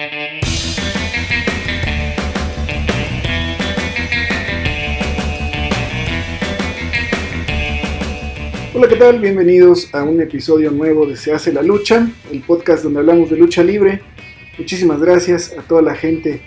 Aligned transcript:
Hola, 0.00 0.08
¿qué 8.88 8.96
tal? 8.96 9.20
Bienvenidos 9.20 9.94
a 9.94 10.02
un 10.02 10.22
episodio 10.22 10.70
nuevo 10.70 11.04
de 11.04 11.18
Se 11.18 11.34
hace 11.34 11.52
la 11.52 11.60
lucha, 11.60 12.08
el 12.32 12.40
podcast 12.40 12.82
donde 12.82 13.00
hablamos 13.00 13.28
de 13.28 13.36
lucha 13.36 13.62
libre. 13.62 14.00
Muchísimas 14.56 15.02
gracias 15.02 15.52
a 15.58 15.60
toda 15.60 15.82
la 15.82 15.94
gente 15.94 16.40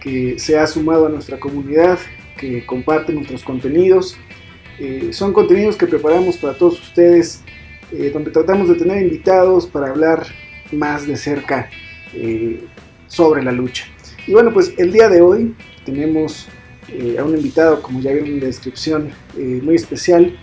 que 0.00 0.40
se 0.40 0.58
ha 0.58 0.66
sumado 0.66 1.06
a 1.06 1.08
nuestra 1.08 1.38
comunidad, 1.38 2.00
que 2.36 2.66
comparte 2.66 3.12
nuestros 3.12 3.44
contenidos. 3.44 4.16
Eh, 4.80 5.10
son 5.12 5.32
contenidos 5.32 5.76
que 5.76 5.86
preparamos 5.86 6.38
para 6.38 6.58
todos 6.58 6.80
ustedes, 6.80 7.44
eh, 7.92 8.10
donde 8.12 8.32
tratamos 8.32 8.68
de 8.68 8.74
tener 8.74 9.00
invitados 9.00 9.64
para 9.64 9.90
hablar 9.90 10.26
más 10.72 11.06
de 11.06 11.16
cerca 11.16 11.70
eh, 12.12 12.64
sobre 13.06 13.42
la 13.42 13.52
lucha. 13.52 13.84
Y 14.26 14.32
bueno, 14.32 14.52
pues 14.52 14.74
el 14.78 14.92
día 14.92 15.08
de 15.08 15.20
hoy 15.20 15.54
tenemos 15.84 16.48
a 17.18 17.24
un 17.24 17.36
invitado, 17.36 17.82
como 17.82 18.00
ya 18.00 18.12
vieron 18.12 18.30
en 18.30 18.40
la 18.40 18.46
descripción, 18.46 19.10
muy 19.36 19.74
especial. 19.74 20.36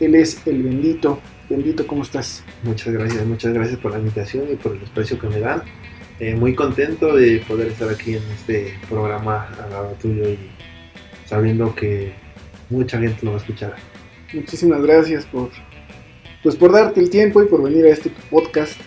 Él 0.00 0.14
es 0.14 0.46
el 0.46 0.62
bendito. 0.62 1.20
Bendito, 1.48 1.86
¿cómo 1.86 2.02
estás? 2.02 2.44
Muchas 2.62 2.92
gracias, 2.92 3.24
muchas 3.26 3.52
gracias 3.54 3.78
por 3.78 3.92
la 3.92 3.98
invitación 3.98 4.46
y 4.52 4.56
por 4.56 4.76
el 4.76 4.82
espacio 4.82 5.18
que 5.18 5.28
me 5.28 5.40
dan. 5.40 5.62
muy 6.36 6.54
contento 6.54 7.14
de 7.16 7.42
poder 7.48 7.68
estar 7.68 7.88
aquí 7.88 8.14
en 8.14 8.22
este 8.34 8.74
programa 8.88 9.48
al 9.64 9.70
lado 9.70 9.96
tuyo 10.00 10.28
y 10.28 10.38
sabiendo 11.24 11.74
que 11.74 12.12
mucha 12.70 12.98
gente 12.98 13.24
lo 13.24 13.32
va 13.32 13.38
a 13.38 13.40
escuchar. 13.40 13.76
Muchísimas 14.32 14.82
gracias 14.82 15.24
por, 15.24 15.50
pues 16.42 16.54
por 16.56 16.72
darte 16.72 17.00
el 17.00 17.08
tiempo 17.08 17.42
y 17.42 17.46
por 17.46 17.62
venir 17.62 17.86
a 17.86 17.90
este 17.90 18.10
podcast. 18.30 18.78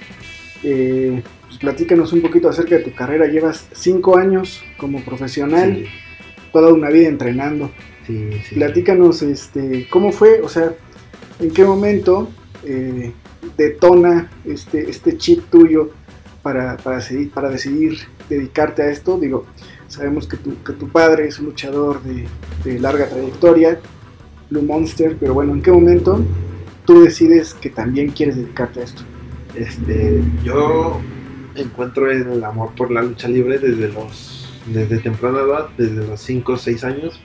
Eh, 0.63 1.23
pues 1.51 1.59
platícanos 1.59 2.13
un 2.13 2.21
poquito 2.21 2.47
acerca 2.47 2.77
de 2.77 2.83
tu 2.83 2.93
carrera. 2.93 3.27
Llevas 3.27 3.67
cinco 3.73 4.17
años 4.17 4.63
como 4.77 5.03
profesional, 5.03 5.85
toda 6.53 6.71
una 6.71 6.89
vida 6.89 7.09
entrenando. 7.09 7.71
Sí, 8.07 8.29
sí. 8.48 8.55
Platícanos 8.55 9.21
este, 9.21 9.85
cómo 9.89 10.13
fue, 10.13 10.39
o 10.41 10.48
sea, 10.48 10.73
en 11.41 11.51
qué 11.51 11.65
momento 11.65 12.29
eh, 12.63 13.11
detona 13.57 14.31
este, 14.45 14.89
este 14.89 15.17
chip 15.17 15.49
tuyo 15.49 15.89
para, 16.41 16.77
para, 16.77 16.98
decidir, 16.98 17.31
para 17.31 17.49
decidir 17.49 17.99
dedicarte 18.29 18.83
a 18.83 18.89
esto. 18.89 19.20
Digo, 19.20 19.45
sabemos 19.89 20.27
que 20.27 20.37
tu, 20.37 20.63
que 20.63 20.71
tu 20.71 20.87
padre 20.87 21.27
es 21.27 21.37
un 21.39 21.48
luchador 21.48 22.01
de, 22.01 22.27
de 22.63 22.79
larga 22.79 23.09
trayectoria, 23.09 23.77
Blue 24.49 24.61
Monster, 24.61 25.17
pero 25.20 25.33
bueno, 25.33 25.51
¿en 25.51 25.61
qué 25.61 25.71
momento 25.73 26.23
tú 26.85 27.04
decides 27.04 27.54
que 27.55 27.70
también 27.70 28.11
quieres 28.11 28.37
dedicarte 28.37 28.79
a 28.79 28.83
esto? 28.83 29.01
Este, 29.54 30.21
yo 30.45 31.01
encuentro 31.55 32.12
el 32.12 32.44
amor 32.44 32.74
por 32.76 32.91
la 32.91 33.02
lucha 33.02 33.27
libre 33.27 33.60
desde 33.60 33.90
los 33.90 34.41
desde 34.68 34.99
temprana 34.99 35.40
edad, 35.40 35.70
desde 35.77 36.07
los 36.07 36.21
5 36.21 36.54
o 36.54 36.57
6 36.57 36.84
años. 36.84 37.21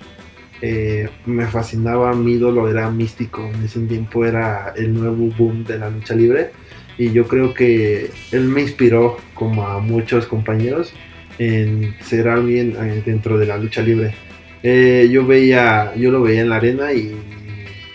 Eh, 0.63 1.09
me 1.27 1.47
fascinaba, 1.47 2.15
mi 2.15 2.33
ídolo 2.33 2.69
era 2.69 2.91
místico, 2.91 3.45
en 3.45 3.63
ese 3.65 3.81
tiempo 3.81 4.25
era 4.25 4.73
el 4.75 4.95
nuevo 4.95 5.29
boom 5.37 5.65
de 5.65 5.79
la 5.79 5.91
lucha 5.91 6.15
libre 6.15 6.51
y 6.97 7.13
yo 7.13 7.29
creo 7.29 7.53
que 7.53 8.11
él 8.33 8.45
me 8.45 8.63
inspiró 8.63 9.19
como 9.35 9.67
a 9.67 9.81
muchos 9.81 10.27
compañeros 10.27 10.95
en 11.39 11.95
ser 12.01 12.29
alguien 12.29 12.75
eh, 12.81 13.03
dentro 13.05 13.37
de 13.37 13.47
la 13.47 13.59
lucha 13.59 13.83
libre. 13.83 14.15
Eh, 14.63 15.09
yo 15.11 15.27
veía, 15.27 15.95
yo 15.95 16.11
lo 16.11 16.23
veía 16.23 16.41
en 16.41 16.49
la 16.49 16.57
arena 16.57 16.93
y 16.93 17.15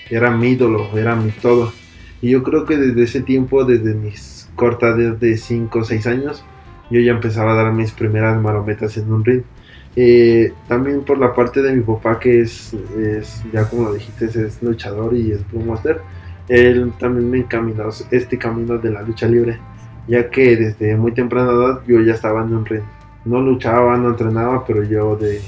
era 0.09 0.29
mi 0.29 0.49
ídolo, 0.49 0.95
era 0.95 1.15
mi 1.15 1.31
todo. 1.31 1.73
Y 2.21 2.29
yo 2.29 2.43
creo 2.43 2.65
que 2.65 2.77
desde 2.77 3.03
ese 3.03 3.21
tiempo, 3.21 3.65
desde 3.65 3.95
mis 3.95 4.40
cortas 4.61 5.19
de 5.19 5.37
5 5.37 5.79
o 5.79 5.83
6 5.83 6.05
años, 6.05 6.45
yo 6.91 6.99
ya 6.99 7.13
empezaba 7.13 7.53
a 7.53 7.55
dar 7.55 7.73
mis 7.73 7.91
primeras 7.93 8.39
marometas 8.39 8.95
en 8.95 9.11
un 9.11 9.25
ring. 9.25 9.41
Eh, 9.95 10.53
también 10.67 11.01
por 11.01 11.17
la 11.17 11.33
parte 11.33 11.63
de 11.63 11.73
mi 11.73 11.81
papá, 11.81 12.19
que 12.19 12.41
es, 12.41 12.75
ya 13.51 13.67
como 13.67 13.91
dijiste, 13.91 14.25
es 14.25 14.61
luchador 14.61 15.15
y 15.15 15.31
es 15.31 15.41
Master, 15.51 15.99
él 16.47 16.93
también 16.99 17.31
me 17.31 17.39
encaminó 17.39 17.89
este 18.11 18.37
camino 18.37 18.77
de 18.77 18.91
la 18.91 19.01
lucha 19.01 19.27
libre, 19.27 19.57
ya 20.07 20.29
que 20.29 20.55
desde 20.55 20.95
muy 20.95 21.11
temprana 21.11 21.51
edad 21.53 21.81
yo 21.87 21.99
ya 21.99 22.13
estaba 22.13 22.43
en 22.43 22.53
un 22.53 22.63
ring. 22.63 22.83
No 23.25 23.41
luchaba, 23.41 23.97
no 23.97 24.09
entrenaba, 24.09 24.63
pero 24.67 24.83
yo 24.83 25.15
de, 25.15 25.41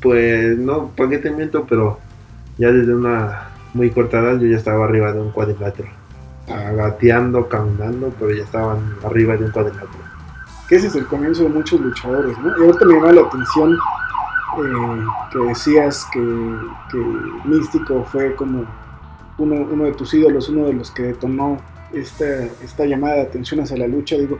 pues 0.00 0.56
no, 0.56 0.88
¿para 0.96 1.10
qué 1.10 1.18
te 1.18 1.30
miento? 1.30 1.66
Pero 1.68 1.98
ya 2.56 2.72
desde 2.72 2.94
una 2.94 3.50
muy 3.74 3.90
corta 3.90 4.20
edad 4.20 4.40
yo 4.40 4.46
ya 4.46 4.56
estaba 4.56 4.86
arriba 4.86 5.12
de 5.12 5.20
un 5.20 5.30
cuadrilátero. 5.30 6.03
Gateando, 6.46 7.48
caminando, 7.48 8.12
pero 8.18 8.32
ya 8.32 8.44
estaban 8.44 8.96
arriba 9.04 9.36
de 9.36 9.46
un 9.46 9.50
cuadrilátero. 9.50 10.04
Que 10.68 10.76
ese 10.76 10.88
es 10.88 10.94
el 10.94 11.06
comienzo 11.06 11.44
de 11.44 11.48
muchos 11.48 11.80
luchadores, 11.80 12.36
¿no? 12.38 12.48
Y 12.58 12.66
ahorita 12.66 12.84
me 12.84 12.94
llama 12.94 13.12
la 13.12 13.20
atención 13.22 13.72
eh, 13.72 15.04
que 15.32 15.38
decías 15.38 16.06
que, 16.12 16.20
Místico 17.44 18.04
fue 18.04 18.34
como 18.36 18.64
uno, 19.38 19.66
uno, 19.70 19.84
de 19.84 19.92
tus 19.92 20.14
ídolos, 20.14 20.48
uno 20.48 20.66
de 20.66 20.74
los 20.74 20.90
que 20.90 21.02
detonó 21.02 21.58
esta, 21.92 22.44
esta 22.62 22.84
llamada 22.84 23.16
de 23.16 23.22
atención 23.22 23.60
hacia 23.60 23.76
la 23.76 23.86
lucha. 23.86 24.16
Digo, 24.16 24.38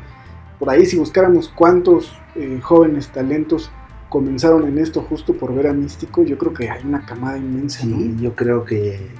por 0.58 0.70
ahí 0.70 0.86
si 0.86 0.96
buscáramos 0.98 1.48
cuántos 1.48 2.12
eh, 2.34 2.60
jóvenes 2.62 3.08
talentos 3.08 3.70
comenzaron 4.08 4.66
en 4.68 4.78
esto 4.78 5.02
justo 5.02 5.34
por 5.34 5.54
ver 5.54 5.66
a 5.66 5.72
Místico, 5.72 6.22
yo 6.22 6.38
creo 6.38 6.54
que 6.54 6.70
hay 6.70 6.84
una 6.84 7.04
camada 7.04 7.36
inmensa. 7.36 7.80
Sí, 7.80 8.16
yo 8.20 8.34
creo 8.34 8.64
que 8.64 9.10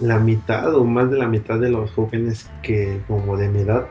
la 0.00 0.18
mitad 0.18 0.74
o 0.74 0.84
más 0.84 1.10
de 1.10 1.18
la 1.18 1.28
mitad 1.28 1.58
de 1.58 1.70
los 1.70 1.90
jóvenes 1.92 2.50
que 2.62 3.00
como 3.06 3.36
de 3.36 3.48
mi 3.48 3.60
edad, 3.60 3.86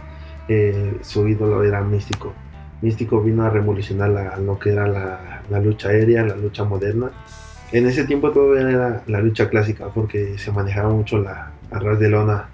eh, 0.47 0.97
su 1.01 1.27
ídolo 1.27 1.63
era 1.63 1.81
Místico. 1.81 2.33
Místico 2.81 3.21
vino 3.21 3.43
a 3.43 3.49
revolucionar 3.49 4.39
lo 4.39 4.59
que 4.59 4.71
era 4.71 4.87
la, 4.87 5.59
lucha 5.59 5.89
aérea, 5.89 6.23
la 6.23 6.35
lucha 6.35 6.65
moderna. 6.65 7.11
En 7.71 7.87
ese 7.87 8.03
tiempo 8.03 8.31
todavía 8.31 8.69
era 8.69 9.03
la 9.07 9.19
lucha 9.21 9.49
clásica 9.49 9.87
porque 9.87 10.37
se 10.37 10.51
manejaba 10.51 10.89
mucho 10.89 11.17
la 11.17 11.51
arras 11.71 11.99
de 11.99 12.09
lona 12.09 12.49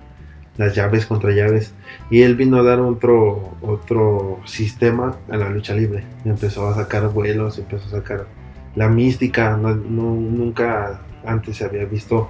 las 0.58 0.76
llaves 0.76 1.06
contra 1.06 1.32
llaves. 1.32 1.74
Y 2.12 2.22
él 2.22 2.36
vino 2.36 2.58
a 2.58 2.64
dar 2.64 2.80
otro, 2.80 3.56
otro 3.62 4.40
sistema 4.46 5.16
a 5.32 5.38
la 5.38 5.50
lucha 5.50 5.74
libre. 5.74 6.04
Empezó 6.26 6.68
a 6.68 6.76
sacar 6.76 7.10
vuelos, 7.10 7.58
empezó 7.58 7.88
a 7.88 8.00
sacar 8.00 8.28
la 8.76 8.88
mística. 8.90 9.58
Nunca 9.58 11.00
antes 11.26 11.58
se 11.58 11.66
había 11.66 11.86
visto 11.86 12.30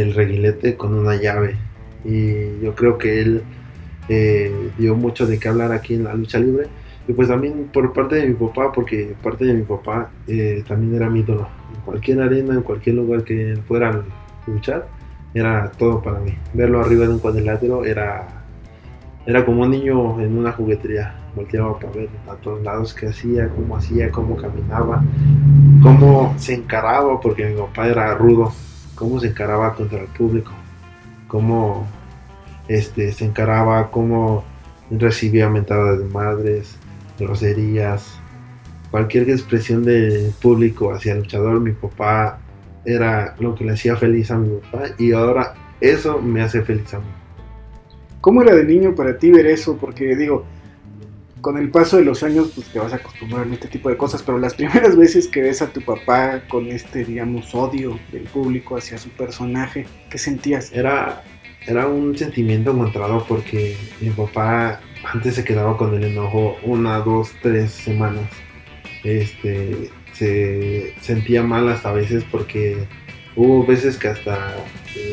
el 0.00 0.14
reguilete 0.14 0.76
con 0.76 0.94
una 0.94 1.16
llave. 1.16 1.56
Y 2.04 2.60
yo 2.62 2.74
creo 2.74 2.98
que 2.98 3.20
él 3.20 3.42
eh, 4.08 4.70
dio 4.78 4.94
mucho 4.94 5.26
de 5.26 5.38
qué 5.38 5.48
hablar 5.48 5.72
aquí 5.72 5.94
en 5.94 6.04
la 6.04 6.14
lucha 6.14 6.38
libre. 6.38 6.66
Y 7.06 7.12
pues 7.12 7.28
también 7.28 7.70
por 7.72 7.92
parte 7.92 8.16
de 8.16 8.26
mi 8.26 8.34
papá, 8.34 8.70
porque 8.72 9.14
parte 9.22 9.44
de 9.44 9.54
mi 9.54 9.62
papá 9.62 10.10
eh, 10.26 10.62
también 10.66 10.94
era 10.94 11.08
mi 11.08 11.20
ídolo. 11.20 11.48
En 11.74 11.80
cualquier 11.82 12.20
arena, 12.20 12.54
en 12.54 12.62
cualquier 12.62 12.96
lugar 12.96 13.24
que 13.24 13.58
fuera 13.66 14.02
luchar, 14.46 14.88
era 15.34 15.70
todo 15.78 16.02
para 16.02 16.20
mí. 16.20 16.34
Verlo 16.52 16.80
arriba 16.80 17.06
de 17.06 17.14
un 17.14 17.18
cuadrilátero 17.18 17.84
era, 17.84 18.26
era 19.26 19.44
como 19.44 19.62
un 19.62 19.70
niño 19.70 20.20
en 20.20 20.36
una 20.36 20.52
juguetería. 20.52 21.14
Volteaba 21.34 21.78
para 21.78 21.92
ver 21.92 22.08
a 22.28 22.34
todos 22.34 22.62
lados 22.62 22.94
qué 22.94 23.06
hacía, 23.06 23.48
cómo 23.48 23.76
hacía, 23.76 24.10
cómo 24.10 24.36
caminaba, 24.36 25.02
cómo 25.82 26.34
se 26.36 26.54
encaraba, 26.54 27.20
porque 27.20 27.46
mi 27.46 27.56
papá 27.56 27.88
era 27.88 28.14
rudo, 28.14 28.52
cómo 28.98 29.20
se 29.20 29.28
encaraba 29.28 29.74
contra 29.74 30.00
el 30.00 30.08
público, 30.08 30.50
cómo 31.28 31.86
este, 32.66 33.12
se 33.12 33.24
encaraba, 33.24 33.90
cómo 33.90 34.44
recibía 34.90 35.48
mentadas 35.48 36.00
de 36.00 36.04
madres, 36.06 36.76
groserías, 37.18 38.18
cualquier 38.90 39.30
expresión 39.30 39.84
del 39.84 40.32
público 40.42 40.92
hacia 40.92 41.12
el 41.12 41.18
luchador, 41.18 41.60
mi 41.60 41.72
papá 41.72 42.40
era 42.84 43.36
lo 43.38 43.54
que 43.54 43.64
le 43.64 43.72
hacía 43.72 43.96
feliz 43.96 44.30
a 44.30 44.38
mi 44.38 44.58
papá 44.58 44.86
y 44.98 45.12
ahora 45.12 45.54
eso 45.80 46.20
me 46.20 46.42
hace 46.42 46.62
feliz 46.62 46.92
a 46.94 46.98
mí. 46.98 47.06
¿Cómo 48.20 48.42
era 48.42 48.54
de 48.56 48.64
niño 48.64 48.96
para 48.96 49.16
ti 49.16 49.30
ver 49.30 49.46
eso? 49.46 49.76
Porque 49.76 50.16
digo, 50.16 50.44
con 51.40 51.56
el 51.56 51.70
paso 51.70 51.96
de 51.96 52.04
los 52.04 52.22
años 52.22 52.52
pues 52.54 52.68
te 52.68 52.78
vas 52.78 52.92
a 52.92 52.96
acostumbrar 52.96 53.46
a 53.46 53.52
este 53.52 53.68
tipo 53.68 53.88
de 53.88 53.96
cosas, 53.96 54.22
pero 54.22 54.38
las 54.38 54.54
primeras 54.54 54.96
veces 54.96 55.28
que 55.28 55.42
ves 55.42 55.62
a 55.62 55.72
tu 55.72 55.80
papá 55.80 56.42
con 56.48 56.66
este, 56.68 57.04
digamos, 57.04 57.54
odio 57.54 57.98
del 58.12 58.24
público 58.24 58.76
hacia 58.76 58.98
su 58.98 59.10
personaje, 59.10 59.86
¿qué 60.10 60.18
sentías? 60.18 60.72
Era, 60.72 61.22
era 61.66 61.86
un 61.86 62.16
sentimiento 62.16 62.72
encontrado 62.72 63.24
porque 63.28 63.76
mi 64.00 64.10
papá 64.10 64.80
antes 65.04 65.34
se 65.36 65.44
quedaba 65.44 65.76
con 65.76 65.94
el 65.94 66.04
enojo 66.04 66.56
una, 66.62 66.98
dos, 66.98 67.30
tres 67.42 67.70
semanas. 67.72 68.28
Este, 69.04 69.90
se 70.12 70.94
sentía 71.00 71.42
mal 71.42 71.68
hasta 71.68 71.92
veces 71.92 72.24
porque 72.30 72.76
hubo 73.36 73.64
veces 73.64 73.96
que 73.96 74.08
hasta 74.08 74.56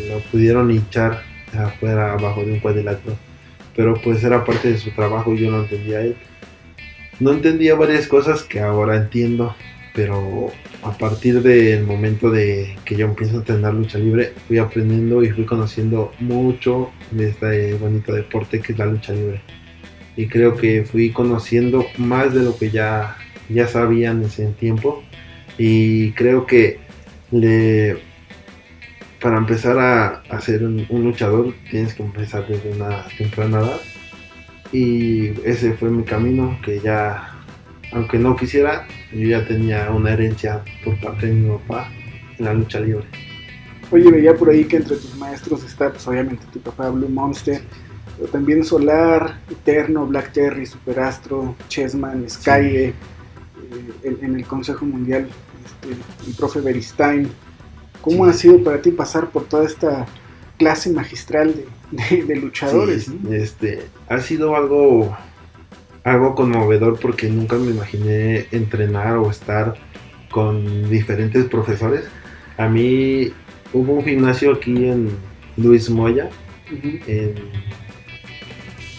lo 0.10 0.19
pudieron 0.31 0.71
hinchar 0.71 1.21
afuera 1.54 2.13
abajo 2.13 2.44
de 2.44 2.54
un 2.54 2.60
cuadrilátero 2.60 3.16
pero 3.75 3.95
pues 4.01 4.24
era 4.24 4.44
parte 4.44 4.72
de 4.72 4.77
su 4.77 4.92
trabajo 4.92 5.33
y 5.33 5.39
yo 5.39 5.51
no 5.51 5.62
entendía 5.62 6.01
él 6.01 6.16
no 7.19 7.31
entendía 7.31 7.75
varias 7.75 8.07
cosas 8.07 8.44
que 8.44 8.60
ahora 8.60 8.98
entiendo 8.98 9.56
pero 9.95 10.51
a 10.83 10.92
partir 10.92 11.42
del 11.42 11.86
momento 11.86 12.30
de 12.30 12.75
que 12.83 12.95
yo 12.95 13.06
empiezo 13.06 13.36
a 13.36 13.39
entrenar 13.39 13.74
lucha 13.74 13.98
libre 13.98 14.33
fui 14.48 14.57
aprendiendo 14.57 15.24
y 15.24 15.30
fui 15.30 15.45
conociendo 15.45 16.12
mucho 16.19 16.92
de 17.12 17.30
este 17.30 17.74
bonito 17.75 18.13
deporte 18.13 18.60
que 18.60 18.74
es 18.74 18.77
la 18.77 18.86
lucha 18.86 19.13
libre. 19.13 19.42
Y 20.18 20.28
creo 20.28 20.56
que 20.56 20.83
fui 20.83 21.12
conociendo 21.12 21.86
más 21.98 22.33
de 22.33 22.44
lo 22.44 22.57
que 22.57 22.71
ya, 22.71 23.18
ya 23.50 23.68
sabía 23.68 24.12
en 24.12 24.24
ese 24.24 24.45
tiempo. 24.48 25.04
Y 25.57 26.12
creo 26.12 26.45
que 26.45 26.80
le, 27.31 27.98
para 29.25 29.39
empezar 29.39 29.80
a, 29.80 30.39
ser 30.39 30.63
un, 30.63 30.86
luchador 30.88 31.51
tienes 31.72 31.95
que 31.95 32.04
empezar 32.04 32.48
desde 32.48 32.74
una 32.74 33.07
temprana 33.18 33.62
edad. 33.62 33.81
Y 34.72 35.30
ese 35.44 35.74
fue 35.74 35.89
mi 35.89 36.04
camino 36.04 36.60
que 36.63 36.80
ya 36.80 37.33
aunque 37.92 38.19
no 38.19 38.36
quisiera 38.36 38.86
yo 39.12 39.27
ya 39.27 39.44
tenía 39.48 39.89
una 39.89 40.13
herencia 40.13 40.63
por 40.83 41.00
parte 41.00 41.25
de 41.25 41.33
mi 41.33 41.57
papá 41.57 41.89
en 42.38 42.45
la 42.45 42.54
lucha 42.54 42.80
libre. 42.80 43.04
Oye, 43.89 44.12
veía 44.12 44.36
por 44.36 44.51
ahí 44.51 44.66
que 44.66 44.77
entre 44.77 44.95
tus 44.95 45.16
maestros 45.16 45.63
está, 45.63 45.89
pues 45.89 46.07
obviamente 46.07 46.45
tu 46.54 46.60
papá 46.60 46.92
Blue 46.92 47.10
Monster, 47.10 47.63
pero 48.19 48.30
también 48.30 48.63
Solar, 48.63 49.39
Eterno, 49.50 50.06
Black 50.06 50.33
Terry, 50.33 50.68
Superastro, 50.68 51.56
Chessman, 51.68 52.30
Sky, 52.30 52.51
eh, 52.51 52.94
en, 54.04 54.36
el 54.36 54.45
Consejo 54.45 54.86
Mundial, 54.86 55.28
este, 55.66 55.95
el 56.30 56.36
profe 56.36 56.62
Beristain. 56.62 57.28
¿Cómo 58.01 58.25
ha 58.25 58.33
sido 58.33 58.63
para 58.63 58.81
ti 58.81 58.92
pasar 58.92 59.30
por 59.30 59.45
toda 59.45 59.65
esta 59.65 60.06
clase 60.57 60.92
magistral 60.92 61.53
de, 61.92 62.36
luchadores? 62.36 63.12
este, 63.31 63.83
ha 64.09 64.19
sido 64.19 64.56
algo, 64.56 65.15
algo 66.03 66.36
conmovedor 66.36 67.00
porque 67.00 67.30
nunca 67.30 67.57
me 67.57 67.71
imaginé 67.71 68.47
entrenar 68.51 69.18
o 69.18 69.30
estar 69.30 69.75
con 70.31 70.89
diferentes 70.89 71.45
profesores. 71.45 72.06
A 72.57 72.68
mí 72.68 73.31
hubo 73.74 73.94
un 73.94 74.03
gimnasio 74.03 74.53
aquí 74.53 74.86
en 74.86 75.09
Luis 75.57 75.89
Moya, 75.89 76.30
en 77.07 77.36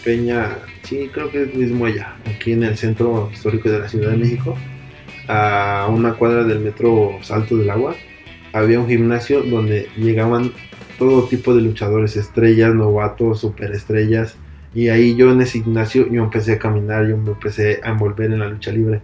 Peña, 0.05 0.59
sí, 0.85 1.11
creo 1.13 1.31
que 1.31 1.43
es 1.43 1.55
Luis 1.55 1.71
Moya, 1.71 2.15
aquí 2.27 2.53
en 2.53 2.63
el 2.63 2.77
centro 2.77 3.29
histórico 3.33 3.69
de 3.69 3.81
la 3.81 3.89
Ciudad 3.89 4.13
de 4.13 4.19
México, 4.19 4.57
a 5.29 5.89
una 5.91 6.15
cuadra 6.15 6.45
del 6.45 6.61
metro 6.61 7.19
Salto 7.23 7.57
del 7.57 7.71
Agua. 7.71 7.97
Había 8.53 8.81
un 8.81 8.89
gimnasio 8.89 9.43
donde 9.43 9.89
llegaban 9.97 10.53
todo 10.99 11.29
tipo 11.29 11.55
de 11.55 11.63
luchadores, 11.63 12.17
estrellas, 12.17 12.75
novatos, 12.75 13.41
superestrellas. 13.41 14.37
Y 14.75 14.89
ahí 14.89 15.15
yo 15.17 15.31
en 15.31 15.41
ese 15.41 15.63
gimnasio 15.63 16.11
yo 16.11 16.25
empecé 16.25 16.53
a 16.53 16.59
caminar, 16.59 17.07
yo 17.07 17.17
me 17.17 17.31
empecé 17.31 17.81
a 17.83 17.91
envolver 17.91 18.31
en 18.31 18.41
la 18.41 18.49
lucha 18.49 18.71
libre 18.73 19.01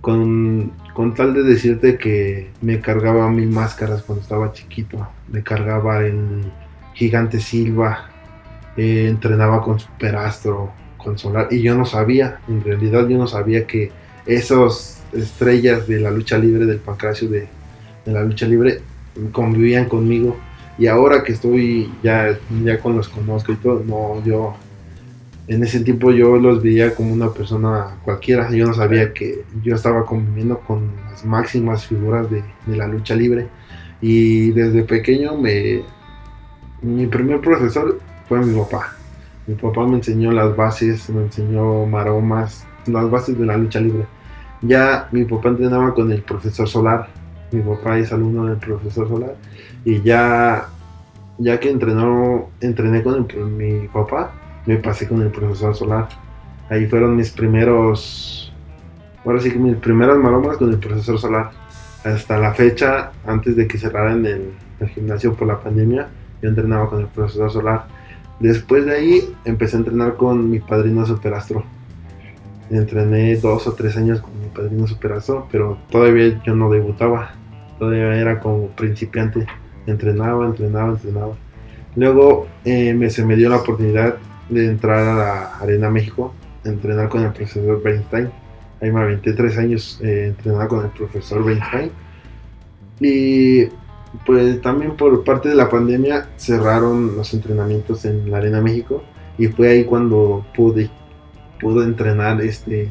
con, 0.00 0.72
tal 1.16 1.34
de 1.34 1.42
decirte 1.42 1.98
que 1.98 2.50
me 2.60 2.80
cargaba 2.80 3.28
mil 3.30 3.48
máscaras 3.48 4.02
cuando 4.02 4.22
estaba 4.22 4.52
chiquito, 4.52 5.08
me 5.28 5.42
cargaba 5.42 6.06
en 6.06 6.50
Gigante 6.94 7.40
Silva, 7.40 8.10
eh, 8.76 9.06
entrenaba 9.08 9.62
con 9.62 9.78
Superastro, 9.78 10.72
con 10.96 11.18
Solar, 11.18 11.48
y 11.50 11.62
yo 11.62 11.74
no 11.74 11.84
sabía, 11.84 12.40
en 12.48 12.62
realidad 12.62 13.08
yo 13.08 13.18
no 13.18 13.26
sabía 13.26 13.66
que 13.66 13.90
esas 14.26 15.02
estrellas 15.12 15.86
de 15.86 16.00
la 16.00 16.10
lucha 16.10 16.38
libre, 16.38 16.66
del 16.66 16.78
pancracio 16.78 17.28
de, 17.28 17.48
de 18.04 18.12
la 18.12 18.22
lucha 18.22 18.46
libre, 18.46 18.80
convivían 19.32 19.88
conmigo. 19.88 20.36
Y 20.78 20.86
ahora 20.86 21.22
que 21.22 21.32
estoy 21.32 21.92
ya, 22.02 22.38
ya 22.64 22.80
con 22.80 22.96
los 22.96 23.08
conozco 23.08 23.52
y 23.52 23.56
todo, 23.56 23.82
no, 23.86 24.24
yo 24.24 24.54
en 25.50 25.64
ese 25.64 25.80
tiempo 25.80 26.12
yo 26.12 26.36
los 26.36 26.62
veía 26.62 26.94
como 26.94 27.12
una 27.12 27.32
persona 27.32 27.96
cualquiera. 28.04 28.50
Yo 28.52 28.66
no 28.66 28.72
sabía 28.72 29.12
que 29.12 29.44
yo 29.64 29.74
estaba 29.74 30.06
conviviendo 30.06 30.60
con 30.60 30.92
las 31.10 31.24
máximas 31.24 31.86
figuras 31.86 32.28
de, 32.30 32.44
la 32.68 32.86
lucha 32.86 33.16
libre. 33.16 33.48
Y 34.00 34.52
desde 34.52 34.84
pequeño 34.84 35.36
me... 35.36 35.82
Mi 36.82 37.06
primer 37.08 37.40
profesor 37.40 38.00
fue 38.28 38.40
mi 38.40 38.56
papá. 38.58 38.94
Mi 39.48 39.56
papá 39.56 39.84
me 39.88 39.96
enseñó 39.96 40.30
las 40.30 40.54
bases, 40.54 41.10
me 41.10 41.22
enseñó 41.22 41.84
maromas, 41.84 42.64
las 42.86 43.10
bases 43.10 43.36
de 43.36 43.44
la 43.44 43.56
lucha 43.56 43.80
libre. 43.80 44.06
Ya 44.62 45.08
mi 45.10 45.24
papá 45.24 45.48
entrenaba 45.48 45.92
con 45.94 46.12
el 46.12 46.22
profesor 46.22 46.68
Solar. 46.68 47.08
Mi 47.52 47.60
papá 47.60 47.98
es 47.98 48.12
alumno 48.12 48.46
del 48.46 48.56
profesor 48.56 49.08
Solar. 49.08 49.34
Y 49.84 50.02
ya, 50.02 50.68
ya 51.38 51.60
que 51.60 51.70
entrenó, 51.70 52.50
entrené 52.60 53.02
con 53.02 53.26
mi 53.56 53.88
papá, 53.88 54.32
me 54.66 54.76
pasé 54.76 55.08
con 55.08 55.22
el 55.22 55.30
profesor 55.30 55.74
Solar. 55.74 56.08
Ahí 56.68 56.86
fueron 56.86 57.16
mis 57.16 57.30
primeros, 57.30 58.52
ahora 59.24 59.40
sí 59.40 59.50
que 59.50 59.58
mis 59.58 59.76
primeras 59.76 60.16
maromas 60.18 60.56
con 60.56 60.70
el 60.70 60.78
profesor 60.78 61.18
Solar. 61.18 61.50
Hasta 62.04 62.38
la 62.38 62.54
fecha, 62.54 63.12
antes 63.26 63.56
de 63.56 63.66
que 63.66 63.76
cerraran 63.76 64.24
el, 64.24 64.52
el 64.80 64.88
gimnasio 64.88 65.34
por 65.34 65.48
la 65.48 65.60
pandemia, 65.60 66.08
yo 66.40 66.48
entrenaba 66.48 66.88
con 66.88 67.00
el 67.00 67.06
profesor 67.08 67.50
Solar. 67.50 67.86
Después 68.38 68.86
de 68.86 68.94
ahí 68.94 69.34
empecé 69.44 69.76
a 69.76 69.80
entrenar 69.80 70.16
con 70.16 70.50
mi 70.50 70.60
padrino 70.60 71.04
Superastro. 71.04 71.62
Entrené 72.70 73.36
dos 73.36 73.66
o 73.66 73.72
tres 73.74 73.96
años 73.96 74.20
con 74.20 74.30
mi 74.40 74.48
padrino 74.48 74.86
Superastro, 74.86 75.46
pero 75.50 75.76
todavía 75.90 76.40
yo 76.44 76.54
no 76.54 76.70
debutaba. 76.70 77.32
Todavía 77.80 78.14
era 78.14 78.38
como 78.38 78.68
principiante. 78.68 79.46
Entrenaba, 79.86 80.44
entrenaba, 80.46 80.90
entrenaba. 80.90 81.34
Luego 81.96 82.46
eh, 82.64 82.92
me, 82.94 83.08
se 83.08 83.24
me 83.24 83.36
dio 83.36 83.48
la 83.48 83.56
oportunidad 83.56 84.16
de 84.50 84.66
entrar 84.66 84.98
a 84.98 85.14
la 85.14 85.56
Arena 85.56 85.90
México, 85.90 86.34
entrenar 86.64 87.08
con 87.08 87.22
el 87.22 87.32
profesor 87.32 87.80
Weinstein. 87.82 88.30
Ahí 88.82 88.92
me 88.92 89.00
aventé 89.00 89.32
tres 89.32 89.56
años 89.56 89.98
eh, 90.02 90.26
entrenando 90.28 90.68
con 90.68 90.84
el 90.84 90.90
profesor 90.90 91.42
Weinstein. 91.42 91.90
Y 93.00 93.64
pues 94.26 94.60
también 94.60 94.96
por 94.96 95.24
parte 95.24 95.48
de 95.48 95.54
la 95.54 95.70
pandemia 95.70 96.28
cerraron 96.36 97.16
los 97.16 97.32
entrenamientos 97.32 98.04
en 98.04 98.30
la 98.30 98.36
Arena 98.36 98.60
México 98.60 99.02
y 99.38 99.46
fue 99.46 99.68
ahí 99.68 99.84
cuando 99.84 100.44
pude, 100.54 100.90
pude 101.58 101.84
entrenar 101.84 102.42
este, 102.42 102.90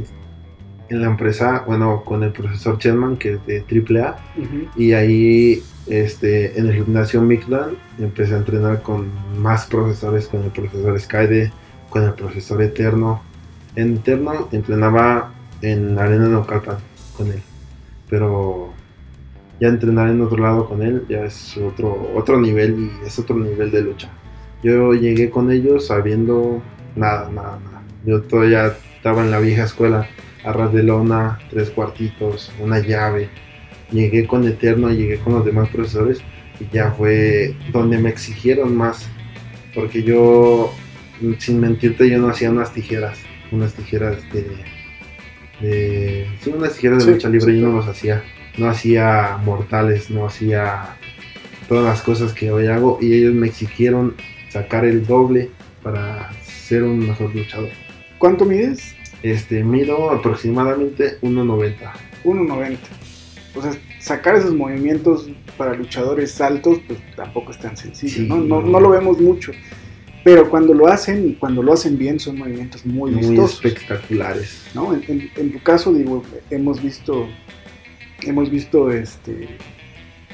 en 0.89 1.01
la 1.01 1.07
empresa, 1.07 1.63
bueno, 1.65 2.03
con 2.03 2.23
el 2.23 2.31
profesor 2.31 2.77
Chelman, 2.77 3.17
que 3.17 3.33
es 3.33 3.45
de 3.45 3.63
AAA, 3.63 4.17
y 4.75 4.93
ahí 4.93 5.63
este, 5.87 6.59
en 6.59 6.67
el 6.67 6.73
gimnasio 6.73 7.21
Mictlan 7.21 7.71
empecé 7.97 8.35
a 8.35 8.37
entrenar 8.37 8.81
con 8.81 9.07
más 9.37 9.65
profesores, 9.65 10.27
con 10.27 10.43
el 10.43 10.51
profesor 10.51 10.99
Skyde, 10.99 11.51
con 11.89 12.03
el 12.03 12.13
profesor 12.13 12.61
Eterno. 12.61 13.21
En 13.75 13.97
Eterno 13.97 14.49
entrenaba 14.51 15.31
en 15.61 15.97
arena 15.97 16.27
Naucalpan 16.27 16.77
con 17.17 17.27
él, 17.27 17.41
pero 18.09 18.73
ya 19.59 19.67
entrenar 19.67 20.09
en 20.09 20.21
otro 20.21 20.37
lado 20.37 20.67
con 20.67 20.81
él 20.81 21.05
ya 21.09 21.25
es 21.25 21.57
otro, 21.57 22.11
otro 22.15 22.39
nivel 22.39 22.79
y 22.79 23.05
es 23.05 23.19
otro 23.19 23.35
nivel 23.35 23.71
de 23.71 23.81
lucha. 23.81 24.09
Yo 24.63 24.93
llegué 24.93 25.29
con 25.29 25.51
ellos 25.51 25.87
sabiendo 25.87 26.61
nada, 26.95 27.29
nada, 27.29 27.59
nada. 27.63 27.81
Yo 28.05 28.21
todavía 28.21 28.77
estaba 28.95 29.21
en 29.23 29.31
la 29.31 29.39
vieja 29.39 29.63
escuela, 29.63 30.07
arras 30.43 30.73
de 30.73 30.83
lona, 30.83 31.39
tres 31.49 31.69
cuartitos, 31.69 32.51
una 32.59 32.79
llave 32.79 33.29
llegué 33.91 34.27
con 34.27 34.47
Eterno, 34.47 34.91
llegué 34.91 35.19
con 35.19 35.33
los 35.33 35.45
demás 35.45 35.69
profesores 35.69 36.21
y 36.59 36.67
ya 36.73 36.91
fue 36.91 37.55
donde 37.71 37.97
me 37.97 38.09
exigieron 38.09 38.75
más. 38.75 39.07
Porque 39.73 40.03
yo, 40.03 40.73
sin 41.37 41.59
mentirte, 41.59 42.09
yo 42.09 42.17
no 42.19 42.29
hacía 42.29 42.49
unas 42.49 42.73
tijeras, 42.73 43.19
unas 43.51 43.73
tijeras 43.73 44.17
de. 44.33 44.45
de 45.61 46.27
sí, 46.41 46.49
unas 46.49 46.73
tijeras 46.73 47.05
de 47.05 47.13
lucha 47.13 47.29
libre, 47.29 47.59
yo 47.59 47.67
no 47.67 47.77
los 47.77 47.87
hacía. 47.87 48.23
No 48.57 48.67
hacía 48.67 49.37
mortales, 49.43 50.09
no 50.09 50.25
hacía 50.25 50.97
todas 51.67 51.85
las 51.85 52.01
cosas 52.01 52.33
que 52.33 52.51
hoy 52.51 52.67
hago 52.67 52.97
y 52.99 53.13
ellos 53.13 53.33
me 53.33 53.47
exigieron 53.47 54.15
sacar 54.49 54.85
el 54.85 55.05
doble 55.05 55.49
para 55.83 56.31
ser 56.41 56.83
un 56.83 56.99
mejor 56.99 57.33
luchador. 57.33 57.69
¿Cuánto 58.17 58.43
mides? 58.43 58.95
Este, 59.23 59.63
mido 59.63 60.11
aproximadamente 60.11 61.19
1.90. 61.21 61.75
1.90 62.23 62.77
o 63.55 63.61
sea, 63.61 63.71
sacar 63.99 64.35
esos 64.35 64.53
movimientos 64.53 65.29
para 65.57 65.73
luchadores 65.73 66.39
altos, 66.39 66.79
pues 66.87 66.99
tampoco 67.15 67.51
es 67.51 67.59
tan 67.59 67.75
sencillo, 67.75 68.35
¿no? 68.35 68.61
No, 68.61 68.79
lo 68.79 68.89
vemos 68.89 69.19
mucho. 69.19 69.51
Pero 70.23 70.49
cuando 70.49 70.73
lo 70.73 70.87
hacen 70.87 71.29
y 71.29 71.33
cuando 71.33 71.63
lo 71.63 71.73
hacen 71.73 71.97
bien 71.97 72.19
son 72.19 72.37
movimientos 72.37 72.85
muy, 72.85 73.11
muy 73.11 73.37
espectaculares. 73.39 74.65
¿no? 74.73 74.93
En, 74.93 75.51
tu 75.51 75.59
caso, 75.63 75.93
digo, 75.93 76.23
hemos 76.49 76.81
visto, 76.81 77.27
hemos 78.21 78.49
visto 78.51 78.91
este, 78.91 79.47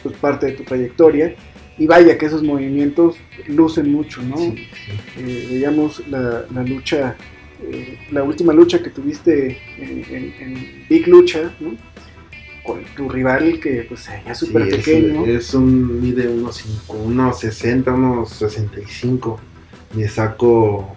pues 0.01 0.15
parte 0.18 0.48
de 0.48 0.51
tu 0.54 0.63
trayectoria 0.63 1.36
y 1.77 1.86
vaya 1.88 2.18
que 2.18 2.25
esos 2.25 2.42
movimientos 2.42 3.18
lucen 3.48 3.92
mucho, 3.92 4.22
¿no? 4.24 4.38
Eh, 4.38 5.48
veíamos 5.51 6.06
la, 6.08 6.46
lucha, 6.65 7.15
eh, 7.62 8.00
la 8.12 8.24
última 8.24 8.53
lucha 8.53 8.81
que 8.81 8.89
tuviste 8.89 9.57
en, 9.77 10.33
en 10.39 10.85
Big 10.89 11.07
Lucha, 11.07 11.51
¿no? 11.59 11.75
con 12.65 12.83
tu 12.95 13.07
rival 13.07 13.59
que 13.59 13.85
pues 13.88 14.09
es 14.25 14.38
súper 14.38 14.69
pequeño. 14.69 15.25
Es, 15.25 15.53
un 15.53 16.01
mide 16.01 16.27
unos, 16.27 16.63
unos 16.89 17.39
60, 17.39 17.93
unos 17.93 18.29
65. 18.31 19.39
Le 19.95 20.09
saco 20.09 20.95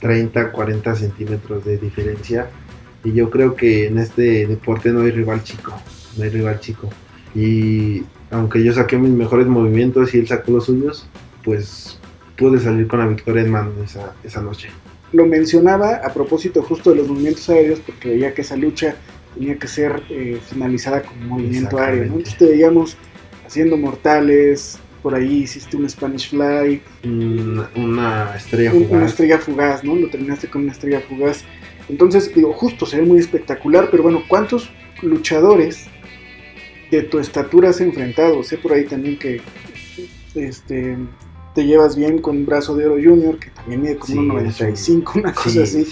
30, 0.00 0.52
40 0.52 0.94
centímetros 0.96 1.64
de 1.64 1.78
diferencia. 1.78 2.50
Y 3.04 3.12
yo 3.12 3.30
creo 3.30 3.54
que 3.54 3.86
en 3.86 3.98
este 3.98 4.46
deporte 4.46 4.90
no 4.90 5.02
hay 5.02 5.12
rival 5.12 5.42
chico. 5.44 5.72
No 6.16 6.24
hay 6.24 6.30
rival 6.30 6.58
chico. 6.60 6.90
Y 7.34 8.02
aunque 8.30 8.62
yo 8.64 8.72
saqué 8.72 8.98
mis 8.98 9.12
mejores 9.12 9.46
movimientos 9.46 10.14
y 10.14 10.18
él 10.18 10.26
sacó 10.26 10.52
los 10.52 10.66
suyos, 10.66 11.06
pues 11.44 12.00
pude 12.36 12.58
salir 12.58 12.88
con 12.88 12.98
la 12.98 13.06
victoria 13.06 13.42
en 13.42 13.50
mano 13.50 13.70
esa, 13.84 14.14
esa 14.24 14.42
noche. 14.42 14.68
Lo 15.12 15.26
mencionaba 15.26 15.96
a 15.96 16.12
propósito 16.12 16.62
justo 16.62 16.90
de 16.90 16.96
los 16.96 17.08
movimientos 17.08 17.48
aéreos 17.48 17.80
porque 17.80 18.10
veía 18.10 18.34
que 18.34 18.42
esa 18.42 18.56
lucha 18.56 18.96
tenía 19.34 19.56
que 19.56 19.68
ser 19.68 20.02
eh, 20.10 20.38
finalizada 20.48 21.02
con 21.02 21.26
movimiento 21.28 21.78
aéreo. 21.78 22.06
¿no? 22.06 22.16
Entonces 22.16 22.38
te 22.38 22.46
veíamos 22.46 22.96
haciendo 23.46 23.76
mortales, 23.76 24.78
por 25.02 25.14
ahí 25.14 25.42
hiciste 25.42 25.76
un 25.76 25.88
Spanish 25.88 26.30
Fly. 26.30 26.82
una 27.76 28.34
estrella 28.36 28.72
fugaz. 28.72 28.90
Una 28.90 29.06
estrella 29.06 29.38
fugaz, 29.38 29.84
¿no? 29.84 29.94
Lo 29.94 30.10
terminaste 30.10 30.48
con 30.48 30.62
una 30.62 30.72
estrella 30.72 31.00
fugaz. 31.00 31.44
Entonces, 31.88 32.34
digo, 32.34 32.52
justo 32.52 32.86
se 32.86 32.96
ve 32.96 33.02
muy 33.04 33.20
espectacular, 33.20 33.88
pero 33.90 34.02
bueno, 34.02 34.24
¿cuántos 34.26 34.70
luchadores 35.02 35.86
de 36.90 37.04
tu 37.04 37.20
estatura 37.20 37.70
has 37.70 37.80
enfrentado? 37.80 38.42
Sé 38.42 38.58
por 38.58 38.72
ahí 38.72 38.84
también 38.84 39.16
que 39.16 39.40
este, 40.34 40.96
te 41.56 41.64
llevas 41.64 41.96
bien 41.96 42.18
con 42.18 42.44
Brazo 42.44 42.76
de 42.76 42.84
Oro 42.84 43.02
Junior, 43.02 43.38
que 43.38 43.48
también 43.48 43.80
mide 43.80 43.96
como 43.96 44.20
1,95, 44.34 45.20
una 45.20 45.32
cosa 45.32 45.62
así. 45.62 45.86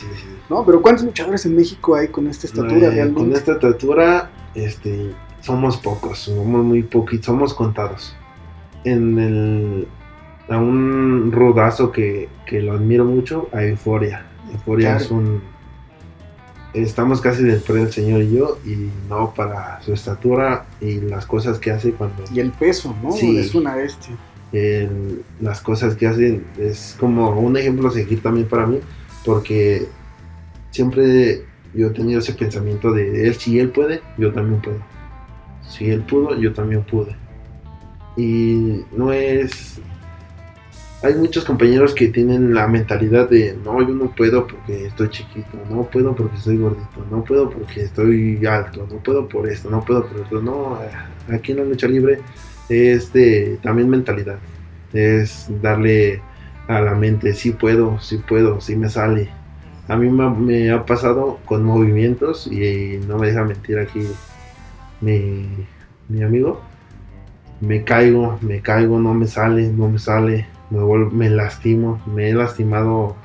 ¿no? 0.50 0.62
Pero 0.66 0.82
¿cuántos 0.82 1.06
luchadores 1.06 1.46
en 1.46 1.56
México 1.56 1.94
hay 1.94 2.08
con 2.08 2.26
esta 2.28 2.46
estatura 2.46 2.94
eh, 2.94 3.12
Con 3.14 3.32
esta 3.32 3.52
estatura, 3.52 4.30
este, 4.54 5.12
somos 5.40 5.78
pocos, 5.78 6.18
somos 6.18 6.62
muy 6.62 6.82
poquitos, 6.82 7.24
somos 7.24 7.54
contados. 7.54 8.14
En 8.84 9.18
el, 9.18 9.88
a 10.50 10.58
un 10.58 11.32
rodazo 11.32 11.90
que, 11.90 12.28
que 12.44 12.60
lo 12.60 12.74
admiro 12.74 13.06
mucho, 13.06 13.48
a 13.50 13.64
Euforia. 13.64 14.26
Euforia 14.52 14.98
es 14.98 15.10
un 15.10 15.40
estamos 16.74 17.22
casi 17.22 17.42
del 17.42 17.62
el 17.66 17.92
señor 17.92 18.20
y 18.22 18.34
yo, 18.34 18.58
y 18.66 18.90
no 19.08 19.32
para 19.32 19.80
su 19.80 19.94
estatura 19.94 20.66
y 20.80 21.00
las 21.00 21.24
cosas 21.24 21.58
que 21.58 21.70
hace 21.70 21.92
cuando... 21.92 22.24
Y 22.34 22.40
el 22.40 22.50
peso, 22.50 22.94
¿no? 23.02 23.12
Sí, 23.12 23.38
es 23.38 23.54
una 23.54 23.76
bestia. 23.76 24.14
Las 25.40 25.60
cosas 25.60 25.96
que 25.96 26.06
hacen 26.06 26.44
es 26.58 26.96
como 26.98 27.30
un 27.38 27.56
ejemplo 27.56 27.88
a 27.88 27.92
seguir 27.92 28.22
también 28.22 28.46
para 28.46 28.66
mí, 28.66 28.78
porque 29.24 29.86
siempre 30.70 31.44
yo 31.74 31.88
he 31.88 31.90
tenido 31.90 32.20
ese 32.20 32.34
pensamiento 32.34 32.92
de 32.92 33.26
él, 33.26 33.34
si 33.34 33.58
él 33.58 33.70
puede, 33.70 34.00
yo 34.16 34.32
también 34.32 34.60
puedo. 34.60 34.78
Si 35.68 35.90
él 35.90 36.02
pudo, 36.02 36.38
yo 36.38 36.52
también 36.52 36.82
pude. 36.84 37.16
Y 38.16 38.84
no 38.96 39.12
es 39.12 39.80
hay 41.04 41.14
muchos 41.16 41.44
compañeros 41.44 41.94
que 41.94 42.08
tienen 42.08 42.54
la 42.54 42.66
mentalidad 42.66 43.28
de 43.28 43.54
no, 43.62 43.86
yo 43.86 43.94
no 43.94 44.10
puedo 44.12 44.46
porque 44.46 44.86
estoy 44.86 45.10
chiquito, 45.10 45.58
no 45.68 45.82
puedo 45.82 46.14
porque 46.14 46.36
estoy 46.36 46.56
gordito, 46.56 47.04
no 47.10 47.22
puedo 47.22 47.50
porque 47.50 47.82
estoy 47.82 48.44
alto, 48.46 48.88
no 48.90 48.96
puedo 49.02 49.28
por 49.28 49.46
esto, 49.46 49.68
no 49.68 49.84
puedo 49.84 50.06
por 50.06 50.20
esto. 50.22 50.40
No, 50.40 50.78
aquí 51.30 51.52
en 51.52 51.58
la 51.58 51.64
lucha 51.64 51.88
libre 51.88 52.20
es 52.68 53.12
de 53.12 53.58
también 53.62 53.88
mentalidad, 53.88 54.38
es 54.92 55.48
darle 55.62 56.22
a 56.68 56.80
la 56.80 56.94
mente, 56.94 57.34
sí 57.34 57.50
puedo, 57.52 58.00
sí 58.00 58.18
puedo, 58.18 58.60
sí 58.60 58.76
me 58.76 58.88
sale. 58.88 59.28
A 59.88 59.96
mí 59.96 60.08
me, 60.08 60.70
ha 60.70 60.86
pasado 60.86 61.38
con 61.44 61.62
movimientos 61.62 62.46
y 62.46 63.00
no 63.06 63.18
me 63.18 63.26
deja 63.26 63.44
mentir 63.44 63.78
aquí 63.78 64.06
mi, 65.00 65.46
mi 66.08 66.22
amigo. 66.22 66.62
Me 67.60 67.84
caigo, 67.84 68.38
me 68.40 68.60
caigo, 68.60 68.98
no 68.98 69.14
me 69.14 69.26
sale, 69.26 69.68
no 69.68 69.88
me 69.88 69.98
sale 69.98 70.46
me, 70.70 71.30
lastimo, 71.30 72.00
me 72.06 72.30
he 72.30 72.34
lastimado 72.34 73.16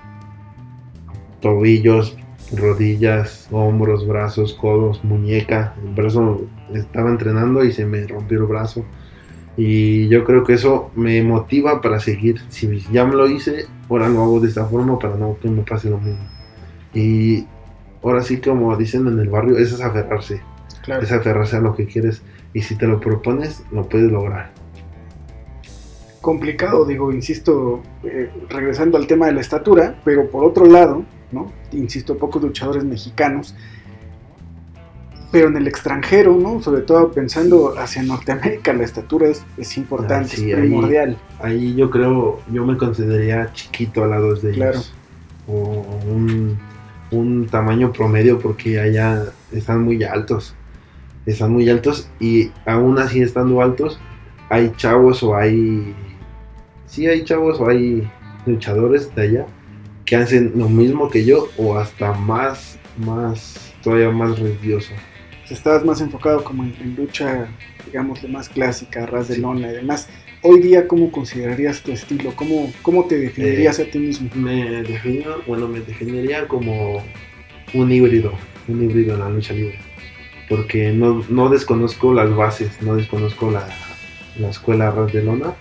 tobillos, 1.42 2.18
rodillas, 2.56 3.48
hombros, 3.52 4.08
brazos, 4.08 4.54
codos, 4.54 5.04
muñeca. 5.04 5.74
El 5.84 5.94
brazo 5.94 6.42
estaba 6.74 7.10
entrenando 7.10 7.64
y 7.64 7.72
se 7.72 7.86
me 7.86 8.06
rompió 8.06 8.40
el 8.40 8.46
brazo. 8.46 8.86
Y 9.62 10.08
yo 10.08 10.24
creo 10.24 10.46
que 10.46 10.54
eso 10.54 10.90
me 10.96 11.22
motiva 11.22 11.82
para 11.82 12.00
seguir. 12.00 12.40
Si 12.48 12.80
ya 12.94 13.06
me 13.06 13.16
lo 13.16 13.28
hice, 13.28 13.66
ahora 13.90 14.08
lo 14.08 14.24
hago 14.24 14.40
de 14.40 14.48
esta 14.48 14.66
forma 14.66 14.98
para 14.98 15.18
no 15.18 15.38
que 15.38 15.50
me 15.50 15.64
pase 15.64 15.90
lo 15.90 15.98
mismo. 15.98 16.24
Y 16.94 17.46
ahora 18.02 18.22
sí, 18.22 18.38
como 18.38 18.74
dicen 18.78 19.06
en 19.08 19.20
el 19.20 19.28
barrio, 19.28 19.58
eso 19.58 19.76
es 19.76 19.82
aferrarse. 19.82 20.42
Es 21.02 21.12
aferrarse 21.12 21.58
a 21.58 21.60
lo 21.60 21.76
que 21.76 21.86
quieres. 21.88 22.22
Y 22.54 22.62
si 22.62 22.78
te 22.78 22.88
lo 22.88 23.02
propones, 23.02 23.62
lo 23.72 23.90
puedes 23.90 24.10
lograr 24.10 24.54
complicado, 26.22 26.86
digo, 26.86 27.12
insisto, 27.14 27.82
eh, 28.04 28.30
regresando 28.50 28.98
al 28.98 29.08
tema 29.08 29.28
de 29.28 29.34
la 29.34 29.42
estatura, 29.42 30.00
pero 30.04 30.30
por 30.30 30.44
otro 30.44 30.66
lado, 30.66 31.04
¿no? 31.32 31.52
Insisto, 31.72 32.18
pocos 32.18 32.42
luchadores 32.42 32.84
mexicanos, 32.84 33.56
pero 35.32 35.48
en 35.48 35.58
el 35.58 35.68
extranjero, 35.68 36.36
¿no? 36.36 36.62
Sobre 36.62 36.82
todo 36.82 37.12
pensando 37.12 37.78
hacia 37.78 38.02
Norteamérica, 38.04 38.74
la 38.74 38.84
estatura 38.84 39.28
es, 39.30 39.78
importante, 39.78 40.32
ah, 40.32 40.36
es 40.36 40.56
primordial. 40.56 41.18
Ahí, 41.40 41.76
yo 41.76 41.90
creo, 41.90 42.40
yo 42.52 42.66
me 42.66 42.78
consideraría 42.78 43.52
chiquito 43.54 44.04
a 44.04 44.08
lado 44.08 44.36
de 44.36 44.52
ellos. 44.52 44.94
O 45.48 45.86
un, 46.08 46.58
un 47.12 47.48
tamaño 47.48 47.92
promedio 47.92 48.40
porque 48.40 48.80
allá 48.80 49.26
están 49.52 49.84
muy 49.84 50.04
altos. 50.04 50.56
Están 51.26 51.52
muy 51.52 51.70
altos 51.70 52.10
y 52.20 52.52
aún 52.66 52.98
así 52.98 53.22
estando 53.22 53.62
altos, 53.62 54.00
hay 54.50 54.72
chavos 54.78 55.22
o 55.22 55.36
hay 55.36 55.94
sí 56.88 57.08
hay 57.08 57.24
chavos 57.24 57.60
o 57.60 57.70
hay 57.70 58.10
luchadores 58.46 59.14
de 59.16 59.22
allá 59.22 59.46
que 60.06 60.16
hacen 60.16 60.54
lo 60.56 60.68
mismo 60.68 61.10
que 61.10 61.24
yo 61.24 61.50
o 61.58 61.78
hasta 61.78 62.14
más, 62.14 62.80
más, 62.98 63.74
todavía 63.84 64.10
más 64.10 64.40
religioso. 64.40 64.92
Estabas 65.50 65.84
más 65.84 66.00
enfocado 66.00 66.44
como 66.44 66.64
en, 66.64 66.96
lucha, 66.96 67.48
digamos, 67.86 68.22
de 68.22 68.28
más 68.28 68.50
clásica, 68.50 69.08
ras 69.08 69.28
de 69.28 69.38
lona 69.40 69.72
y 69.72 69.76
demás. 69.76 70.08
Hoy 70.44 70.62
día, 70.62 70.88
¿cómo 70.88 71.12
considerarías 71.12 71.82
tu 71.82 71.92
estilo? 71.92 72.34
¿Cómo, 72.36 72.72
cómo 72.84 73.06
te 73.06 73.18
definirías 73.18 73.80
eh, 73.80 73.84
a 73.84 73.92
ti 73.92 73.98
mismo? 73.98 74.30
Me 74.36 74.84
defino, 74.84 75.38
bueno, 75.48 75.68
me 75.68 75.80
definiría 75.80 76.48
como 76.48 77.04
un 77.74 77.92
híbrido, 77.92 78.34
un 78.68 78.84
híbrido 78.84 79.16
en 79.16 79.20
la 79.22 79.30
lucha 79.30 79.54
libre. 79.54 79.80
Porque 80.48 80.92
no, 80.92 81.26
no 81.30 81.50
desconozco 81.50 82.14
las 82.14 82.34
bases, 82.36 82.82
no 82.82 82.96
desconozco 82.96 83.50
la, 83.50 83.68
la 84.38 84.50
escuela 84.50 84.92
ras 84.92 85.12
de 85.12 85.24
lona, 85.24 85.56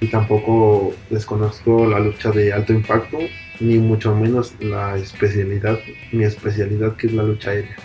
y 0.00 0.08
tampoco 0.08 0.94
desconozco 1.10 1.86
la 1.86 2.00
lucha 2.00 2.30
de 2.30 2.52
alto 2.52 2.72
impacto, 2.72 3.18
ni 3.60 3.78
mucho 3.78 4.14
menos 4.14 4.54
la 4.60 4.96
especialidad, 4.96 5.78
mi 6.12 6.24
especialidad 6.24 6.96
que 6.96 7.06
es 7.06 7.12
la 7.12 7.22
lucha 7.22 7.50
aérea. 7.50 7.76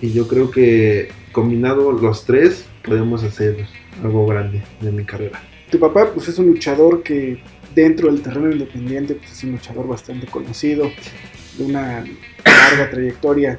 Y 0.00 0.12
yo 0.12 0.28
creo 0.28 0.50
que 0.50 1.08
combinado 1.32 1.92
los 1.92 2.24
tres 2.24 2.66
podemos 2.84 3.22
hacer 3.22 3.66
algo 4.02 4.26
grande 4.26 4.62
de 4.80 4.92
mi 4.92 5.04
carrera. 5.04 5.40
Tu 5.70 5.78
papá 5.78 6.12
pues 6.12 6.28
es 6.28 6.38
un 6.38 6.46
luchador 6.46 7.02
que 7.02 7.38
dentro 7.74 8.10
del 8.10 8.22
terreno 8.22 8.50
independiente 8.50 9.14
pues, 9.14 9.32
es 9.32 9.44
un 9.44 9.52
luchador 9.52 9.88
bastante 9.88 10.26
conocido, 10.26 10.90
de 11.58 11.64
una 11.64 12.04
larga 12.44 12.90
trayectoria 12.90 13.58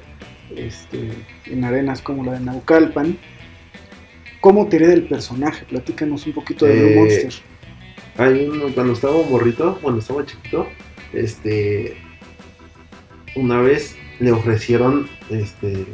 este, 0.55 1.09
en 1.45 1.63
arenas 1.63 2.01
como 2.01 2.23
la 2.23 2.33
de 2.33 2.39
Naucalpan 2.39 3.17
¿Cómo 4.39 4.67
te 4.67 4.77
hereda 4.77 4.93
el 4.93 5.03
personaje? 5.03 5.65
Platícanos 5.65 6.25
un 6.27 6.33
poquito 6.33 6.65
de 6.65 6.73
Blue 6.73 6.89
eh, 6.89 6.95
Monster. 6.95 7.33
Hay 8.17 8.47
uno, 8.47 8.73
cuando 8.73 8.93
estaba 8.93 9.15
morrito, 9.29 9.77
cuando 9.81 9.99
estaba 9.99 10.25
chiquito, 10.25 10.67
este, 11.13 11.97
una 13.35 13.61
vez 13.61 13.95
le 14.19 14.31
ofrecieron, 14.31 15.07
este, 15.29 15.85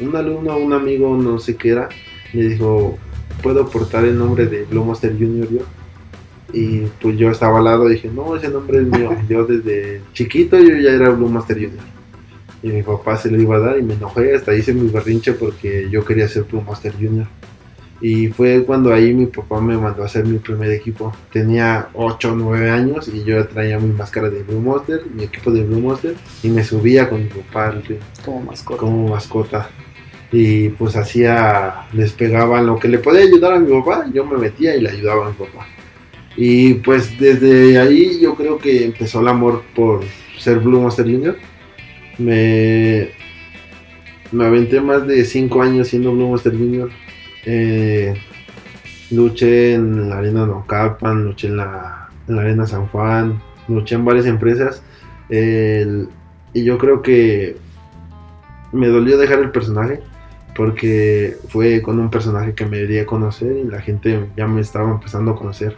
un 0.00 0.16
alumno, 0.16 0.56
un 0.56 0.72
amigo, 0.72 1.16
no 1.16 1.38
sé 1.38 1.56
qué 1.56 1.70
era, 1.70 1.88
le 2.32 2.48
dijo, 2.48 2.98
¿puedo 3.42 3.68
portar 3.68 4.04
el 4.04 4.18
nombre 4.18 4.46
de 4.46 4.64
Blue 4.64 4.84
Monster 4.84 5.12
Junior 5.12 5.48
yo? 5.50 5.60
Y 6.52 6.80
pues 7.00 7.16
yo 7.16 7.30
estaba 7.30 7.58
al 7.58 7.64
lado 7.64 7.88
y 7.88 7.94
dije, 7.94 8.10
no, 8.12 8.34
ese 8.34 8.48
nombre 8.48 8.78
es 8.78 8.86
mío. 8.86 9.10
yo 9.28 9.44
desde 9.44 10.02
chiquito 10.12 10.58
yo 10.58 10.76
ya 10.76 10.90
era 10.90 11.10
Blue 11.10 11.28
Master 11.28 11.56
Junior. 11.56 11.84
Y 12.62 12.68
mi 12.68 12.82
papá 12.82 13.16
se 13.16 13.30
lo 13.30 13.40
iba 13.40 13.56
a 13.56 13.60
dar 13.60 13.78
y 13.78 13.82
me 13.82 13.94
enojé, 13.94 14.34
hasta 14.34 14.54
hice 14.54 14.74
mi 14.74 14.88
berrinche 14.88 15.32
porque 15.32 15.88
yo 15.90 16.04
quería 16.04 16.28
ser 16.28 16.44
Blue 16.44 16.62
Master 16.62 16.92
Junior. 16.92 17.26
Y 18.02 18.28
fue 18.28 18.64
cuando 18.64 18.92
ahí 18.94 19.12
mi 19.12 19.26
papá 19.26 19.60
me 19.60 19.76
mandó 19.76 20.02
a 20.02 20.06
hacer 20.06 20.24
mi 20.24 20.38
primer 20.38 20.70
equipo. 20.70 21.14
Tenía 21.32 21.88
8 21.92 22.32
o 22.32 22.34
9 22.34 22.70
años 22.70 23.08
y 23.08 23.24
yo 23.24 23.46
traía 23.46 23.78
mi 23.78 23.92
máscara 23.92 24.30
de 24.30 24.42
Blue 24.42 24.60
Monster, 24.60 25.02
mi 25.14 25.24
equipo 25.24 25.50
de 25.50 25.64
Blue 25.64 25.80
Monster, 25.80 26.14
y 26.42 26.48
me 26.48 26.64
subía 26.64 27.10
con 27.10 27.22
mi 27.22 27.28
papá 27.28 27.74
como 28.24 28.40
mascota. 28.42 28.80
Como 28.80 29.08
mascota. 29.08 29.68
Y 30.32 30.68
pues 30.70 30.96
hacía, 30.96 31.86
les 31.92 32.12
pegaba 32.12 32.62
lo 32.62 32.78
que 32.78 32.88
le 32.88 32.98
podía 32.98 33.22
ayudar 33.22 33.54
a 33.54 33.58
mi 33.58 33.72
papá, 33.80 34.06
yo 34.12 34.24
me 34.24 34.38
metía 34.38 34.76
y 34.76 34.80
le 34.80 34.90
ayudaba 34.90 35.26
a 35.26 35.30
mi 35.30 35.34
papá. 35.34 35.66
Y 36.36 36.74
pues 36.74 37.18
desde 37.18 37.78
ahí 37.78 38.20
yo 38.20 38.34
creo 38.34 38.58
que 38.58 38.84
empezó 38.84 39.20
el 39.20 39.28
amor 39.28 39.64
por 39.74 40.02
ser 40.38 40.60
Blue 40.60 40.80
Monster 40.80 41.04
Junior. 41.04 41.36
Me, 42.18 43.10
me 44.30 44.44
aventé 44.44 44.80
más 44.80 45.06
de 45.06 45.24
5 45.24 45.62
años 45.62 45.88
siendo 45.88 46.12
Blue 46.12 46.28
Monster 46.28 46.52
Junior 46.52 46.90
eh, 47.44 48.14
luché 49.10 49.74
en 49.74 50.08
la 50.08 50.18
arena 50.18 50.46
Nocalpan, 50.46 51.24
luché 51.24 51.48
en 51.48 51.56
la, 51.56 52.08
en 52.28 52.36
la 52.36 52.42
arena 52.42 52.66
San 52.66 52.86
Juan, 52.88 53.40
luché 53.68 53.94
en 53.94 54.04
varias 54.04 54.26
empresas. 54.26 54.82
y 55.30 56.64
yo 56.64 56.78
creo 56.78 57.02
que 57.02 57.56
me 58.72 58.88
dolió 58.88 59.18
dejar 59.18 59.40
el 59.40 59.50
personaje 59.50 60.00
porque 60.60 61.38
fue 61.48 61.80
con 61.80 61.98
un 61.98 62.10
personaje 62.10 62.52
que 62.52 62.66
me 62.66 62.76
debería 62.76 63.06
conocer 63.06 63.56
y 63.56 63.64
la 63.64 63.80
gente 63.80 64.26
ya 64.36 64.46
me 64.46 64.60
estaba 64.60 64.90
empezando 64.90 65.30
a 65.30 65.36
conocer. 65.36 65.74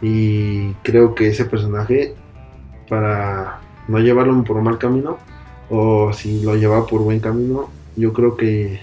Y 0.00 0.72
creo 0.84 1.16
que 1.16 1.26
ese 1.26 1.46
personaje 1.46 2.14
para 2.88 3.58
no 3.88 3.98
llevarlo 3.98 4.44
por 4.44 4.62
mal 4.62 4.78
camino 4.78 5.18
o 5.68 6.12
si 6.12 6.42
lo 6.44 6.54
llevaba 6.54 6.86
por 6.86 7.00
buen 7.00 7.18
camino, 7.18 7.70
yo 7.96 8.12
creo 8.12 8.36
que 8.36 8.78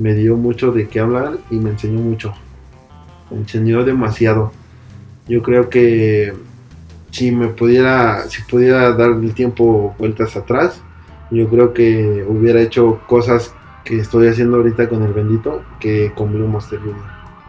me 0.00 0.14
dio 0.14 0.36
mucho 0.36 0.72
de 0.72 0.88
qué 0.88 0.98
hablar 0.98 1.38
y 1.48 1.60
me 1.60 1.70
enseñó 1.70 2.00
mucho. 2.00 2.34
Me 3.30 3.36
enseñó 3.36 3.84
demasiado. 3.84 4.50
Yo 5.28 5.44
creo 5.44 5.70
que 5.70 6.34
si 7.12 7.30
me 7.30 7.46
pudiera, 7.50 8.28
si 8.28 8.42
pudiera 8.42 8.90
dar 8.94 9.10
el 9.10 9.32
tiempo 9.32 9.94
vueltas 9.96 10.34
atrás, 10.34 10.82
yo 11.30 11.48
creo 11.48 11.72
que 11.72 12.24
hubiera 12.28 12.60
hecho 12.60 13.00
cosas 13.06 13.54
que 13.86 14.00
estoy 14.00 14.26
haciendo 14.26 14.56
ahorita 14.56 14.88
con 14.88 15.02
el 15.04 15.12
bendito 15.12 15.62
que 15.78 16.12
con 16.14 16.32
Blue 16.32 16.48
Monster 16.48 16.80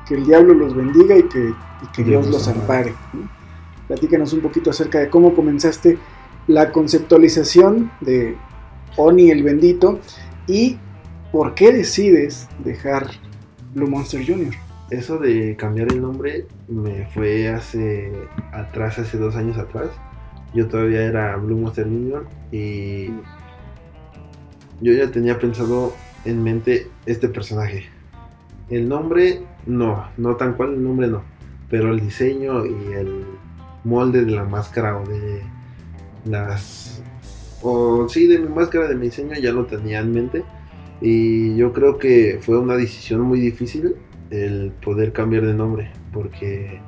Que 0.07 0.13
el 0.13 0.25
diablo 0.25 0.53
los 0.53 0.75
bendiga 0.75 1.17
y 1.17 1.23
que, 1.23 2.03
Dios, 2.03 2.27
los 2.27 2.47
ampare. 2.47 2.93
Platícanos 3.87 4.33
un 4.33 4.41
poquito 4.41 4.69
acerca 4.69 4.99
de 4.99 5.09
cómo 5.09 5.33
comenzaste 5.33 5.97
la 6.45 6.71
conceptualización 6.71 7.91
de 8.01 8.37
Oni 8.97 9.31
el 9.31 9.43
bendito 9.43 9.99
y 10.45 10.77
por 11.31 11.55
qué 11.55 11.73
decides 11.73 12.47
dejar 12.63 13.07
Blue 13.73 13.89
Monster 13.89 14.23
Jr. 14.25 14.53
Eso 14.91 15.17
de 15.17 15.55
cambiar 15.55 15.91
el 15.91 16.01
nombre 16.01 16.45
me 16.67 17.07
fue 17.07 17.49
hace 17.49 18.13
atrás, 18.53 18.99
hace 18.99 19.17
dos 19.17 19.35
años 19.35 19.57
atrás. 19.57 19.89
Yo 20.53 20.67
todavía 20.67 21.01
era 21.01 21.35
Blue 21.37 21.57
Monster 21.57 21.85
Jr. 21.85 22.27
y 22.51 23.07
yo 24.81 24.93
ya 24.93 25.09
tenía 25.11 25.39
pensado 25.39 25.93
en 26.27 26.43
mente 26.43 26.87
este 27.05 27.29
personaje. 27.29 27.85
El 28.69 28.89
nombre 28.89 29.41
no, 29.65 30.07
no 30.17 30.35
tan 30.35 30.53
cual 30.53 30.73
el 30.73 30.83
nombre 30.83 31.07
no, 31.07 31.23
pero 31.69 31.91
el 31.91 31.99
diseño 31.99 32.65
y 32.65 32.93
el 32.93 33.25
molde 33.83 34.25
de 34.25 34.31
la 34.31 34.43
máscara 34.43 34.97
o 34.97 35.07
de 35.07 35.41
las 36.25 37.01
o 37.61 38.07
sí 38.09 38.27
de 38.27 38.39
mi 38.39 38.49
máscara 38.49 38.87
de 38.87 38.95
mi 38.95 39.07
diseño 39.07 39.33
ya 39.35 39.51
lo 39.51 39.65
tenía 39.65 39.99
en 39.99 40.11
mente 40.11 40.43
y 41.01 41.55
yo 41.55 41.73
creo 41.73 41.97
que 41.97 42.39
fue 42.41 42.59
una 42.59 42.75
decisión 42.75 43.21
muy 43.21 43.39
difícil 43.39 43.95
el 44.29 44.71
poder 44.83 45.13
cambiar 45.13 45.45
de 45.45 45.53
nombre 45.53 45.91
porque 46.11 46.81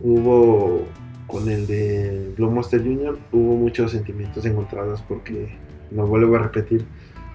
hubo 0.00 0.82
con 1.26 1.48
el 1.48 1.66
de 1.66 2.32
Blue 2.36 2.50
Monster 2.50 2.82
Jr. 2.82 3.16
hubo 3.32 3.56
muchos 3.56 3.92
sentimientos 3.92 4.44
encontrados 4.44 5.02
porque 5.08 5.56
no 5.90 6.06
vuelvo 6.06 6.36
a 6.36 6.40
repetir 6.40 6.84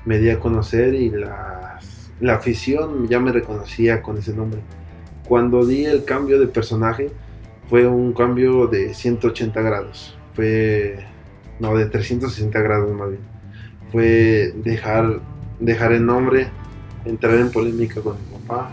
me 0.06 0.18
di 0.20 0.30
a 0.30 0.40
conocer 0.40 0.94
y 0.94 1.10
la, 1.10 1.80
afición 2.34 3.08
ya 3.08 3.20
me 3.20 3.32
reconocía 3.32 4.02
con 4.02 4.18
ese 4.18 4.34
nombre 4.34 4.60
cuando 5.28 5.66
di 5.66 5.86
el 5.86 6.04
cambio 6.04 6.40
de 6.40 6.48
personaje 6.48 7.12
fue 7.70 7.88
un 7.88 8.14
cambio 8.14 8.68
de 8.68 8.94
180 8.94 9.62
grados 9.62 10.18
fue 10.34 11.06
no, 11.60 11.76
de 11.76 11.86
360 11.86 12.60
grados 12.62 12.92
más 12.96 13.10
bien. 13.10 13.22
Fue 13.92 14.54
dejar, 14.64 15.20
dejar 15.60 15.92
el 15.92 16.06
nombre, 16.06 16.48
entrar 17.06 17.36
en 17.36 17.52
polémica 17.52 18.02
con 18.02 18.16
mi 18.16 18.40
papá, 18.40 18.72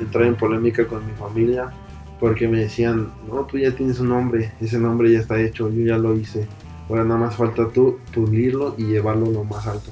entrar 0.00 0.24
en 0.24 0.36
polémica 0.36 0.86
con 0.86 1.04
mi 1.06 1.12
familia, 1.12 1.72
porque 2.20 2.46
me 2.46 2.60
decían, 2.60 3.12
no, 3.28 3.44
tú 3.46 3.58
ya 3.58 3.74
tienes 3.74 3.98
un 3.98 4.10
nombre, 4.10 4.52
ese 4.60 4.78
nombre 4.78 5.10
ya 5.12 5.18
está 5.18 5.40
hecho, 5.40 5.70
yo 5.70 5.84
ya 5.84 5.98
lo 5.98 6.14
hice. 6.14 6.46
Ahora 6.88 7.04
nada 7.04 7.18
más 7.18 7.36
falta 7.36 7.68
tú 7.68 7.98
pulirlo 8.14 8.74
y 8.76 8.84
llevarlo 8.84 9.30
lo 9.30 9.44
más 9.44 9.66
alto. 9.66 9.90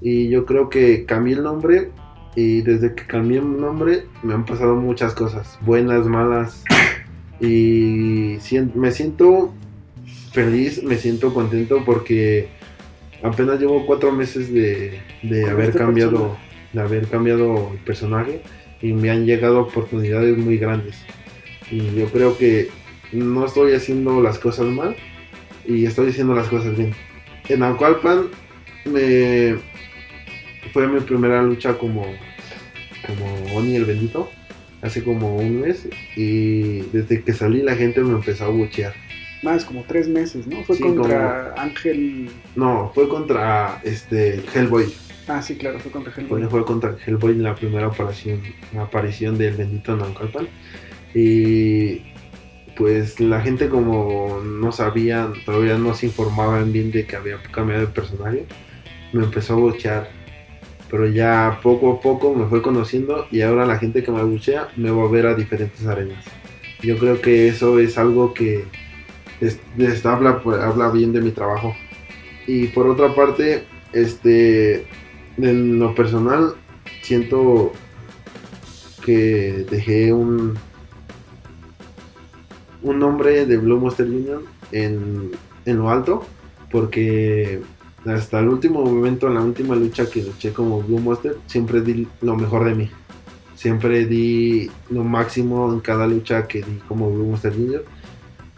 Y 0.00 0.28
yo 0.28 0.46
creo 0.46 0.68
que 0.70 1.04
cambié 1.04 1.34
el 1.36 1.42
nombre 1.42 1.90
y 2.36 2.62
desde 2.62 2.94
que 2.94 3.06
cambié 3.06 3.38
el 3.38 3.60
nombre 3.60 4.04
me 4.22 4.34
han 4.34 4.44
pasado 4.44 4.76
muchas 4.76 5.14
cosas, 5.14 5.58
buenas, 5.62 6.06
malas. 6.06 6.64
Y 7.40 8.36
me 8.74 8.90
siento 8.90 9.54
feliz, 10.32 10.82
me 10.82 10.96
siento 10.96 11.32
contento 11.32 11.82
porque 11.84 12.48
apenas 13.22 13.60
llevo 13.60 13.86
cuatro 13.86 14.12
meses 14.12 14.52
de, 14.52 15.00
haber 15.48 15.66
este 15.66 15.78
cambiado, 15.78 16.36
de 16.72 16.80
haber 16.80 17.06
cambiado 17.08 17.70
el 17.72 17.78
personaje 17.78 18.42
y 18.82 18.92
me 18.92 19.10
han 19.10 19.26
llegado 19.26 19.60
oportunidades 19.60 20.36
muy 20.36 20.58
grandes. 20.58 20.96
Y 21.70 21.94
yo 21.94 22.06
creo 22.06 22.36
que 22.36 22.68
no 23.12 23.44
estoy 23.44 23.72
haciendo 23.72 24.20
las 24.22 24.38
cosas 24.38 24.66
mal 24.66 24.96
y 25.66 25.86
estoy 25.86 26.10
haciendo 26.10 26.34
las 26.34 26.48
cosas 26.48 26.76
bien. 26.76 26.92
En 27.48 27.62
Acualpan 27.62 28.28
me 28.84 29.56
fue 30.72 30.86
mi 30.88 31.00
primera 31.00 31.42
lucha 31.42 31.78
como 31.78 32.04
como 33.06 33.56
Oni 33.56 33.76
el 33.76 33.84
bendito 33.84 34.30
hace 34.82 35.02
como 35.02 35.36
un 35.36 35.60
mes 35.60 35.88
y 36.16 36.80
desde 36.92 37.22
que 37.22 37.32
salí 37.32 37.62
la 37.62 37.76
gente 37.76 38.00
me 38.02 38.12
empezó 38.12 38.44
a 38.44 38.48
buchear 38.48 38.94
más, 39.42 39.64
como 39.64 39.84
tres 39.84 40.08
meses, 40.08 40.46
¿no? 40.46 40.62
Fue 40.64 40.78
contra 40.78 41.54
Ángel. 41.56 42.28
No, 42.56 42.92
fue 42.94 43.08
contra 43.08 43.80
este 43.84 44.42
Hellboy. 44.54 44.92
Ah, 45.28 45.40
sí, 45.40 45.56
claro, 45.56 45.78
fue 45.78 45.90
contra 45.90 46.12
Hellboy. 46.14 46.44
Fue, 46.44 46.64
contra 46.64 46.96
Hellboy 47.06 47.32
en 47.32 47.44
la 47.44 47.54
primera 47.54 47.86
aparición, 47.86 48.42
la 48.74 48.82
aparición 48.82 49.38
del 49.38 49.56
bendito 49.56 49.96
Nancalpan. 49.96 50.46
Y 51.14 52.02
pues 52.76 53.18
la 53.18 53.40
gente 53.40 53.68
como 53.68 54.40
no 54.44 54.72
sabían, 54.72 55.32
todavía 55.44 55.78
no 55.78 55.94
se 55.94 56.06
informaban 56.06 56.72
bien 56.72 56.90
de 56.90 57.06
que 57.06 57.16
había 57.16 57.42
cambiado 57.50 57.82
de 57.82 57.86
personaje, 57.88 58.46
me 59.12 59.24
empezó 59.24 59.54
a 59.54 59.56
buchear. 59.56 60.19
Pero 60.90 61.06
ya 61.06 61.60
poco 61.62 61.92
a 61.92 62.00
poco 62.00 62.34
me 62.34 62.46
fue 62.46 62.62
conociendo 62.62 63.26
y 63.30 63.42
ahora 63.42 63.64
la 63.64 63.78
gente 63.78 64.02
que 64.02 64.10
me 64.10 64.24
buchea 64.24 64.68
me 64.76 64.90
va 64.90 65.04
a 65.04 65.08
ver 65.08 65.26
a 65.26 65.34
diferentes 65.34 65.86
arenas. 65.86 66.24
Yo 66.82 66.98
creo 66.98 67.20
que 67.20 67.48
eso 67.48 67.78
es 67.78 67.96
algo 67.98 68.34
que 68.34 68.64
esta 69.40 70.12
habla, 70.12 70.42
pues, 70.42 70.58
habla 70.60 70.90
bien 70.90 71.12
de 71.12 71.20
mi 71.20 71.30
trabajo. 71.30 71.74
Y 72.46 72.68
por 72.68 72.86
otra 72.88 73.14
parte, 73.14 73.64
este, 73.92 74.86
en 75.36 75.78
lo 75.78 75.94
personal, 75.94 76.54
siento 77.02 77.72
que 79.04 79.66
dejé 79.70 80.12
un, 80.12 80.58
un 82.82 82.98
nombre 82.98 83.46
de 83.46 83.56
Blue 83.56 83.78
Monster 83.78 84.06
Union 84.06 84.42
en, 84.72 85.32
en 85.64 85.78
lo 85.78 85.90
alto, 85.90 86.26
porque 86.70 87.60
hasta 88.06 88.40
el 88.40 88.48
último 88.48 88.82
momento, 88.82 89.26
en 89.28 89.34
la 89.34 89.42
última 89.42 89.74
lucha 89.74 90.08
que 90.08 90.22
luché 90.22 90.52
como 90.52 90.82
Blue 90.82 91.00
Monster, 91.00 91.36
siempre 91.46 91.80
di 91.80 92.06
lo 92.22 92.36
mejor 92.36 92.64
de 92.64 92.74
mí. 92.74 92.90
Siempre 93.54 94.06
di 94.06 94.70
lo 94.88 95.04
máximo 95.04 95.72
en 95.72 95.80
cada 95.80 96.06
lucha 96.06 96.46
que 96.46 96.62
di 96.62 96.80
como 96.88 97.10
Blue 97.10 97.26
Monster 97.26 97.52
Junior 97.52 97.84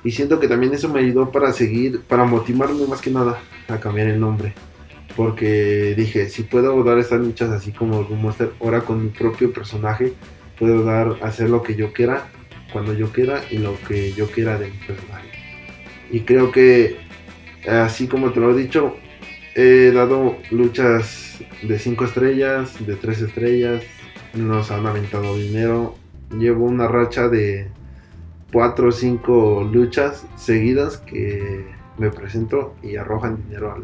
y 0.04 0.10
siento 0.10 0.40
que 0.40 0.48
también 0.48 0.74
eso 0.74 0.88
me 0.88 1.00
ayudó 1.00 1.30
para 1.30 1.52
seguir, 1.52 2.00
para 2.02 2.24
motivarme 2.24 2.86
más 2.86 3.00
que 3.00 3.10
nada 3.10 3.38
a 3.68 3.78
cambiar 3.78 4.08
el 4.08 4.20
nombre. 4.20 4.52
Porque 5.16 5.94
dije, 5.96 6.28
si 6.28 6.42
puedo 6.42 6.82
dar 6.82 6.98
estas 6.98 7.20
luchas 7.20 7.50
así 7.50 7.70
como 7.70 8.02
Doom 8.02 8.20
Monster, 8.20 8.52
ahora 8.60 8.80
con 8.80 9.02
mi 9.04 9.10
propio 9.10 9.52
personaje, 9.52 10.14
puedo 10.58 10.82
dar, 10.82 11.18
hacer 11.22 11.50
lo 11.50 11.62
que 11.62 11.76
yo 11.76 11.92
quiera, 11.92 12.28
cuando 12.72 12.94
yo 12.94 13.12
quiera 13.12 13.42
y 13.50 13.58
lo 13.58 13.78
que 13.86 14.12
yo 14.12 14.26
quiera 14.28 14.58
de 14.58 14.70
mi 14.70 14.78
personaje. 14.78 15.28
Y 16.10 16.20
creo 16.20 16.50
que, 16.50 16.96
así 17.68 18.08
como 18.08 18.32
te 18.32 18.40
lo 18.40 18.50
he 18.50 18.60
dicho, 18.60 18.96
he 19.54 19.90
dado 19.92 20.36
luchas 20.50 21.38
de 21.62 21.78
5 21.78 22.04
estrellas, 22.04 22.86
de 22.86 22.96
3 22.96 23.22
estrellas, 23.22 23.82
nos 24.34 24.70
han 24.70 24.86
aventado 24.86 25.36
dinero. 25.36 25.94
Llevo 26.30 26.64
una 26.64 26.88
racha 26.88 27.28
de 27.28 27.68
cuatro 28.52 28.88
o 28.88 28.92
cinco 28.92 29.64
luchas 29.64 30.26
seguidas 30.36 30.98
que 30.98 31.66
me 31.98 32.10
presento 32.10 32.74
y 32.82 32.96
arrojan 32.96 33.42
dinero 33.44 33.74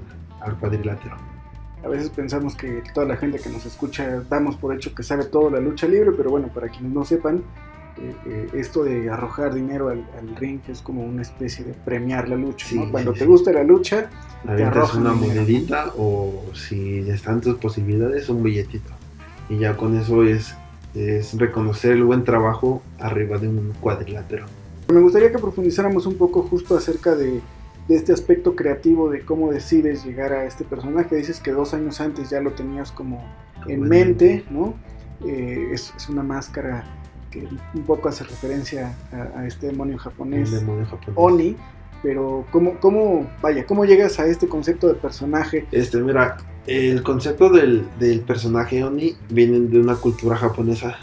al, 0.41 0.59
cuadrilátero. 0.59 1.17
A 1.85 1.89
veces 1.89 2.11
pensamos 2.11 2.55
que 2.55 2.83
toda 2.95 3.07
la 3.07 3.17
gente 3.17 3.39
que 3.39 3.49
nos 3.49 3.65
escucha 3.67 4.23
damos 4.29 4.57
por 4.57 4.75
hecho 4.75 4.95
que 4.95 5.03
sabe 5.03 5.25
todo 5.25 5.51
la 5.51 5.61
lucha 5.61 5.87
libre, 5.87 6.13
pero 6.17 6.31
bueno, 6.31 6.49
para 6.49 6.69
quienes 6.69 6.93
no 6.93 7.05
sepan, 7.05 7.43
eh, 7.99 8.15
eh, 8.27 8.49
esto 8.55 8.85
de 8.85 9.11
arrojar 9.11 9.55
dinero 9.55 9.89
al, 9.89 10.37
ring 10.37 10.61
es 10.69 10.83
como 10.83 11.03
una 11.03 11.23
especie 11.23 11.65
de 11.65 11.75
premiar 11.75 12.29
la 12.29 12.37
lucha. 12.37 12.67
Cuando 12.91 13.13
te 13.13 13.27
gusta 13.27 13.53
la 13.53 13.63
lucha, 13.63 14.11
arrojas 14.47 14.95
una 14.95 15.13
monedita 15.13 15.93
o 15.97 16.45
si 16.55 17.09
están 17.11 17.41
tus 17.41 17.57
posibilidades, 17.57 18.29
un 18.29 18.43
billetito. 18.43 18.91
Y 19.49 19.59
ya 19.59 19.77
con 19.77 19.97
eso 19.99 20.23
es, 20.23 20.55
es 20.95 21.37
reconocer 21.39 21.93
el 21.93 22.05
buen 22.05 22.25
trabajo 22.25 22.83
arriba 22.99 23.39
de 23.39 23.49
un 23.49 23.73
cuadrilátero. 23.81 24.47
Me 24.89 25.01
gustaría 25.01 25.31
que 25.31 25.39
profundizáramos 25.39 26.07
un 26.07 26.15
poco 26.15 26.43
justo 26.43 26.77
acerca 26.77 27.15
de, 27.15 27.41
este 27.89 28.13
aspecto 28.13 28.55
creativo 28.55 29.09
de 29.09 29.23
cómo 29.23 29.51
decides 29.51 30.05
llegar 30.05 30.33
a 30.33 30.45
este 30.45 30.65
personaje. 30.65 31.17
Dices 31.17 31.41
que 31.41 31.53
dos 31.53 31.73
años 31.73 32.01
antes 32.01 32.29
ya 32.31 32.41
lo 32.41 32.53
tenías 32.53 32.93
como 32.93 33.25
en 33.67 33.83
mente, 33.83 34.45
¿no? 34.51 34.75
Eh, 35.27 35.71
es, 35.73 35.93
una 36.09 36.23
máscara 36.23 36.85
que 37.31 37.47
un 37.75 37.83
poco 37.83 38.09
hace 38.09 38.25
referencia 38.25 38.95
a, 39.35 39.47
este 39.47 39.69
demonio 39.69 39.99
japonés, 39.99 40.51
Oni. 41.15 41.57
Pero 42.03 42.47
¿cómo, 42.51 42.79
cómo, 42.81 43.29
vaya, 43.43 43.67
cómo 43.67 43.85
llegas 43.85 44.19
a 44.21 44.27
este 44.27 44.49
concepto 44.49 44.89
de 44.89 44.95
personaje? 44.95 45.67
Este, 45.73 45.99
mira, 45.99 46.37
el 46.67 47.03
concepto 47.03 47.51
del, 47.51 47.87
del 47.99 48.21
personaje 48.21 48.85
Oni 48.85 49.17
viene 49.31 49.59
de 49.61 49.81
una 49.81 49.97
cultura 49.97 50.37
japonesa 50.37 50.97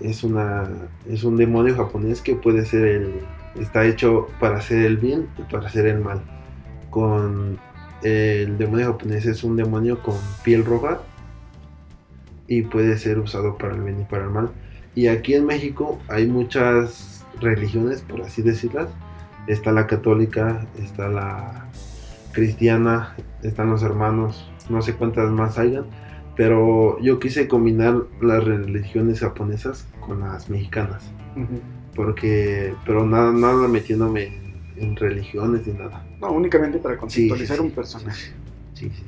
es 0.00 0.24
una 0.24 0.68
es 1.08 1.22
un 1.22 1.36
demonio 1.36 1.76
japonés 1.76 2.22
que 2.22 2.34
puede 2.34 2.64
ser 2.64 2.84
el 2.84 3.20
está 3.60 3.84
hecho 3.84 4.28
para 4.40 4.56
hacer 4.56 4.84
el 4.84 4.96
bien 4.96 5.28
y 5.38 5.42
para 5.42 5.68
hacer 5.68 5.86
el 5.86 6.00
mal 6.00 6.22
con 6.90 7.58
el 8.02 8.58
demonio 8.58 8.92
japonés 8.92 9.26
es 9.26 9.44
un 9.44 9.56
demonio 9.56 10.02
con 10.02 10.16
piel 10.42 10.64
roja 10.64 11.00
y 12.48 12.62
puede 12.62 12.98
ser 12.98 13.18
usado 13.18 13.56
para 13.56 13.74
el 13.74 13.82
bien 13.82 14.00
y 14.00 14.04
para 14.04 14.24
el 14.24 14.30
mal. 14.30 14.50
Y 14.94 15.06
aquí 15.06 15.34
en 15.34 15.46
México 15.46 15.98
hay 16.08 16.26
muchas 16.26 17.24
religiones, 17.40 18.02
por 18.02 18.20
así 18.20 18.42
decirlas. 18.42 18.88
Está 19.46 19.72
la 19.72 19.86
católica, 19.86 20.66
está 20.78 21.08
la 21.08 21.66
cristiana, 22.32 23.14
están 23.42 23.70
los 23.70 23.82
hermanos, 23.82 24.48
no 24.68 24.82
sé 24.82 24.94
cuántas 24.94 25.30
más 25.30 25.58
hayan, 25.58 25.86
pero 26.36 26.98
yo 27.00 27.18
quise 27.18 27.46
combinar 27.46 27.94
las 28.20 28.42
religiones 28.42 29.20
japonesas 29.20 29.86
con 30.00 30.20
las 30.20 30.48
mexicanas, 30.48 31.04
porque, 31.94 32.74
pero 32.86 33.06
nada, 33.06 33.32
nada 33.32 33.68
metiéndome 33.68 34.40
en, 34.76 34.96
religiones 34.96 35.66
ni 35.66 35.74
nada. 35.74 36.04
No, 36.20 36.32
únicamente 36.32 36.78
para 36.78 36.96
conceptualizar 36.96 37.60
un 37.60 37.70
personaje. 37.70 38.32
Sí, 38.72 38.90
sí, 38.90 39.04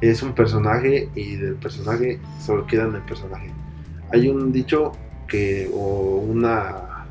Es 0.00 0.22
un 0.22 0.32
personaje 0.32 1.08
y 1.14 1.36
del 1.36 1.56
personaje 1.56 2.20
solo 2.40 2.66
queda 2.66 2.84
en 2.84 2.94
el 2.94 3.02
personaje. 3.02 3.50
Hay 4.12 4.28
un 4.28 4.52
dicho 4.52 4.92
que, 5.26 5.68
o 5.74 6.18
una 6.18 7.06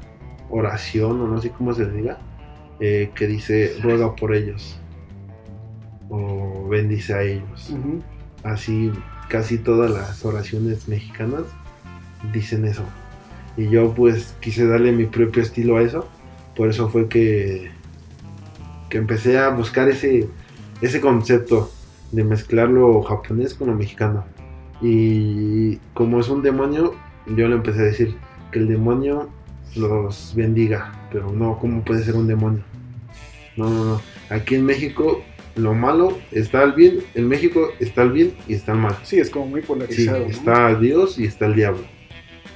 oración, 0.49 1.21
o 1.21 1.27
no 1.27 1.41
sé 1.41 1.49
cómo 1.49 1.73
se 1.73 1.89
diga, 1.91 2.19
eh, 2.81 3.11
que 3.15 3.27
dice, 3.27 3.77
ruega 3.81 4.15
por 4.15 4.35
ellos 4.35 4.77
o 6.09 6.67
bendice 6.67 7.13
a 7.13 7.23
ellos. 7.23 7.73
Así 8.43 8.91
casi 9.29 9.57
todas 9.57 9.89
las 9.89 10.25
oraciones 10.25 10.87
mexicanas 10.89 11.43
dicen 12.33 12.65
eso. 12.65 12.83
Y 13.55 13.69
yo 13.69 13.93
pues 13.93 14.35
quise 14.41 14.67
darle 14.67 14.91
mi 14.91 15.05
propio 15.05 15.41
estilo 15.41 15.77
a 15.77 15.83
eso. 15.83 16.07
Por 16.55 16.69
eso 16.69 16.89
fue 16.89 17.07
que, 17.07 17.71
que 18.89 18.97
empecé 18.97 19.37
a 19.37 19.49
buscar 19.49 19.87
ese, 19.87 20.27
ese 20.81 20.99
concepto 20.99 21.71
de 22.11 22.23
mezclar 22.23 22.69
lo 22.69 23.01
japonés 23.03 23.53
con 23.53 23.67
lo 23.67 23.75
mexicano. 23.75 24.25
Y 24.81 25.77
como 25.93 26.19
es 26.19 26.27
un 26.27 26.41
demonio, 26.41 26.95
yo 27.27 27.47
le 27.47 27.55
empecé 27.55 27.79
a 27.81 27.83
decir 27.83 28.17
que 28.51 28.59
el 28.59 28.67
demonio 28.67 29.29
los 29.75 30.33
bendiga. 30.35 30.91
Pero 31.11 31.31
no, 31.31 31.57
¿cómo 31.57 31.83
puede 31.83 32.03
ser 32.03 32.15
un 32.15 32.27
demonio? 32.27 32.63
No, 33.57 33.69
no, 33.69 33.85
no. 33.85 34.01
Aquí 34.29 34.55
en 34.55 34.65
México 34.65 35.23
lo 35.55 35.73
malo 35.73 36.17
está 36.31 36.63
el 36.63 36.73
bien, 36.73 36.99
en 37.15 37.27
México 37.27 37.69
está 37.79 38.03
el 38.03 38.11
bien 38.11 38.33
y 38.47 38.53
está 38.53 38.71
el 38.71 38.79
mal. 38.79 38.95
Sí, 39.03 39.19
es 39.19 39.29
como 39.29 39.47
muy 39.47 39.61
polarizado. 39.61 40.25
Sí, 40.25 40.31
está 40.31 40.75
Dios 40.75 41.19
y 41.19 41.25
está 41.25 41.45
el 41.45 41.55
diablo. 41.55 41.83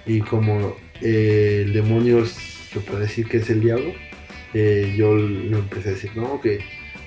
Y 0.06 0.22
como 0.22 0.76
eh, 1.02 1.64
el 1.66 1.74
demonio 1.74 2.26
se 2.26 2.80
puede 2.80 3.02
decir 3.02 3.28
que 3.28 3.38
es 3.38 3.50
el 3.50 3.62
diablo, 3.62 3.92
eh, 4.54 4.96
yo 4.98 5.14
lo 5.16 5.58
empecé 5.58 5.90
a 5.90 5.92
decir, 5.94 6.12
no, 6.16 6.40
que, 6.40 6.60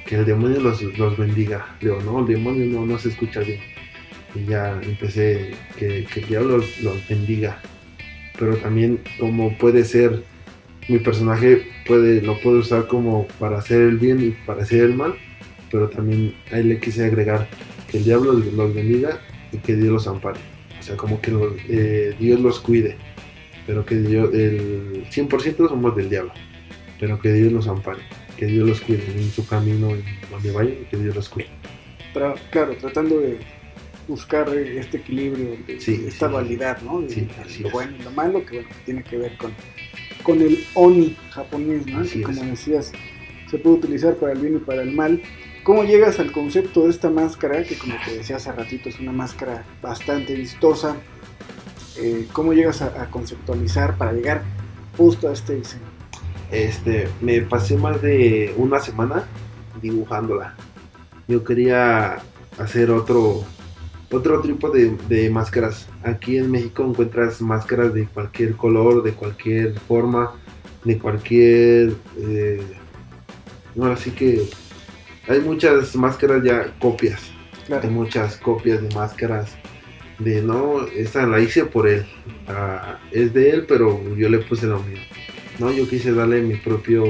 que 0.06 0.16
el 0.16 0.26
demonio 0.26 0.60
los, 0.60 0.82
los 0.98 1.16
bendiga. 1.16 1.76
Digo, 1.80 2.00
no, 2.04 2.20
el 2.20 2.26
demonio 2.26 2.66
no, 2.66 2.84
no 2.84 2.98
se 2.98 3.08
escucha 3.08 3.40
bien. 3.40 3.60
Y 4.34 4.44
ya 4.44 4.78
empecé 4.82 5.52
que, 5.78 6.04
que 6.04 6.20
el 6.20 6.26
diablo 6.26 6.58
los, 6.58 6.80
los 6.82 7.08
bendiga. 7.08 7.62
Pero 8.38 8.56
también 8.56 9.00
como 9.18 9.56
puede 9.56 9.84
ser, 9.84 10.22
mi 10.88 10.98
personaje 10.98 11.66
puede, 11.86 12.22
lo 12.22 12.40
puede 12.40 12.58
usar 12.58 12.86
como 12.86 13.26
para 13.38 13.58
hacer 13.58 13.82
el 13.82 13.98
bien 13.98 14.20
y 14.20 14.30
para 14.46 14.62
hacer 14.62 14.84
el 14.84 14.94
mal 14.94 15.14
pero 15.70 15.88
también 15.88 16.34
ahí 16.52 16.62
le 16.62 16.78
quise 16.80 17.04
agregar 17.04 17.48
que 17.90 17.98
el 17.98 18.04
diablo 18.04 18.32
los 18.32 18.74
bendiga 18.74 19.20
y 19.52 19.58
que 19.58 19.76
Dios 19.76 19.92
los 19.92 20.06
ampare. 20.06 20.40
O 20.78 20.82
sea, 20.82 20.96
como 20.96 21.20
que 21.20 21.32
eh, 21.68 22.14
Dios 22.18 22.40
los 22.40 22.60
cuide, 22.60 22.96
pero 23.66 23.84
que 23.84 23.96
Dios, 23.96 24.32
el 24.32 25.04
100% 25.10 25.68
somos 25.68 25.96
del 25.96 26.08
diablo, 26.08 26.32
pero 26.98 27.18
que 27.18 27.32
Dios 27.32 27.52
los 27.52 27.68
ampare, 27.68 28.02
que 28.36 28.46
Dios 28.46 28.68
los 28.68 28.80
cuide 28.80 29.04
en 29.16 29.30
su 29.30 29.46
camino, 29.46 29.90
en 29.90 30.04
donde 30.30 30.50
vayan, 30.52 30.76
que 30.90 30.96
Dios 30.96 31.14
los 31.14 31.28
cuide. 31.28 31.48
Claro, 32.50 32.74
tratando 32.80 33.20
de 33.20 33.38
buscar 34.06 34.48
este 34.48 34.98
equilibrio, 34.98 35.56
de, 35.66 35.76
esta 35.76 36.28
dualidad, 36.28 36.80
¿no? 36.82 37.02
De, 37.02 37.28
lo 37.60 37.70
bueno 37.70 37.92
y 37.98 38.02
lo 38.02 38.10
malo, 38.10 38.44
que 38.44 38.56
bueno, 38.56 38.68
tiene 38.84 39.02
que 39.02 39.18
ver 39.18 39.36
con, 39.36 39.52
con 40.28 40.42
el 40.42 40.62
oni 40.74 41.16
japonés, 41.30 41.86
¿no? 41.86 42.02
que 42.02 42.20
como 42.20 42.44
decías, 42.44 42.92
se 43.50 43.56
puede 43.56 43.76
utilizar 43.76 44.16
para 44.16 44.32
el 44.32 44.40
bien 44.40 44.56
y 44.56 44.58
para 44.58 44.82
el 44.82 44.92
mal. 44.92 45.22
¿Cómo 45.64 45.84
llegas 45.84 46.20
al 46.20 46.32
concepto 46.32 46.84
de 46.84 46.90
esta 46.90 47.08
máscara, 47.08 47.62
que 47.64 47.78
como 47.78 47.94
te 48.04 48.18
decía 48.18 48.36
hace 48.36 48.52
ratito 48.52 48.90
es 48.90 49.00
una 49.00 49.12
máscara 49.12 49.64
bastante 49.80 50.34
vistosa? 50.34 50.96
Eh, 51.96 52.26
¿Cómo 52.34 52.52
llegas 52.52 52.82
a, 52.82 53.08
conceptualizar 53.08 53.96
para 53.96 54.12
llegar 54.12 54.42
justo 54.98 55.30
a 55.30 55.32
este 55.32 55.54
diseño? 55.54 55.86
Este, 56.52 57.08
me 57.22 57.40
pasé 57.40 57.78
más 57.78 58.02
de 58.02 58.52
una 58.58 58.80
semana 58.80 59.24
dibujándola. 59.80 60.56
Yo 61.26 61.42
quería 61.42 62.18
hacer 62.58 62.90
otro, 62.90 63.44
otro 64.10 64.40
tipo 64.40 64.70
de, 64.70 65.30
máscaras. 65.30 65.88
Aquí 66.02 66.38
en 66.38 66.50
México 66.50 66.84
encuentras 66.84 67.40
máscaras 67.40 67.92
de 67.94 68.06
cualquier 68.06 68.56
color, 68.56 69.02
de 69.02 69.12
cualquier 69.12 69.78
forma, 69.80 70.34
de 70.84 70.98
cualquier... 70.98 71.94
Eh, 72.18 72.62
no, 73.74 73.86
así 73.86 74.10
que 74.10 74.42
hay 75.28 75.40
muchas 75.40 75.94
máscaras 75.94 76.42
ya 76.42 76.74
copias. 76.78 77.30
Hay 77.70 77.90
muchas 77.90 78.36
copias 78.36 78.82
de 78.82 78.94
máscaras. 78.94 79.56
De 80.18 80.42
no, 80.42 80.86
esta 80.88 81.26
la 81.26 81.40
hice 81.40 81.64
por 81.66 81.86
él. 81.86 82.06
Ah, 82.48 82.98
es 83.12 83.32
de 83.34 83.50
él, 83.50 83.66
pero 83.68 84.00
yo 84.16 84.28
le 84.28 84.38
puse 84.38 84.66
lo 84.66 84.82
mío. 84.82 84.98
No, 85.58 85.70
yo 85.70 85.88
quise 85.88 86.12
darle 86.12 86.40
mi 86.40 86.56
propio 86.56 87.04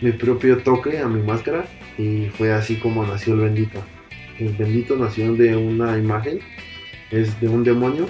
mi 0.00 0.12
propio 0.12 0.58
toque 0.58 0.98
a 0.98 1.08
mi 1.08 1.22
máscara 1.22 1.64
y 1.96 2.26
fue 2.36 2.52
así 2.52 2.76
como 2.76 3.04
nació 3.04 3.34
el 3.34 3.40
bendito. 3.40 3.82
El 4.38 4.54
bendito 4.54 4.96
nació 4.96 5.34
de 5.34 5.56
una 5.56 5.98
imagen, 5.98 6.40
es 7.10 7.40
de 7.40 7.48
un 7.48 7.64
demonio 7.64 8.06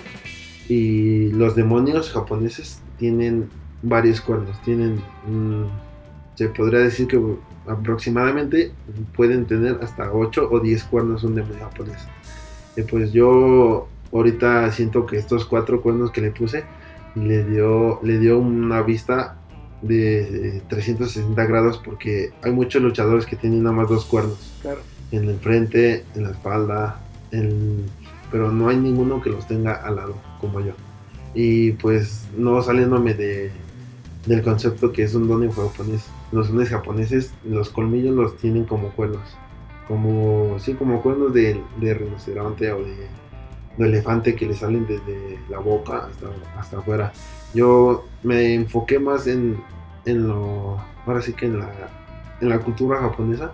y 0.68 1.30
los 1.30 1.54
demonios 1.54 2.10
japoneses 2.10 2.80
tienen 2.98 3.48
varios 3.82 4.20
cuernos, 4.20 4.60
tienen, 4.62 5.00
se 6.34 6.48
podría 6.48 6.80
decir 6.80 7.06
que 7.06 7.20
aproximadamente 7.66 8.72
pueden 9.16 9.46
tener 9.46 9.78
hasta 9.82 10.12
8 10.12 10.48
o 10.50 10.60
10 10.60 10.84
cuernos 10.84 11.24
un 11.24 11.34
demonio 11.34 11.64
japonés. 11.64 12.06
Y 12.76 12.82
pues 12.82 13.12
yo 13.12 13.88
ahorita 14.12 14.70
siento 14.72 15.06
que 15.06 15.16
estos 15.16 15.44
cuatro 15.44 15.80
cuernos 15.80 16.10
que 16.10 16.20
le 16.20 16.30
puse 16.30 16.64
le 17.14 17.44
dio, 17.44 18.00
le 18.02 18.18
dio 18.18 18.38
una 18.38 18.82
vista 18.82 19.38
de 19.82 20.62
360 20.68 21.46
grados 21.46 21.78
porque 21.78 22.32
hay 22.42 22.52
muchos 22.52 22.82
luchadores 22.82 23.26
que 23.26 23.36
tienen 23.36 23.62
nada 23.62 23.76
más 23.76 23.88
dos 23.88 24.04
cuernos. 24.04 24.38
En 25.10 25.28
el 25.28 25.38
frente, 25.38 26.04
en 26.14 26.24
la 26.24 26.30
espalda, 26.30 27.00
pero 28.30 28.52
no 28.52 28.68
hay 28.68 28.76
ninguno 28.76 29.22
que 29.22 29.30
los 29.30 29.46
tenga 29.46 29.74
al 29.74 29.96
lado 29.96 30.14
como 30.40 30.60
yo. 30.60 30.72
Y 31.34 31.72
pues 31.72 32.26
no 32.36 32.60
saliéndome 32.62 33.14
de, 33.14 33.50
del 34.26 34.42
concepto 34.42 34.92
que 34.92 35.02
es 35.04 35.14
un 35.14 35.28
don 35.28 35.50
japonés 35.50 36.04
los 36.30 36.48
dones 36.48 36.68
japoneses, 36.68 37.32
los 37.44 37.70
colmillos 37.70 38.14
los 38.14 38.36
tienen 38.36 38.64
como 38.64 38.90
cuernos. 38.90 39.22
Como, 39.86 40.58
sí, 40.58 40.74
como 40.74 41.00
cuernos 41.00 41.32
de, 41.32 41.62
rinoceronte 41.80 42.70
o 42.72 42.84
de, 42.84 43.08
elefante 43.78 44.34
que 44.34 44.44
le 44.44 44.54
salen 44.54 44.86
desde 44.86 45.38
la 45.48 45.60
boca 45.60 46.08
hasta, 46.08 46.26
hasta 46.58 46.78
afuera. 46.78 47.12
Yo 47.54 48.04
me 48.22 48.54
enfoqué 48.54 48.98
más 48.98 49.26
en, 49.26 49.62
en 50.04 50.28
lo, 50.28 50.78
ahora 51.06 51.22
sí 51.22 51.32
que 51.32 51.46
en 51.46 51.60
la, 51.60 51.70
en 52.40 52.48
la 52.48 52.58
cultura 52.58 53.00
japonesa, 53.00 53.52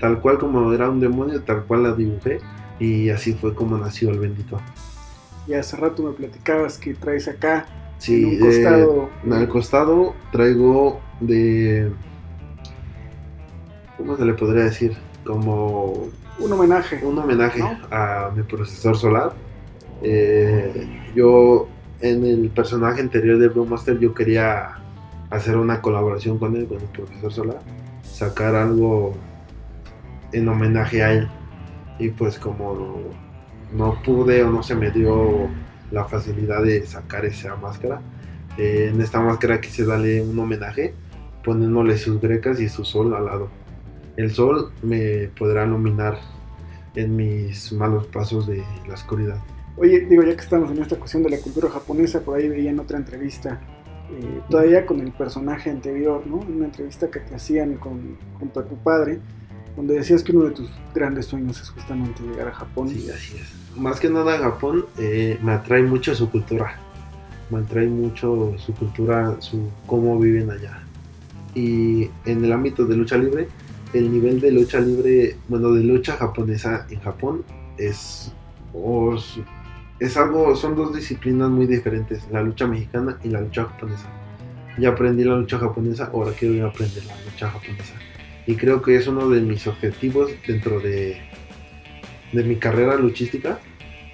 tal 0.00 0.20
cual 0.20 0.38
como 0.38 0.72
era 0.72 0.90
un 0.90 1.00
demonio, 1.00 1.42
tal 1.42 1.64
cual 1.64 1.82
la 1.84 1.92
dibujé 1.92 2.38
y 2.78 3.08
así 3.10 3.32
fue 3.34 3.54
como 3.54 3.78
nació 3.78 4.10
el 4.10 4.18
bendito. 4.18 4.58
Y 5.46 5.54
hace 5.54 5.76
rato 5.76 6.02
me 6.02 6.12
platicabas 6.12 6.78
que 6.78 6.94
traes 6.94 7.28
acá 7.28 7.66
Sí, 7.98 8.34
en 8.34 8.40
costado. 8.40 9.08
en 9.24 9.32
el 9.32 9.48
costado 9.48 10.14
traigo 10.30 11.00
de 11.20 11.90
¿cómo 13.96 14.16
se 14.16 14.24
le 14.24 14.34
podría 14.34 14.64
decir? 14.64 14.96
Como 15.24 16.08
un 16.38 16.52
homenaje. 16.52 17.00
Un 17.04 17.18
homenaje 17.18 17.62
a 17.90 18.30
mi 18.36 18.42
profesor 18.42 18.96
solar. 18.96 19.32
Eh, 20.02 21.10
yo 21.14 21.68
en 22.00 22.24
el 22.26 22.50
personaje 22.50 23.00
anterior 23.00 23.38
de 23.38 23.48
Blue 23.48 23.64
Master 23.64 23.98
yo 23.98 24.12
quería 24.12 24.76
hacer 25.30 25.56
una 25.56 25.80
colaboración 25.80 26.38
con 26.38 26.54
él, 26.54 26.66
con 26.66 26.78
el 26.78 26.88
profesor 26.88 27.32
solar, 27.32 27.60
sacar 28.02 28.54
algo 28.54 29.14
en 30.38 30.48
homenaje 30.48 31.02
a 31.02 31.12
él. 31.12 31.28
Y 31.98 32.10
pues 32.10 32.38
como 32.38 33.00
no 33.72 34.02
pude 34.04 34.42
o 34.42 34.50
no 34.50 34.62
se 34.62 34.74
me 34.74 34.90
dio 34.90 35.48
la 35.90 36.04
facilidad 36.04 36.62
de 36.62 36.86
sacar 36.86 37.24
esa 37.24 37.56
máscara, 37.56 38.00
eh, 38.58 38.90
en 38.92 39.00
esta 39.00 39.20
máscara 39.20 39.60
quise 39.60 39.84
darle 39.84 40.22
un 40.22 40.38
homenaje 40.38 40.94
poniéndole 41.44 41.96
sus 41.96 42.20
grecas 42.20 42.60
y 42.60 42.68
su 42.68 42.84
sol 42.84 43.14
al 43.14 43.26
lado 43.26 43.48
el 44.16 44.30
sol 44.30 44.72
me 44.82 45.28
podrá 45.38 45.64
iluminar 45.66 46.18
en 46.94 47.14
mis 47.16 47.72
malos 47.72 48.06
pasos 48.06 48.46
de 48.46 48.62
la 48.88 48.94
oscuridad. 48.94 49.38
Oye, 49.76 50.00
digo, 50.06 50.22
ya 50.22 50.34
que 50.34 50.40
estamos 50.40 50.70
en 50.70 50.78
esta 50.78 50.96
cuestión 50.96 51.22
de 51.22 51.30
la 51.30 51.38
cultura 51.38 51.68
japonesa, 51.68 52.20
por 52.20 52.38
ahí 52.38 52.48
veía 52.48 52.70
en 52.70 52.80
otra 52.80 52.96
entrevista, 52.96 53.60
eh, 54.10 54.40
todavía 54.48 54.86
con 54.86 55.00
el 55.00 55.12
personaje 55.12 55.68
anterior, 55.68 56.26
¿no? 56.26 56.36
Una 56.36 56.66
entrevista 56.66 57.10
que 57.10 57.20
te 57.20 57.34
hacían 57.34 57.74
con, 57.74 58.16
junto 58.38 58.60
a 58.60 58.64
tu 58.64 58.76
padre, 58.76 59.20
donde 59.76 59.94
decías 59.94 60.22
que 60.22 60.32
uno 60.32 60.46
de 60.46 60.52
tus 60.52 60.70
grandes 60.94 61.26
sueños 61.26 61.60
es 61.60 61.68
justamente 61.68 62.22
llegar 62.22 62.48
a 62.48 62.52
Japón. 62.52 62.88
Sí, 62.88 63.08
así 63.10 63.36
es. 63.36 63.76
Más 63.76 64.00
que 64.00 64.08
nada 64.08 64.38
Japón 64.38 64.86
eh, 64.98 65.38
me 65.42 65.52
atrae 65.52 65.82
mucho 65.82 66.14
su 66.14 66.30
cultura. 66.30 66.78
Me 67.50 67.58
atrae 67.58 67.86
mucho 67.86 68.54
su 68.56 68.72
cultura, 68.74 69.36
su 69.40 69.70
cómo 69.86 70.18
viven 70.18 70.50
allá. 70.50 70.82
Y 71.54 72.10
en 72.24 72.44
el 72.44 72.52
ámbito 72.52 72.86
de 72.86 72.96
lucha 72.96 73.18
libre, 73.18 73.48
el 73.92 74.10
nivel 74.10 74.40
de 74.40 74.50
lucha 74.50 74.80
libre, 74.80 75.36
bueno, 75.48 75.70
de 75.72 75.84
lucha 75.84 76.16
japonesa 76.16 76.86
en 76.90 77.00
Japón 77.00 77.44
es, 77.76 78.32
es 80.00 80.16
algo, 80.16 80.56
son 80.56 80.74
dos 80.74 80.94
disciplinas 80.94 81.50
muy 81.50 81.66
diferentes, 81.66 82.26
la 82.30 82.42
lucha 82.42 82.66
mexicana 82.66 83.18
y 83.22 83.28
la 83.28 83.42
lucha 83.42 83.64
japonesa. 83.64 84.08
Ya 84.78 84.90
aprendí 84.90 85.24
la 85.24 85.36
lucha 85.36 85.58
japonesa, 85.58 86.10
ahora 86.12 86.32
quiero 86.32 86.66
aprender 86.66 87.04
la 87.06 87.14
lucha 87.24 87.50
japonesa 87.50 87.94
y 88.46 88.54
creo 88.54 88.82
que 88.82 88.96
es 88.96 89.06
uno 89.06 89.28
de 89.28 89.40
mis 89.40 89.66
objetivos 89.66 90.30
dentro 90.46 90.80
de, 90.80 91.20
de 92.32 92.44
mi 92.44 92.56
carrera 92.56 92.96
luchística 92.96 93.58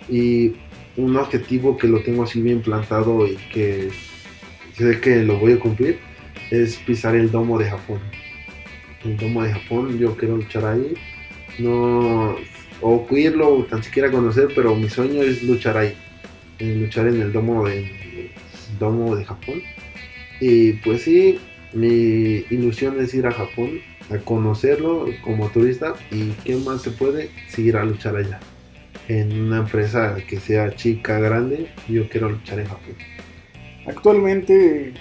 y 0.09 0.55
un 0.97 1.17
objetivo 1.17 1.77
que 1.77 1.89
lo 1.89 2.03
tengo 2.03 2.25
así 2.25 2.41
bien 2.41 2.63
plantado 2.63 3.27
y 3.27 3.37
que 3.53 3.91
sé 4.77 5.01
que 5.01 5.23
lo 5.23 5.39
voy 5.39 5.53
a 5.53 5.59
cumplir 5.59 5.99
es 6.51 6.77
pisar 6.77 7.15
el 7.15 7.31
domo 7.31 7.59
de 7.59 7.71
Japón. 7.71 8.01
El 9.05 9.17
domo 9.17 9.43
de 9.43 9.53
Japón, 9.53 9.99
yo 9.99 10.17
quiero 10.17 10.37
luchar 10.37 10.65
ahí, 10.65 10.95
no 11.59 12.37
o 12.81 13.07
cuidarlo 13.07 13.55
o 13.55 13.65
tan 13.65 13.83
siquiera 13.83 14.11
conocer, 14.11 14.49
pero 14.55 14.75
mi 14.75 14.89
sueño 14.89 15.23
es 15.23 15.43
luchar 15.43 15.77
ahí, 15.77 15.95
luchar 16.59 17.07
en 17.07 17.23
el 17.23 17.33
domo 17.33 17.67
de, 17.67 18.31
domo 18.79 19.17
de 19.17 19.25
Japón. 19.25 19.63
Y 20.41 20.73
pues 20.75 21.03
sí, 21.03 21.39
mi 21.73 22.45
ilusión 22.51 23.01
es 23.01 23.15
ir 23.15 23.27
a 23.27 23.33
Japón 23.33 23.81
a 24.11 24.19
conocerlo 24.19 25.07
como 25.23 25.49
turista 25.49 25.95
y 26.11 26.31
qué 26.45 26.57
más 26.57 26.83
se 26.83 26.91
puede 26.91 27.31
seguir 27.49 27.77
a 27.77 27.85
luchar 27.85 28.17
allá. 28.17 28.41
En 29.09 29.33
una 29.41 29.59
empresa 29.59 30.17
que 30.29 30.39
sea 30.39 30.75
chica, 30.75 31.19
grande, 31.19 31.69
yo 31.89 32.09
quiero 32.09 32.31
luchar 32.31 32.61
en 32.61 32.67
Japón. 32.67 32.95
Actualmente 33.87 34.93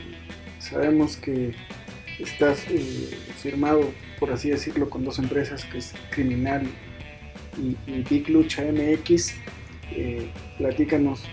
sabemos 0.59 1.17
que 1.17 1.53
estás 2.19 2.65
eh, 2.69 3.11
firmado, 3.41 3.91
por 4.19 4.31
así 4.31 4.49
decirlo, 4.49 4.89
con 4.89 5.03
dos 5.03 5.19
empresas 5.19 5.65
que 5.65 5.77
es 5.77 5.93
Criminal 6.09 6.65
y, 7.57 8.01
Big 8.09 8.29
Lucha 8.29 8.63
MX. 8.63 9.35
Eh, 9.91 10.29
platícanos 10.57 11.23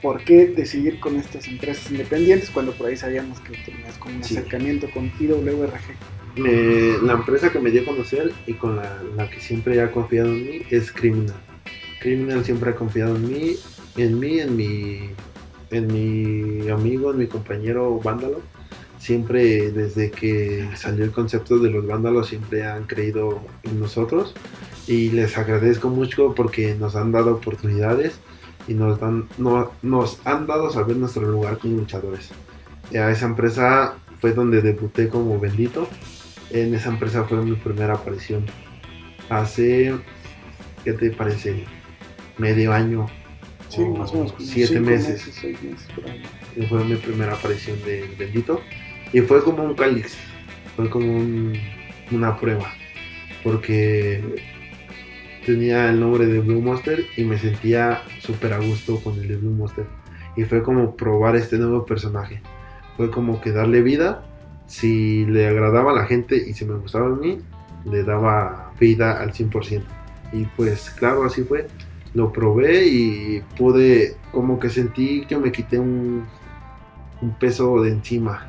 por 0.00 0.22
qué 0.24 0.46
decidir 0.46 1.00
con 1.00 1.16
estas 1.16 1.48
empresas 1.48 1.90
independientes 1.90 2.50
cuando 2.50 2.72
por 2.72 2.86
ahí 2.86 2.96
sabíamos 2.96 3.40
que 3.40 3.56
tenías 3.64 3.98
como 3.98 4.16
un 4.16 4.22
acercamiento 4.22 4.88
con 4.90 5.12
IWRG 5.18 6.17
la 6.36 7.14
empresa 7.14 7.50
que 7.50 7.58
me 7.58 7.70
dio 7.70 7.82
a 7.82 7.86
conocer 7.86 8.32
y 8.46 8.54
con 8.54 8.76
la, 8.76 9.30
que 9.30 9.40
siempre 9.40 9.80
ha 9.80 9.90
confiado 9.90 10.28
en 10.28 10.44
mí 10.44 10.62
es 10.70 10.92
Criminal. 10.92 11.36
Criminal 12.00 12.44
siempre 12.44 12.70
ha 12.70 12.74
confiado 12.74 13.16
en 13.16 13.28
mí, 13.28 13.56
en 13.96 14.18
mí, 14.18 14.38
en 14.40 14.56
mi, 14.56 15.10
en 15.70 15.86
mi 15.86 16.68
amigo, 16.70 17.10
en 17.10 17.18
mi 17.18 17.26
compañero 17.26 18.00
Vándalo. 18.02 18.40
Siempre 18.98 19.70
desde 19.70 20.10
que 20.10 20.68
salió 20.74 21.04
el 21.04 21.12
concepto 21.12 21.58
de 21.58 21.70
los 21.70 21.86
vándalos 21.86 22.28
siempre 22.28 22.64
han 22.66 22.84
creído 22.84 23.40
en 23.62 23.78
nosotros 23.78 24.34
y 24.88 25.10
les 25.10 25.38
agradezco 25.38 25.88
mucho 25.88 26.34
porque 26.34 26.74
nos 26.74 26.96
han 26.96 27.12
dado 27.12 27.34
oportunidades 27.34 28.18
y 28.66 28.74
nos, 28.74 28.98
dan, 28.98 29.28
nos 29.82 30.20
han 30.24 30.46
dado 30.46 30.70
saber 30.70 30.96
nuestro 30.96 31.22
lugar 31.30 31.58
como 31.58 31.76
luchadores. 31.76 32.30
A 32.92 33.10
esa 33.10 33.26
empresa 33.26 33.94
fue 34.20 34.32
donde 34.32 34.62
debuté 34.62 35.08
como 35.08 35.38
bendito 35.38 35.88
en 36.50 36.74
esa 36.74 36.90
empresa 36.90 37.24
fue 37.24 37.42
mi 37.42 37.54
primera 37.56 37.94
aparición. 37.94 38.44
Hace, 39.28 39.94
¿qué 40.84 40.92
te 40.92 41.10
parece? 41.10 41.64
Medio 42.38 42.72
año. 42.72 43.06
Sí, 43.68 43.82
más 43.82 44.12
o 44.12 44.14
menos. 44.14 44.34
Siete 44.38 44.80
meses. 44.80 45.30
Fue 46.68 46.84
mi 46.84 46.96
primera 46.96 47.34
aparición 47.34 47.78
de 47.84 48.08
Bendito. 48.18 48.60
Y 49.12 49.20
fue 49.20 49.42
como 49.42 49.64
un 49.64 49.74
cáliz. 49.74 50.16
Fue 50.76 50.88
como 50.88 51.22
una 52.10 52.36
prueba. 52.38 52.72
Porque 53.44 54.22
tenía 55.44 55.90
el 55.90 56.00
nombre 56.00 56.26
de 56.26 56.40
Blue 56.40 56.60
Monster 56.60 57.04
y 57.16 57.24
me 57.24 57.38
sentía 57.38 58.02
súper 58.20 58.52
a 58.52 58.58
gusto 58.58 59.00
con 59.00 59.18
el 59.18 59.28
de 59.28 59.36
Blue 59.36 59.50
Monster. 59.50 59.86
Y 60.36 60.44
fue 60.44 60.62
como 60.62 60.96
probar 60.96 61.36
este 61.36 61.58
nuevo 61.58 61.84
personaje. 61.84 62.40
Fue 62.96 63.10
como 63.10 63.40
que 63.40 63.52
darle 63.52 63.82
vida 63.82 64.24
si 64.68 65.24
le 65.24 65.48
agradaba 65.48 65.90
a 65.90 65.94
la 65.94 66.04
gente 66.04 66.36
y 66.36 66.52
si 66.52 66.64
me 66.64 66.76
gustaba 66.76 67.06
a 67.06 67.16
mí, 67.16 67.40
le 67.84 68.04
daba 68.04 68.72
vida 68.78 69.20
al 69.20 69.32
100%. 69.32 69.82
Y 70.32 70.44
pues 70.56 70.90
claro, 70.90 71.24
así 71.24 71.42
fue. 71.42 71.66
Lo 72.14 72.32
probé 72.32 72.86
y 72.86 73.42
pude, 73.56 74.16
como 74.30 74.60
que 74.60 74.68
sentí 74.68 75.24
que 75.26 75.36
me 75.36 75.50
quité 75.50 75.78
un, 75.78 76.26
peso 77.40 77.82
de 77.82 77.90
encima. 77.90 78.46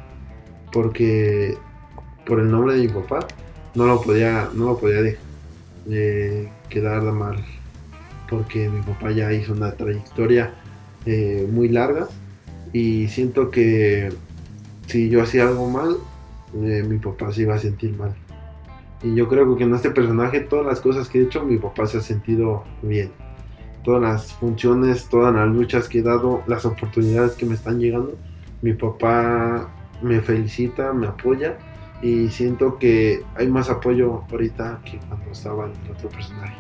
Porque 0.71 1.57
por 2.25 2.39
el 2.39 2.51
nombre 2.51 2.75
de 2.75 2.81
mi 2.81 2.87
papá 2.89 3.25
no 3.73 3.85
lo 3.85 4.01
podía, 4.01 4.49
no 4.53 4.65
lo 4.65 4.77
podía 4.77 5.01
dejar, 5.01 5.23
eh, 5.89 6.49
quedar 6.69 7.01
mal. 7.03 7.43
Porque 8.29 8.69
mi 8.69 8.81
papá 8.81 9.11
ya 9.11 9.31
hizo 9.33 9.53
una 9.53 9.71
trayectoria 9.71 10.53
eh, 11.05 11.47
muy 11.49 11.69
larga 11.69 12.07
y 12.73 13.07
siento 13.07 13.49
que 13.49 14.11
si 14.89 15.09
yo 15.09 15.21
hacía 15.21 15.47
algo 15.47 15.69
mal, 15.69 15.97
eh, 16.55 16.83
mi 16.87 16.97
papá 16.97 17.31
se 17.31 17.43
iba 17.43 17.55
a 17.55 17.59
sentir 17.59 17.95
mal. 17.95 18.15
Y 19.03 19.15
yo 19.15 19.27
creo 19.29 19.55
que 19.55 19.63
en 19.63 19.73
este 19.73 19.91
personaje, 19.91 20.41
todas 20.41 20.65
las 20.65 20.81
cosas 20.81 21.07
que 21.07 21.19
he 21.19 21.23
hecho, 21.23 21.43
mi 21.45 21.57
papá 21.57 21.85
se 21.85 21.99
ha 21.99 22.01
sentido 22.01 22.63
bien. 22.81 23.11
Todas 23.83 24.01
las 24.01 24.33
funciones, 24.33 25.07
todas 25.07 25.33
las 25.33 25.47
luchas 25.47 25.87
que 25.87 25.99
he 25.99 26.01
dado, 26.01 26.41
las 26.47 26.65
oportunidades 26.65 27.33
que 27.33 27.45
me 27.45 27.53
están 27.53 27.79
llegando, 27.79 28.17
mi 28.61 28.73
papá 28.73 29.69
me 30.01 30.21
felicita, 30.21 30.91
me 30.91 31.07
apoya 31.07 31.57
y 32.01 32.29
siento 32.29 32.77
que 32.77 33.23
hay 33.35 33.47
más 33.47 33.69
apoyo 33.69 34.23
ahorita 34.31 34.81
que 34.83 34.99
cuando 35.07 35.31
estaba 35.31 35.65
en 35.65 35.91
otro 35.91 36.09
personaje. 36.09 36.55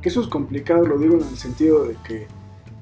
Que 0.00 0.08
eso 0.08 0.22
es 0.22 0.28
complicado, 0.28 0.86
lo 0.86 0.98
digo 0.98 1.14
en 1.14 1.28
el 1.28 1.36
sentido 1.36 1.84
de 1.84 1.96
que 2.06 2.26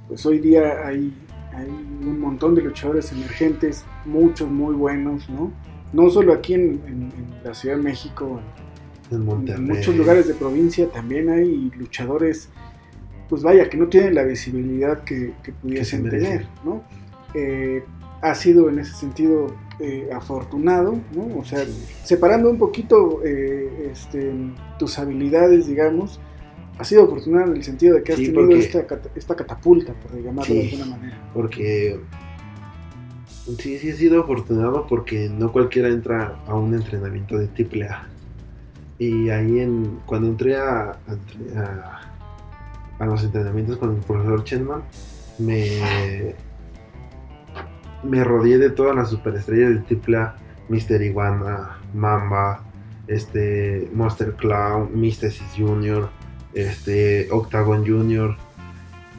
pues 0.08 0.24
hoy 0.24 0.38
día 0.38 0.86
hay, 0.86 1.12
hay 1.54 1.68
un 1.68 2.20
montón 2.20 2.54
de 2.54 2.62
luchadores 2.62 3.12
emergentes, 3.12 3.84
muchos 4.04 4.50
muy 4.50 4.74
buenos, 4.74 5.28
¿no? 5.28 5.52
no 5.92 6.10
solo 6.10 6.32
aquí 6.32 6.54
en, 6.54 7.10
la 7.44 7.54
Ciudad 7.54 7.76
de 7.76 7.82
México, 7.82 8.40
en, 9.10 9.64
muchos 9.64 9.94
lugares 9.94 10.26
de 10.26 10.34
provincia 10.34 10.88
también 10.88 11.28
hay 11.28 11.70
luchadores, 11.76 12.48
pues 13.28 13.42
vaya, 13.42 13.68
que 13.68 13.76
no 13.76 13.88
tienen 13.88 14.14
la 14.14 14.22
visibilidad 14.22 15.04
que, 15.04 15.34
pudiesen 15.60 16.08
tener, 16.08 16.46
¿no? 16.64 16.82
Eh, 17.34 17.84
ha 18.22 18.34
sido 18.34 18.68
en 18.68 18.78
ese 18.78 18.94
sentido 18.94 19.48
eh, 19.80 20.08
afortunado, 20.14 20.98
¿no? 21.14 21.38
O 21.38 21.44
sea, 21.44 21.64
separando 22.04 22.48
un 22.48 22.58
poquito 22.58 23.20
eh, 23.24 23.90
este, 23.92 24.32
tus 24.78 24.98
habilidades, 24.98 25.66
digamos, 25.66 26.20
ha 26.78 26.84
sido 26.84 27.04
afortunado 27.04 27.50
en 27.50 27.56
el 27.56 27.64
sentido 27.64 27.96
de 27.96 28.02
que 28.02 28.12
has 28.12 28.18
tenido 28.18 28.50
esta, 28.52 28.86
esta, 29.14 29.36
catapulta, 29.36 29.92
por 29.94 30.20
llamarlo 30.22 30.54
de 30.54 30.70
alguna 30.70 30.86
manera. 30.86 31.30
Porque 31.34 32.00
Sí, 33.58 33.76
sí 33.78 33.88
he 33.88 33.92
sido 33.94 34.20
afortunado 34.20 34.86
porque 34.86 35.28
no 35.28 35.50
cualquiera 35.50 35.88
entra 35.88 36.36
a 36.46 36.54
un 36.54 36.74
entrenamiento 36.74 37.36
de 37.36 37.48
triple 37.48 37.88
A. 37.88 38.06
Y 38.98 39.30
ahí 39.30 39.58
en, 39.58 39.98
cuando 40.06 40.28
entré 40.28 40.56
a, 40.56 40.96
a, 43.00 43.06
los 43.06 43.24
entrenamientos 43.24 43.78
con 43.78 43.96
el 43.96 44.00
profesor 44.00 44.44
Chenman, 44.44 44.82
me, 45.40 46.36
me 48.04 48.22
rodeé 48.22 48.58
de 48.58 48.70
todas 48.70 48.94
las 48.94 49.10
superestrellas 49.10 49.70
de 49.70 49.78
triple 49.80 50.18
A. 50.18 50.36
Mr. 50.68 51.02
Iguana, 51.02 51.78
Mamba, 51.92 52.62
este, 53.08 53.90
Monster 53.92 54.34
Clown, 54.34 54.90
Mystesis 54.94 55.52
Jr., 55.58 56.08
este, 56.54 57.28
Octagon 57.30 57.86
Jr., 57.86 58.36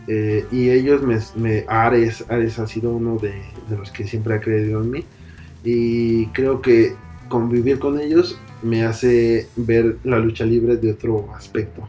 eh, 0.08 0.46
y 0.52 0.70
ellos 0.70 1.02
me, 1.36 1.66
Ares, 1.68 2.26
Ares 2.30 2.60
ha 2.60 2.68
sido 2.68 2.92
uno 2.92 3.18
de, 3.18 3.34
los 3.70 3.92
que 3.92 4.06
siempre 4.06 4.36
ha 4.36 4.42
creído 4.42 4.82
en 4.82 4.92
mí. 4.92 5.06
Y 5.64 6.28
creo 6.28 6.62
que 6.62 6.94
convivir 7.30 7.80
con 7.80 8.00
ellos 8.00 8.40
me 8.62 8.84
hace 8.84 9.48
ver 9.56 9.98
la 10.04 10.20
lucha 10.20 10.46
libre 10.46 10.78
de 10.78 10.92
otro 10.92 11.34
aspecto. 11.36 11.88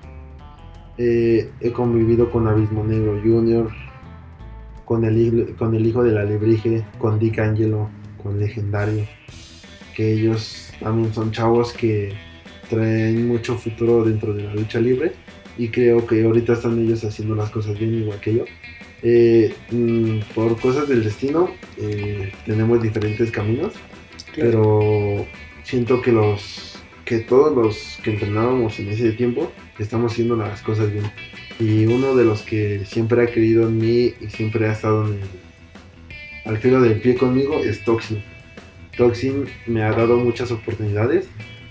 Eh, 0.96 1.50
he 1.61 1.72
convivido 1.72 2.30
con 2.30 2.46
Abismo 2.46 2.85
Negro 2.85 3.20
Jr., 3.22 3.68
con 4.85 5.04
el, 5.04 5.57
con 5.59 5.74
el 5.74 5.87
hijo 5.87 6.04
de 6.04 6.12
la 6.12 6.24
Lebrige, 6.24 6.85
con 6.98 7.18
Dick 7.18 7.38
Angelo, 7.38 7.88
con 8.22 8.38
Legendario, 8.38 9.04
que 9.96 10.12
ellos 10.12 10.72
también 10.78 11.12
son 11.12 11.33
chavos 11.33 11.72
que 11.72 12.12
traen 12.68 13.27
mucho 13.27 13.57
futuro 13.57 14.05
dentro 14.05 14.35
de 14.35 14.44
la 14.44 14.55
lucha 14.55 14.81
libre 14.81 15.12
y 15.57 15.68
creo 15.68 16.07
que 16.07 16.24
ahorita 16.24 16.55
están 16.55 16.79
ellos 16.81 17.05
haciendo 17.05 17.35
las 17.35 17.50
cosas 17.50 17.79
bien 17.79 17.94
igual 17.94 18.20
que 18.20 18.35
yo. 18.35 18.44
Eh, 19.03 19.55
mm, 19.70 20.20
por 20.35 20.59
cosas 20.59 20.88
del 20.88 21.05
destino 21.05 21.50
eh, 21.79 22.33
tenemos 22.46 22.83
diferentes 22.83 23.31
caminos, 23.31 23.74
pero 24.35 25.27
siento 25.62 26.00
que 26.00 26.12
los 26.12 26.79
que 27.05 27.18
todos 27.18 27.55
los 27.55 27.98
que 28.03 28.12
entrenábamos 28.12 28.79
en 28.79 28.88
ese 28.88 29.12
tiempo 29.12 29.53
estamos 29.79 30.12
haciendo 30.12 30.37
las 30.37 30.62
cosas 30.62 30.90
bien. 30.90 31.05
Y 31.61 31.87
uno 31.87 32.16
de 32.16 32.24
los 32.24 32.42
que 32.42 32.85
siempre 32.87 33.22
ha 33.22 33.27
creído 33.27 33.68
en 33.68 33.79
mí 33.79 34.14
y 34.20 34.29
siempre 34.29 34.68
ha 34.68 34.72
estado 34.72 35.07
al 36.44 36.59
filo 36.59 36.81
del 36.81 37.00
pie 37.00 37.14
conmigo 37.14 37.59
es 37.59 37.85
Toxin. 37.85 38.22
Toxin 38.96 39.44
me 39.66 39.83
ha 39.83 39.92
dado 39.92 40.18
muchas 40.18 40.50
oportunidades 40.50 41.29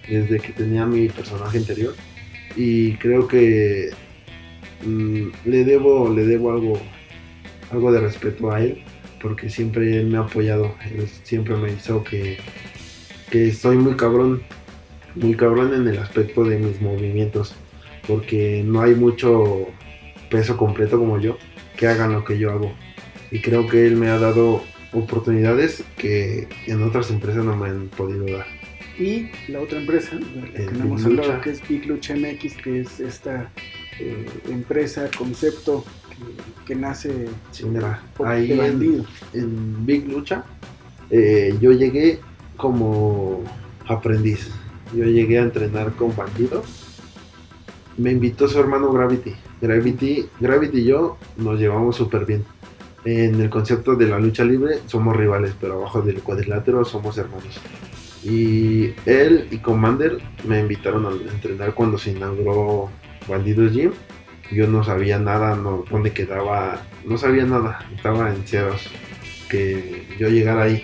desde 0.08 0.40
que 0.40 0.54
tenía 0.54 0.86
mi 0.86 1.08
personaje 1.10 1.58
anterior 1.58 1.96
y 2.56 2.94
creo 2.98 3.28
que 3.28 3.92
mm, 4.86 5.28
le 5.46 5.64
debo 5.64 6.14
le 6.14 6.26
debo 6.26 6.52
algo 6.52 6.80
algo 7.72 7.92
de 7.92 8.00
respeto 8.00 8.52
a 8.52 8.62
él 8.62 8.84
porque 9.22 9.50
siempre 9.50 10.04
me 10.04 10.18
ha 10.18 10.22
apoyado. 10.22 10.76
Él 10.94 11.08
siempre 11.24 11.56
me 11.56 11.72
hizo 11.72 12.04
que 12.04 12.38
que 13.32 13.52
soy 13.54 13.78
muy 13.78 13.96
cabrón 13.96 14.44
muy 15.16 15.36
cabrón 15.36 15.74
en 15.74 15.88
el 15.88 16.00
aspecto 16.00 16.44
de 16.44 16.58
mis 16.60 16.82
movimientos 16.82 17.56
porque 18.08 18.64
no 18.66 18.82
hay 18.82 18.96
mucho 18.96 19.68
peso 20.30 20.58
completo 20.58 21.00
como 21.00 21.20
yo 21.20 21.38
que 21.78 21.88
hagan 21.88 22.14
lo 22.14 22.24
que 22.24 22.38
yo 22.38 22.52
hago. 22.52 22.74
Y 23.32 23.42
creo 23.42 23.68
que 23.68 23.88
él 23.88 23.96
me 23.96 24.10
ha 24.10 24.20
dado 24.20 24.64
oportunidades 24.92 25.84
que 25.98 26.48
en 26.68 26.84
otras 26.84 27.10
empresas 27.10 27.44
no 27.44 27.56
me 27.56 27.70
han 27.70 27.88
podido 27.88 28.26
dar 28.26 28.46
y 28.98 29.30
la 29.48 29.62
otra 29.62 29.80
empresa 29.80 30.20
que 30.56 30.72
no 30.74 30.86
hemos 30.86 31.06
hablado, 31.06 31.42
que 31.42 31.52
es 31.52 31.68
Big 31.68 31.86
Lucha 31.88 32.16
MX, 32.16 32.56
que 32.58 32.82
es 32.82 33.00
esta 33.00 33.50
eh, 34.00 34.30
empresa, 34.50 35.10
concepto 35.18 35.84
que, 36.66 36.76
nace 36.76 37.28
sí, 37.52 37.66
ahí 38.24 38.52
En, 39.34 39.86
Big 39.86 40.08
Lucha 40.08 40.46
eh, 41.10 41.58
yo 41.60 41.72
llegué 41.72 42.20
como 42.58 43.44
aprendiz. 43.88 44.50
Yo 44.96 45.06
llegué 45.06 45.40
a 45.40 45.44
entrenar 45.44 45.94
con 45.94 46.16
bandidos. 46.16 46.66
Me 47.98 48.12
invitó 48.12 48.48
su 48.48 48.60
hermano 48.60 48.92
Gravity. 48.92 49.34
Gravity, 49.62 50.28
Gravity 50.40 50.80
y 50.80 50.86
yo 50.86 51.18
nos 51.38 51.60
llevamos 51.60 51.96
súper 51.96 52.26
bien. 52.26 52.44
En 53.06 53.42
el 53.42 53.50
concepto 53.50 53.96
de 53.96 54.08
la 54.08 54.20
lucha 54.20 54.46
libre 54.46 54.80
somos 54.88 55.16
rivales, 55.16 55.54
pero 55.60 55.76
abajo 55.76 56.02
del 56.02 56.22
cuadrilátero 56.22 56.86
somos 56.86 57.18
hermanos. 57.18 57.60
Y 58.24 58.94
él 59.06 59.48
y 59.52 59.58
Commander 59.58 60.18
me 60.48 60.60
invitaron 60.60 61.06
a 61.06 61.32
entrenar 61.32 61.74
cuando 61.74 61.98
se 61.98 62.12
inauguró 62.12 62.90
Bandidos 63.28 63.74
Gym. 63.74 63.92
Yo 64.52 64.68
no 64.68 64.84
sabía 64.84 65.20
nada, 65.20 65.56
no, 65.56 65.84
dónde 65.90 66.12
quedaba, 66.12 66.82
no 67.06 67.18
sabía 67.18 67.46
nada, 67.46 67.86
estaba 67.96 68.34
en 68.34 68.46
ceros 68.46 68.90
que 69.50 70.06
yo 70.20 70.30
llegara 70.30 70.64
ahí. 70.64 70.84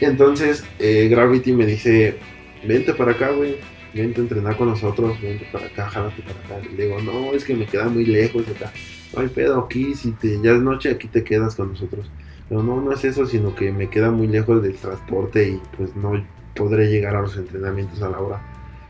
entonces 0.00 0.64
eh, 0.78 1.08
Gravity 1.08 1.52
me 1.52 1.66
dice, 1.66 2.18
vente 2.66 2.92
para 2.94 3.12
acá, 3.12 3.30
güey, 3.30 3.56
vente 3.94 4.20
a 4.20 4.24
entrenar 4.24 4.56
con 4.56 4.68
nosotros, 4.68 5.20
vente 5.20 5.46
para 5.52 5.66
acá, 5.66 5.88
jálate 5.88 6.22
para 6.22 6.58
acá. 6.58 6.68
le 6.68 6.84
digo, 6.84 7.00
no, 7.00 7.32
es 7.32 7.44
que 7.44 7.54
me 7.54 7.66
queda 7.66 7.88
muy 7.88 8.04
lejos 8.04 8.46
de 8.46 8.52
acá. 8.52 8.72
No 9.14 9.22
hay 9.22 9.28
pedo, 9.28 9.58
aquí 9.60 9.94
si 9.94 10.12
te, 10.12 10.40
ya 10.42 10.52
es 10.52 10.60
noche, 10.60 10.90
aquí 10.90 11.08
te 11.08 11.24
quedas 11.24 11.54
con 11.54 11.70
nosotros. 11.70 12.10
Pero 12.48 12.62
no, 12.62 12.80
no 12.80 12.92
es 12.92 13.04
eso, 13.04 13.26
sino 13.26 13.54
que 13.54 13.72
me 13.72 13.88
queda 13.88 14.10
muy 14.10 14.26
lejos 14.26 14.62
del 14.62 14.76
transporte 14.76 15.48
y 15.48 15.60
pues 15.76 15.96
no 15.96 16.14
podré 16.56 16.88
llegar 16.88 17.14
a 17.14 17.22
los 17.22 17.36
entrenamientos 17.36 18.02
a 18.02 18.08
la 18.08 18.18
hora. 18.18 18.42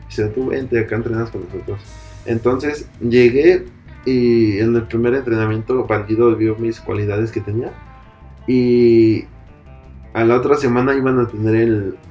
Dice, 0.07 0.27
tú 0.27 0.47
vente, 0.47 0.79
acá 0.79 0.95
entrenas 0.95 1.29
con 1.29 1.43
nosotros. 1.43 1.79
Entonces 2.25 2.89
llegué 2.99 3.65
y 4.05 4.59
en 4.59 4.75
el 4.75 4.83
primer 4.83 5.13
entrenamiento 5.13 5.85
Bandido 5.85 6.35
vio 6.35 6.55
mis 6.55 6.79
cualidades 6.79 7.31
que 7.31 7.41
tenía. 7.41 7.71
Y 8.47 9.25
a 10.13 10.23
la 10.23 10.37
otra 10.37 10.55
semana 10.55 10.95
iban 10.95 11.19
a 11.19 11.27
tener 11.27 11.55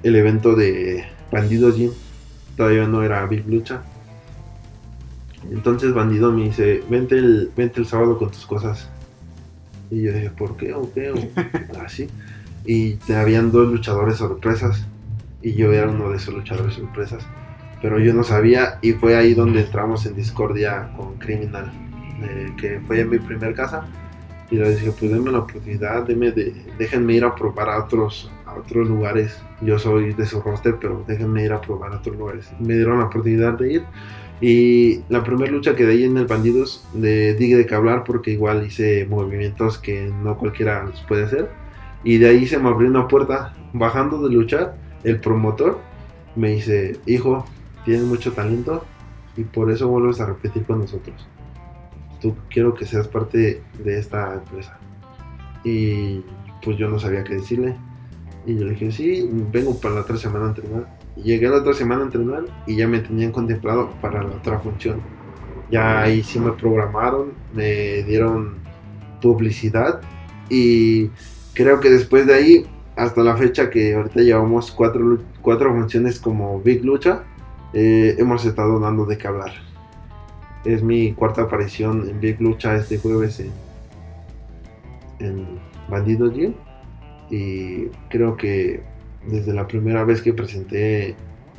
el, 0.03 0.17
evento 0.17 0.55
de 0.55 1.05
Bandido 1.33 1.73
Gym. 1.73 1.91
Todavía 2.57 2.87
no 2.87 3.03
era 3.03 3.27
Big 3.27 3.49
Lucha. 3.49 3.83
Entonces 5.51 5.95
Bandido 5.95 6.33
me 6.33 6.45
dice, 6.45 6.83
vente 6.89 7.17
el, 7.17 7.51
vente 7.57 7.81
el 7.81 7.87
sábado 7.87 8.19
con 8.19 8.31
tus 8.31 8.47
cosas. 8.47 8.89
Y 9.91 10.03
yo 10.03 10.13
dije, 10.13 10.31
¿por 10.31 10.57
qué? 10.57 10.75
¿O 10.75 10.93
qué? 10.93 11.13
así. 11.85 12.09
Y 12.65 12.95
te 12.95 13.17
habían 13.17 13.53
dos 13.53 13.71
luchadores 13.71 14.17
sorpresas 14.17 14.85
y 15.47 15.55
yo 15.55 15.73
era 15.73 15.89
uno 15.89 16.11
de 16.11 16.17
esos 16.17 16.35
luchadores 16.35 16.75
sorpresas. 16.75 17.25
Pero 17.81 18.01
yo 18.01 18.13
no 18.13 18.25
sabía 18.25 18.81
y 18.83 18.95
fue 18.95 19.15
ahí 19.15 19.33
donde 19.33 19.61
entramos 19.61 20.05
en 20.05 20.17
discordia 20.17 20.91
con 20.97 21.19
Criminal, 21.19 21.71
eh, 22.21 22.49
que 22.59 22.81
fue 22.81 22.99
en 22.99 23.11
mi 23.11 23.21
primer 23.21 23.55
casa. 23.55 23.87
Y 24.51 24.57
le 24.57 24.71
dije, 24.71 24.91
pues 24.99 25.13
denme 25.13 25.31
la 25.31 25.39
oportunidad, 25.39 26.03
de, 26.05 26.53
déjenme 26.79 27.15
ir 27.15 27.25
a 27.25 27.33
probar 27.33 27.69
a 27.69 27.85
otros, 27.85 28.29
a 28.45 28.55
otros 28.55 28.89
lugares. 28.89 29.41
Yo 29.61 29.79
soy 29.79 30.15
de 30.15 30.27
su 30.27 30.41
roster, 30.41 30.79
pero 30.81 31.05
déjenme 31.07 31.45
ir 31.45 31.53
a 31.53 31.61
probar 31.61 31.93
a 31.93 31.99
otros 31.99 32.17
lugares. 32.17 32.51
Me 32.59 32.75
dieron 32.75 32.99
la 32.99 33.05
oportunidad 33.05 33.53
de 33.57 33.75
ir. 33.75 33.85
Y 34.41 35.03
la 35.09 35.23
primera 35.23 35.53
lucha 35.53 35.77
que 35.77 35.87
ahí 35.87 36.03
en 36.03 36.17
el 36.17 36.27
Bandidos, 36.27 36.89
de, 36.93 37.35
digue 37.35 37.57
de 37.57 37.67
que 37.67 37.75
hablar 37.77 38.03
porque 38.03 38.33
igual 38.33 38.67
hice 38.67 39.07
movimientos 39.09 39.79
que 39.79 40.11
no 40.25 40.39
cualquiera 40.39 40.83
los 40.83 41.01
puede 41.03 41.23
hacer. 41.23 41.51
Y 42.03 42.19
de 42.19 42.31
ahí 42.31 42.49
se 42.49 42.59
me 42.59 42.69
abrió 42.69 42.91
una 42.91 43.07
puerta, 43.07 43.55
bajando 43.73 44.27
de 44.27 44.35
luchar 44.35 44.86
el 45.07 45.21
promotor 45.21 45.79
me 46.35 46.51
dice, 46.51 46.99
hijo, 47.07 47.45
tienes 47.85 48.05
mucho 48.05 48.33
talento 48.33 48.85
y 49.37 49.45
por 49.45 49.71
eso 49.71 49.89
vuelves 49.89 50.21
a 50.21 50.27
repetir 50.27 50.65
con 50.65 50.81
nosotros. 50.81 51.29
Tú 52.21 52.35
quiero 52.51 52.75
que 52.75 52.87
seas 52.87 53.07
parte 53.07 53.63
de 53.85 53.99
esta 53.99 54.35
empresa. 54.35 54.79
Y 55.63 56.25
pues 56.63 56.77
yo 56.77 56.89
no 56.89 56.99
sabía 56.99 57.23
qué 57.23 57.35
decirle. 57.35 57.77
Y 58.47 58.57
yo 58.57 58.65
le 58.65 58.73
dije, 58.73 58.91
sí, 58.91 59.31
vengo 59.53 59.79
para 59.79 59.95
la 59.95 60.01
otra 60.01 60.17
semana 60.17 60.47
a 60.47 60.49
entrenar. 60.49 60.99
Y 61.17 61.23
llegué 61.23 61.49
la 61.49 61.59
otra 61.59 61.73
semana 61.73 62.03
a 62.03 62.07
entrenar 62.07 62.45
y 62.67 62.75
ya 62.75 62.89
me 62.89 62.99
tenían 62.99 63.31
contemplado 63.31 63.91
para 64.01 64.25
la 64.25 64.35
otra 64.35 64.59
función. 64.59 65.01
Ya 65.71 66.01
ahí 66.01 66.25
sí 66.25 66.41
me 66.41 66.53
programaron, 66.53 67.33
me 67.55 68.03
dieron 68.03 68.57
publicidad 69.23 70.01
y 70.49 71.11
creo 71.55 71.79
que 71.79 71.91
después 71.91 72.27
de 72.27 72.35
ahí 72.35 72.67
hasta 72.97 73.23
la 73.23 73.37
fecha 73.37 73.69
que 73.71 73.95
ahorita 73.95 74.21
llevamos 74.21 74.73
cuatro, 74.73 75.19
cuatro 75.43 75.73
funciones 75.73 76.19
como 76.19 76.61
Big 76.61 76.85
Lucha, 76.85 77.25
eh, 77.75 78.17
hemos 78.19 78.45
estado 78.47 78.81
dando 78.81 79.05
de 79.05 79.19
qué 79.19 79.29
hablar. 79.29 79.53
Es 80.65 80.83
mi 80.83 81.13
cuarta 81.13 81.43
aparición 81.43 82.09
en 82.09 82.21
Big 82.21 82.41
Lucha 82.41 82.75
este 82.75 82.99
jueves 82.99 83.39
en, 83.39 83.53
en 85.21 85.47
Bandido 85.89 86.33
Gym. 86.33 86.55
Y 87.31 87.87
creo 88.09 88.37
que 88.37 88.83
desde 89.27 89.53
la 89.53 89.67
primera 89.69 90.05
vez 90.05 90.23
que 90.23 90.33
presenté, 90.33 91.15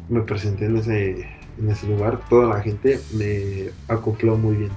me 0.10 0.21
presenté 0.21 0.65
en 0.65 0.78
ese, 0.78 1.28
en 1.60 1.69
ese 1.69 1.88
lugar, 1.88 2.19
toda 2.30 2.56
la 2.56 2.62
gente 2.62 3.00
me 3.13 3.69
acopló 3.88 4.38
muy 4.38 4.56
bien. 4.56 4.71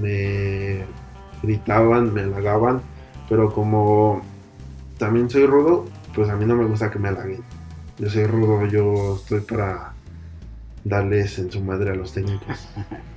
Me 0.00 0.84
gritaban, 1.42 2.14
me 2.14 2.22
halagaban, 2.22 2.80
pero 3.28 3.52
como 3.52 4.22
también 5.02 5.28
soy 5.28 5.46
rudo, 5.46 5.84
pues 6.14 6.28
a 6.28 6.36
mí 6.36 6.44
no 6.44 6.54
me 6.54 6.64
gusta 6.64 6.88
que 6.88 6.96
me 6.96 7.08
halaguen. 7.08 7.42
Yo 7.98 8.08
soy 8.08 8.24
rudo, 8.24 8.64
yo 8.68 9.16
estoy 9.16 9.40
para 9.40 9.94
darles 10.84 11.40
en 11.40 11.50
su 11.50 11.60
madre 11.60 11.90
a 11.90 11.94
los 11.96 12.12
técnicos. 12.12 12.68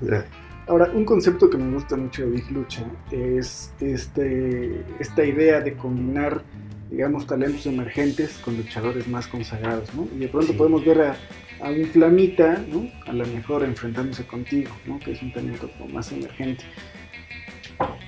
Ahora, 0.67 0.89
un 0.95 1.05
concepto 1.05 1.47
que 1.47 1.59
me 1.59 1.71
gusta 1.71 1.95
mucho 1.95 2.23
de 2.23 2.31
Big 2.31 2.49
Lucha 2.49 2.83
es 3.11 3.71
este, 3.79 4.83
esta 4.97 5.23
idea 5.23 5.61
de 5.61 5.75
combinar, 5.75 6.41
digamos, 6.89 7.27
talentos 7.27 7.67
emergentes 7.67 8.39
con 8.43 8.57
luchadores 8.57 9.07
más 9.07 9.27
consagrados, 9.27 9.93
¿no? 9.93 10.07
Y 10.15 10.21
de 10.21 10.27
pronto 10.27 10.57
podemos 10.57 10.83
ver 10.83 11.01
a, 11.01 11.15
a, 11.61 11.69
un 11.69 11.85
Flamita, 11.85 12.65
¿no? 12.67 12.89
A 13.05 13.13
lo 13.13 13.27
mejor 13.27 13.63
enfrentándose 13.63 14.25
contigo, 14.25 14.71
¿no? 14.87 14.97
Que 14.97 15.11
es 15.11 15.21
un 15.21 15.31
talento 15.31 15.69
como 15.77 15.93
más 15.93 16.11
emergente. 16.11 16.63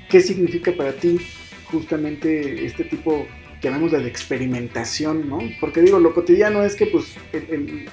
¿Qué 0.10 0.20
significa 0.20 0.72
para 0.76 0.94
ti 0.94 1.20
justamente 1.72 2.66
este 2.66 2.84
tipo 2.86 3.28
llamémosle 3.62 4.00
de 4.00 4.08
experimentación, 4.08 5.30
¿no? 5.30 5.40
Porque 5.60 5.82
digo, 5.82 6.00
lo 6.00 6.14
cotidiano 6.14 6.64
es 6.64 6.76
que 6.76 6.88
pues 6.88 7.16
el, 7.34 7.90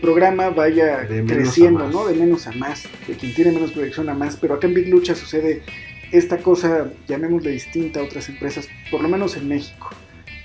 programa 0.00 0.50
vaya 0.50 1.06
creciendo, 1.26 1.88
¿no? 1.88 2.06
De 2.06 2.14
menos 2.14 2.46
a 2.46 2.52
más, 2.52 2.88
de 3.06 3.14
quien 3.14 3.34
tiene 3.34 3.52
menos 3.52 3.72
proyección 3.72 4.08
a 4.08 4.14
más, 4.14 4.36
pero 4.36 4.54
acá 4.54 4.66
en 4.66 4.74
Big 4.74 4.88
Lucha 4.88 5.14
sucede 5.14 5.62
esta 6.10 6.38
cosa, 6.38 6.90
llamémosle 7.08 7.50
distinta 7.50 8.00
a 8.00 8.02
otras 8.02 8.28
empresas, 8.28 8.68
por 8.90 9.02
lo 9.02 9.08
menos 9.08 9.36
en 9.36 9.48
México. 9.48 9.90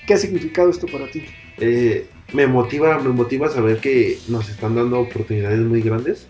¿Qué 0.05 0.13
ha 0.13 0.17
significado 0.17 0.69
esto 0.69 0.87
para 0.87 1.09
ti? 1.09 1.25
Eh, 1.59 2.07
me 2.33 2.47
motiva, 2.47 2.99
me 2.99 3.09
motiva 3.09 3.49
saber 3.49 3.79
que 3.79 4.17
nos 4.27 4.49
están 4.49 4.75
dando 4.75 4.99
oportunidades 4.99 5.59
muy 5.59 5.81
grandes. 5.81 6.27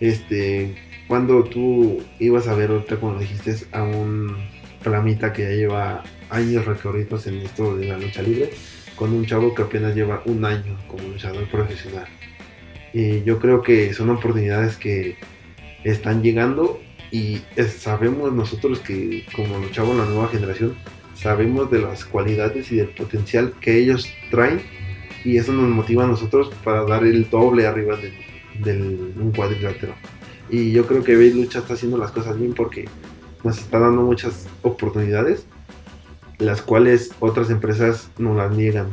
Este, 0.00 0.74
cuando 1.08 1.44
tú 1.44 2.02
ibas 2.18 2.48
a 2.48 2.54
ver 2.54 2.70
ahorita 2.70 2.96
cuando 2.96 3.20
dijiste 3.20 3.54
a 3.72 3.82
un 3.82 4.36
flamita 4.80 5.32
que 5.32 5.42
ya 5.42 5.50
lleva 5.50 6.02
años 6.34 6.64
recorridos 6.66 7.26
en 7.26 7.36
esto 7.36 7.76
de 7.76 7.86
la 7.86 7.98
lucha 7.98 8.22
libre 8.22 8.50
con 8.96 9.12
un 9.12 9.26
chavo 9.26 9.54
que 9.54 9.62
apenas 9.62 9.94
lleva 9.94 10.22
un 10.26 10.44
año 10.44 10.78
como 10.88 11.08
luchador 11.08 11.48
profesional. 11.48 12.06
Y 12.92 13.22
yo 13.24 13.38
creo 13.38 13.62
que 13.62 13.92
son 13.92 14.10
oportunidades 14.10 14.76
que 14.76 15.16
están 15.82 16.22
llegando 16.22 16.80
y 17.10 17.42
sabemos 17.68 18.32
nosotros 18.32 18.80
que 18.80 19.26
como 19.34 19.58
luchamos 19.58 19.96
la 19.96 20.04
nueva 20.04 20.28
generación, 20.28 20.76
sabemos 21.14 21.70
de 21.70 21.80
las 21.80 22.04
cualidades 22.04 22.70
y 22.72 22.76
del 22.76 22.88
potencial 22.88 23.52
que 23.60 23.78
ellos 23.78 24.08
traen 24.30 24.60
Y 25.24 25.38
eso 25.38 25.52
nos 25.52 25.68
motiva 25.70 26.04
a 26.04 26.06
nosotros 26.06 26.50
para 26.62 26.84
dar 26.84 27.04
el 27.04 27.30
doble 27.30 27.66
arriba 27.66 27.96
de, 27.96 28.12
del 28.62 29.14
un 29.18 29.32
cuadrilátero. 29.32 29.94
Y 30.50 30.72
yo 30.72 30.86
creo 30.86 31.02
que 31.02 31.16
Bay 31.16 31.32
Lucha 31.32 31.60
está 31.60 31.74
haciendo 31.74 31.96
las 31.96 32.10
cosas 32.10 32.38
bien 32.38 32.52
porque 32.52 32.84
nos 33.42 33.58
está 33.58 33.78
dando 33.78 34.02
muchas 34.02 34.46
oportunidades, 34.62 35.46
las 36.38 36.62
cuales 36.62 37.12
otras 37.20 37.50
empresas 37.50 38.10
no 38.18 38.34
las 38.34 38.50
niegan. 38.52 38.88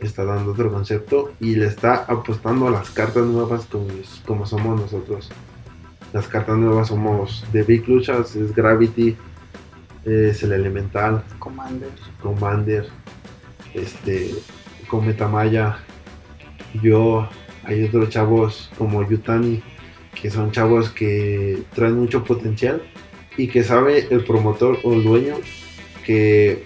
Está 0.00 0.24
dando 0.24 0.52
otro 0.52 0.72
concepto 0.72 1.32
y 1.40 1.56
le 1.56 1.66
está 1.66 2.04
apostando 2.06 2.68
a 2.68 2.70
las 2.70 2.90
cartas 2.90 3.24
nuevas 3.24 3.66
como, 3.66 3.88
como 4.26 4.46
somos 4.46 4.80
nosotros. 4.80 5.30
Las 6.12 6.28
cartas 6.28 6.56
nuevas 6.56 6.88
somos 6.88 7.44
de 7.52 7.62
Big 7.64 7.88
Luchas, 7.88 8.36
es 8.36 8.54
Gravity, 8.54 9.16
es 10.04 10.42
el 10.42 10.52
Elemental, 10.52 11.24
Commander. 11.38 11.90
Commander, 12.22 12.88
este, 13.74 14.34
Cometa 14.88 15.28
Maya, 15.28 15.78
yo, 16.82 17.28
hay 17.64 17.84
otros 17.84 18.08
chavos 18.08 18.70
como 18.78 19.06
Yutani, 19.08 19.62
que 20.20 20.30
son 20.30 20.50
chavos 20.52 20.90
que 20.90 21.62
traen 21.74 21.98
mucho 21.98 22.24
potencial 22.24 22.82
y 23.36 23.48
que 23.48 23.62
sabe 23.62 24.06
el 24.10 24.24
promotor 24.24 24.78
o 24.82 24.94
el 24.94 25.04
dueño 25.04 25.36
que 26.08 26.64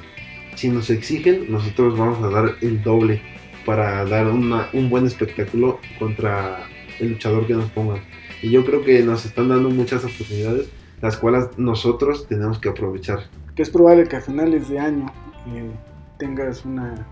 si 0.54 0.68
nos 0.68 0.88
exigen, 0.88 1.50
nosotros 1.50 1.98
vamos 1.98 2.22
a 2.22 2.28
dar 2.30 2.54
el 2.60 2.80
doble 2.82 3.20
para 3.66 4.04
dar 4.04 4.28
una- 4.28 4.68
un 4.72 4.88
buen 4.88 5.04
espectáculo 5.06 5.80
contra 5.98 6.60
el 7.00 7.10
luchador 7.10 7.46
que 7.48 7.54
nos 7.54 7.68
pongan. 7.72 7.98
Y 8.40 8.50
yo 8.50 8.64
creo 8.64 8.84
que 8.84 9.02
nos 9.02 9.24
están 9.26 9.48
dando 9.48 9.68
muchas 9.70 10.04
oportunidades, 10.04 10.68
las 11.00 11.16
cuales 11.16 11.46
nosotros 11.56 12.28
tenemos 12.28 12.60
que 12.60 12.68
aprovechar. 12.68 13.24
Que 13.56 13.62
es 13.62 13.70
probable 13.70 14.04
que 14.04 14.16
a 14.16 14.20
finales 14.20 14.68
de 14.68 14.78
año 14.78 15.06
eh, 15.48 15.70
tengas 16.18 16.64
una, 16.64 17.04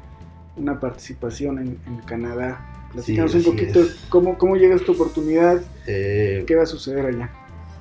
una 0.57 0.79
participación 0.79 1.59
en, 1.59 1.79
en 1.87 1.97
Canadá. 2.07 2.65
Platícanos 2.93 3.33
Sí, 3.33 3.39
un 3.39 3.45
poquito 3.45 3.81
cómo, 4.09 4.39
cómo 4.39 4.55
llega 4.57 4.75
esta 4.77 4.93
oportunidad, 4.93 5.61
Eh, 5.89 6.45
qué 6.47 6.55
va 6.55 6.63
a 6.63 6.67
suceder 6.67 7.07
allá. 7.07 7.31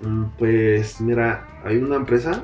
Mm, 0.01 0.23
Pues 0.39 0.99
mira, 1.01 1.47
hay 1.63 1.77
una 1.77 1.97
empresa 1.97 2.41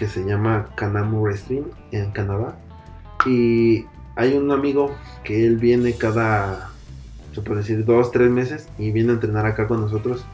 que 0.00 0.08
se 0.08 0.24
llama 0.24 0.70
Kanamu 0.76 1.20
Wrestling 1.20 1.64
en 1.92 2.10
Canadá 2.12 2.56
y 3.26 3.84
hay 4.16 4.32
un 4.32 4.50
amigo 4.50 4.92
que 5.24 5.46
él 5.46 5.58
viene 5.58 5.92
cada, 5.92 6.70
se 7.34 7.42
puede 7.42 7.60
decir, 7.60 7.84
dos, 7.84 8.10
tres 8.10 8.30
meses 8.30 8.66
y 8.78 8.92
viene 8.92 9.10
a 9.10 9.14
entrenar 9.16 9.44
acá 9.44 9.66
con 9.68 9.82
nosotros 9.82 10.24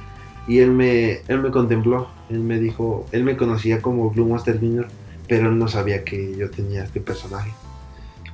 y 0.47 0.61
él 0.61 0.71
me, 0.71 1.19
él 1.27 1.43
me 1.43 1.51
contempló, 1.51 2.07
él 2.31 2.45
me 2.45 2.61
dijo, 2.61 3.07
él 3.11 3.25
me 3.25 3.37
conocía 3.37 3.83
como 3.83 4.09
Blue 4.11 4.27
Monster 4.27 4.61
Jr., 4.61 4.87
pero 5.27 5.49
él 5.49 5.59
no 5.59 5.67
sabía 5.67 6.05
que 6.05 6.37
yo 6.37 6.49
tenía 6.49 6.85
este 6.85 7.01
personaje. 7.01 7.51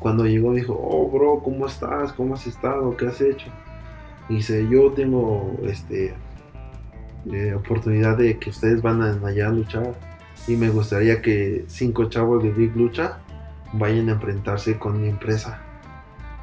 Cuando 0.00 0.26
llegó 0.26 0.50
me 0.50 0.56
dijo, 0.56 0.78
oh 0.78 1.10
bro, 1.10 1.40
¿cómo 1.42 1.66
estás? 1.66 2.12
¿Cómo 2.12 2.34
has 2.34 2.46
estado? 2.46 2.94
¿Qué 2.98 3.06
has 3.06 3.18
hecho? 3.22 3.46
Y 4.28 4.34
dice, 4.34 4.68
yo 4.70 4.92
tengo 4.92 5.58
este 5.66 6.12
eh, 7.32 7.54
oportunidad 7.54 8.18
de 8.18 8.38
que 8.38 8.50
ustedes 8.50 8.82
van 8.82 9.00
a 9.00 9.26
allá 9.26 9.48
a 9.48 9.50
luchar 9.50 9.94
y 10.49 10.57
me 10.57 10.70
gustaría 10.70 11.22
que 11.22 11.64
cinco 11.68 12.07
chavos 12.07 12.43
de 12.43 12.51
Big 12.51 12.76
Lucha 12.76 13.18
vayan 13.72 14.09
a 14.09 14.12
enfrentarse 14.12 14.78
con 14.78 15.01
mi 15.01 15.09
empresa. 15.09 15.61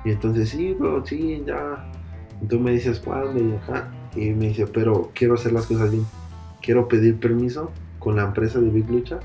Y 0.05 0.11
entonces, 0.11 0.49
sí, 0.49 0.73
bro, 0.73 1.05
sí, 1.05 1.43
ya. 1.45 1.85
Y 2.41 2.45
tú 2.45 2.59
me 2.59 2.71
dices, 2.71 2.99
¿cuándo? 2.99 3.41
Y 3.41 3.53
acá. 3.55 3.91
Y 4.15 4.29
me 4.31 4.47
dice, 4.47 4.65
pero 4.67 5.11
quiero 5.13 5.33
hacer 5.33 5.51
las 5.51 5.65
cosas 5.65 5.91
bien. 5.91 6.05
Quiero 6.61 6.87
pedir 6.87 7.19
permiso 7.19 7.71
con 7.99 8.15
la 8.15 8.23
empresa 8.23 8.59
de 8.59 8.69
Big 8.69 8.89
Lucha 8.89 9.19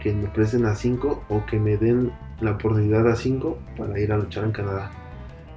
que 0.00 0.12
me 0.12 0.28
presten 0.28 0.64
a 0.64 0.74
cinco 0.74 1.22
o 1.28 1.44
que 1.44 1.58
me 1.58 1.76
den 1.76 2.10
la 2.40 2.52
oportunidad 2.52 3.06
a 3.08 3.16
cinco 3.16 3.58
para 3.76 3.98
ir 3.98 4.12
a 4.12 4.18
luchar 4.18 4.44
en 4.44 4.52
Canadá. 4.52 4.90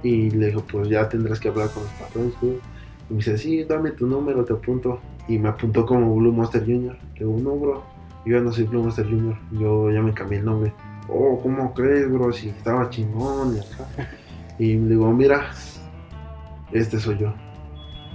Y 0.02 0.30
le 0.30 0.48
dijo, 0.48 0.62
pues 0.70 0.88
ya 0.88 1.08
tendrás 1.08 1.40
que 1.40 1.48
hablar 1.48 1.70
con 1.70 1.84
los 1.84 1.92
patrones. 1.92 2.34
güey". 2.40 2.58
Y 3.08 3.12
me 3.12 3.16
dice, 3.18 3.38
sí, 3.38 3.64
dame 3.64 3.92
tu 3.92 4.06
número, 4.06 4.44
te 4.44 4.52
apunto. 4.52 5.00
Y 5.28 5.38
me 5.38 5.48
apuntó 5.48 5.86
como 5.86 6.14
Blue 6.14 6.32
Monster 6.32 6.62
Jr. 6.62 6.98
Le 7.14 7.24
digo, 7.24 7.58
bro, 7.58 7.93
yo 8.24 8.38
ya 8.38 8.40
no 8.40 8.52
soy 8.52 8.64
Blue 8.64 8.82
Monster 8.82 9.06
Jr. 9.06 9.36
Yo 9.52 9.90
ya 9.90 10.00
me 10.02 10.14
cambié 10.14 10.38
el 10.38 10.44
nombre. 10.44 10.72
Oh, 11.08 11.40
¿cómo 11.42 11.74
crees, 11.74 12.10
bro? 12.10 12.32
Si 12.32 12.48
estaba 12.48 12.88
chingón 12.88 13.56
y 13.56 13.58
acá. 13.58 14.10
Y 14.58 14.74
le 14.74 14.90
digo, 14.90 15.12
mira, 15.12 15.50
este 16.72 16.98
soy 16.98 17.18
yo. 17.18 17.34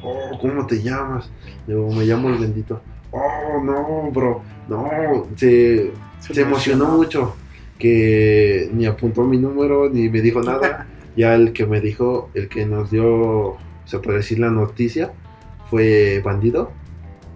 Oh, 0.04 0.38
¿cómo 0.40 0.66
te 0.66 0.82
llamas? 0.82 1.30
Le 1.68 1.76
digo, 1.76 1.92
me 1.92 2.06
llamo 2.06 2.30
el 2.30 2.38
bendito. 2.38 2.82
Oh, 3.12 3.62
no, 3.64 4.10
bro, 4.12 4.42
no. 4.68 5.28
Se, 5.36 5.92
se 6.20 6.42
emocionó 6.42 6.88
mucho 6.88 7.36
que 7.78 8.70
ni 8.74 8.86
apuntó 8.86 9.24
mi 9.24 9.38
número 9.38 9.90
ni 9.90 10.10
me 10.10 10.22
dijo 10.22 10.42
nada. 10.42 10.88
Ya 11.16 11.36
el 11.36 11.52
que 11.52 11.66
me 11.66 11.82
dijo, 11.82 12.30
el 12.34 12.48
que 12.48 12.66
nos 12.66 12.92
dio, 12.92 13.58
se 13.84 14.00
puede 14.00 14.20
decir, 14.20 14.40
la 14.40 14.52
noticia 14.52 15.12
fue 15.70 16.22
Bandido. 16.24 16.72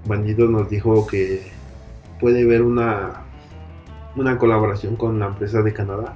Bandido 0.07 0.47
nos 0.47 0.69
dijo 0.69 1.05
que 1.05 1.52
puede 2.23 2.43
haber 2.43 2.61
una, 2.61 3.25
una 4.15 4.37
colaboración 4.37 4.95
con 4.95 5.19
la 5.19 5.25
empresa 5.27 5.61
de 5.61 5.73
Canadá 5.73 6.15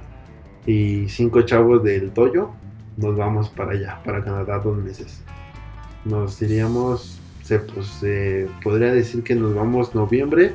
y 0.64 1.06
cinco 1.10 1.42
chavos 1.42 1.84
del 1.84 2.12
Toyo 2.12 2.48
nos 2.96 3.14
vamos 3.14 3.50
para 3.50 3.72
allá, 3.72 4.00
para 4.06 4.24
Canadá 4.24 4.58
dos 4.58 4.74
meses. 4.78 5.22
Nos 6.06 6.40
diríamos, 6.40 7.20
se, 7.42 7.58
pues, 7.58 7.86
se 7.88 8.48
podría 8.64 8.90
decir 8.94 9.22
que 9.22 9.34
nos 9.34 9.54
vamos 9.54 9.94
noviembre, 9.94 10.54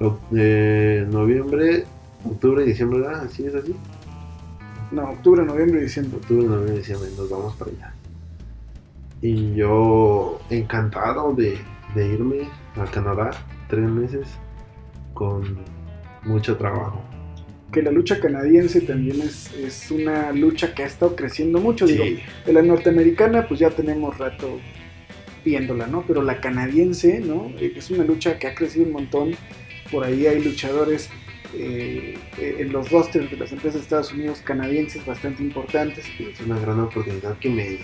o- 0.00 0.16
eh, 0.32 1.04
noviembre, 1.10 1.86
octubre, 2.24 2.64
diciembre, 2.64 3.00
¿verdad? 3.00 3.24
¿Así 3.24 3.44
es 3.46 3.54
así? 3.56 3.74
No, 4.92 5.10
octubre, 5.10 5.44
noviembre 5.44 5.80
y 5.80 5.82
diciembre. 5.82 6.18
octubre, 6.18 6.46
noviembre, 6.46 6.76
diciembre, 6.78 7.08
nos 7.18 7.28
vamos 7.28 7.56
para 7.56 7.72
allá. 7.72 7.94
Y 9.22 9.54
yo 9.56 10.38
encantado 10.50 11.34
de, 11.34 11.58
de 11.96 12.06
irme 12.14 12.48
a 12.76 12.84
Canadá 12.84 13.32
tres 13.68 13.90
meses 13.90 14.28
con 15.14 15.58
mucho 16.24 16.56
trabajo. 16.56 17.02
Que 17.72 17.82
la 17.82 17.90
lucha 17.90 18.20
canadiense 18.20 18.80
también 18.82 19.20
es, 19.22 19.52
es 19.54 19.90
una 19.90 20.32
lucha 20.32 20.74
que 20.74 20.84
ha 20.84 20.86
estado 20.86 21.16
creciendo 21.16 21.60
mucho. 21.60 21.86
Digo, 21.86 22.04
Sí, 22.04 22.20
de 22.46 22.52
la 22.52 22.62
norteamericana, 22.62 23.48
pues 23.48 23.60
ya 23.60 23.70
tenemos 23.70 24.18
rato 24.18 24.60
viéndola, 25.44 25.86
¿no? 25.86 26.04
Pero 26.06 26.22
la 26.22 26.40
canadiense, 26.40 27.20
¿no? 27.20 27.50
Eh, 27.58 27.72
Es 27.76 27.90
una 27.90 28.04
lucha 28.04 28.38
que 28.38 28.46
ha 28.46 28.54
crecido 28.54 28.86
un 28.86 28.92
montón. 28.92 29.32
Por 29.90 30.04
ahí 30.04 30.26
hay 30.26 30.42
luchadores 30.42 31.10
eh, 31.56 32.16
eh, 32.38 32.56
en 32.58 32.72
los 32.72 32.90
rosters 32.90 33.30
de 33.30 33.36
las 33.36 33.52
empresas 33.52 33.80
de 33.80 33.84
Estados 33.84 34.12
Unidos 34.12 34.40
canadienses 34.44 35.04
bastante 35.04 35.42
importantes. 35.42 36.04
es 36.18 36.40
una 36.40 36.58
gran 36.58 36.80
oportunidad 36.80 37.38
que 37.38 37.48
me, 37.50 37.78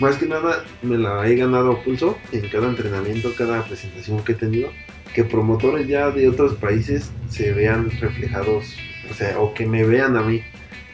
más 0.00 0.16
que 0.16 0.26
nada, 0.26 0.64
me 0.82 0.96
la 0.96 1.26
he 1.28 1.34
ganado 1.34 1.82
pulso 1.82 2.18
en 2.32 2.48
cada 2.48 2.68
entrenamiento, 2.68 3.34
cada 3.36 3.64
presentación 3.64 4.22
que 4.24 4.32
he 4.32 4.36
tenido. 4.36 4.70
Que 5.14 5.24
promotores 5.24 5.88
ya 5.88 6.10
de 6.10 6.28
otros 6.28 6.54
países 6.54 7.10
se 7.28 7.52
vean 7.52 7.90
reflejados, 7.98 8.76
o 9.10 9.14
sea, 9.14 9.40
o 9.40 9.54
que 9.54 9.66
me 9.66 9.84
vean 9.84 10.16
a 10.16 10.22
mí, 10.22 10.42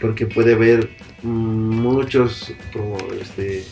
porque 0.01 0.27
puede 0.27 0.55
ver 0.55 0.91
mm, 1.23 1.29
muchos, 1.29 2.55
este, 3.21 3.65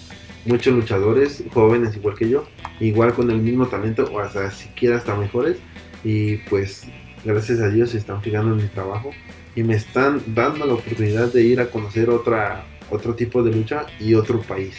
muchos 0.45 0.75
luchadores 0.75 1.45
jóvenes 1.53 1.97
igual 1.97 2.17
que 2.17 2.29
yo, 2.29 2.47
igual 2.81 3.15
con 3.15 3.31
el 3.31 3.39
mismo 3.39 3.67
talento 3.67 4.05
o 4.13 4.19
hasta 4.19 4.51
siquiera 4.51 4.97
hasta 4.97 5.15
mejores 5.15 5.57
y 6.05 6.39
pues 6.49 6.87
gracias 7.25 7.61
a 7.61 7.69
Dios 7.69 7.91
se 7.91 7.99
están 7.99 8.23
fijando 8.23 8.53
en 8.53 8.63
mi 8.63 8.69
trabajo 8.69 9.11
y 9.55 9.63
me 9.63 9.75
están 9.75 10.21
dando 10.27 10.67
la 10.67 10.75
oportunidad 10.75 11.33
de 11.33 11.43
ir 11.45 11.61
a 11.61 11.71
conocer 11.71 12.11
otra 12.11 12.65
otro 12.91 13.15
tipo 13.15 13.43
de 13.43 13.53
lucha 13.53 13.87
y 13.99 14.15
otro 14.15 14.41
país. 14.43 14.77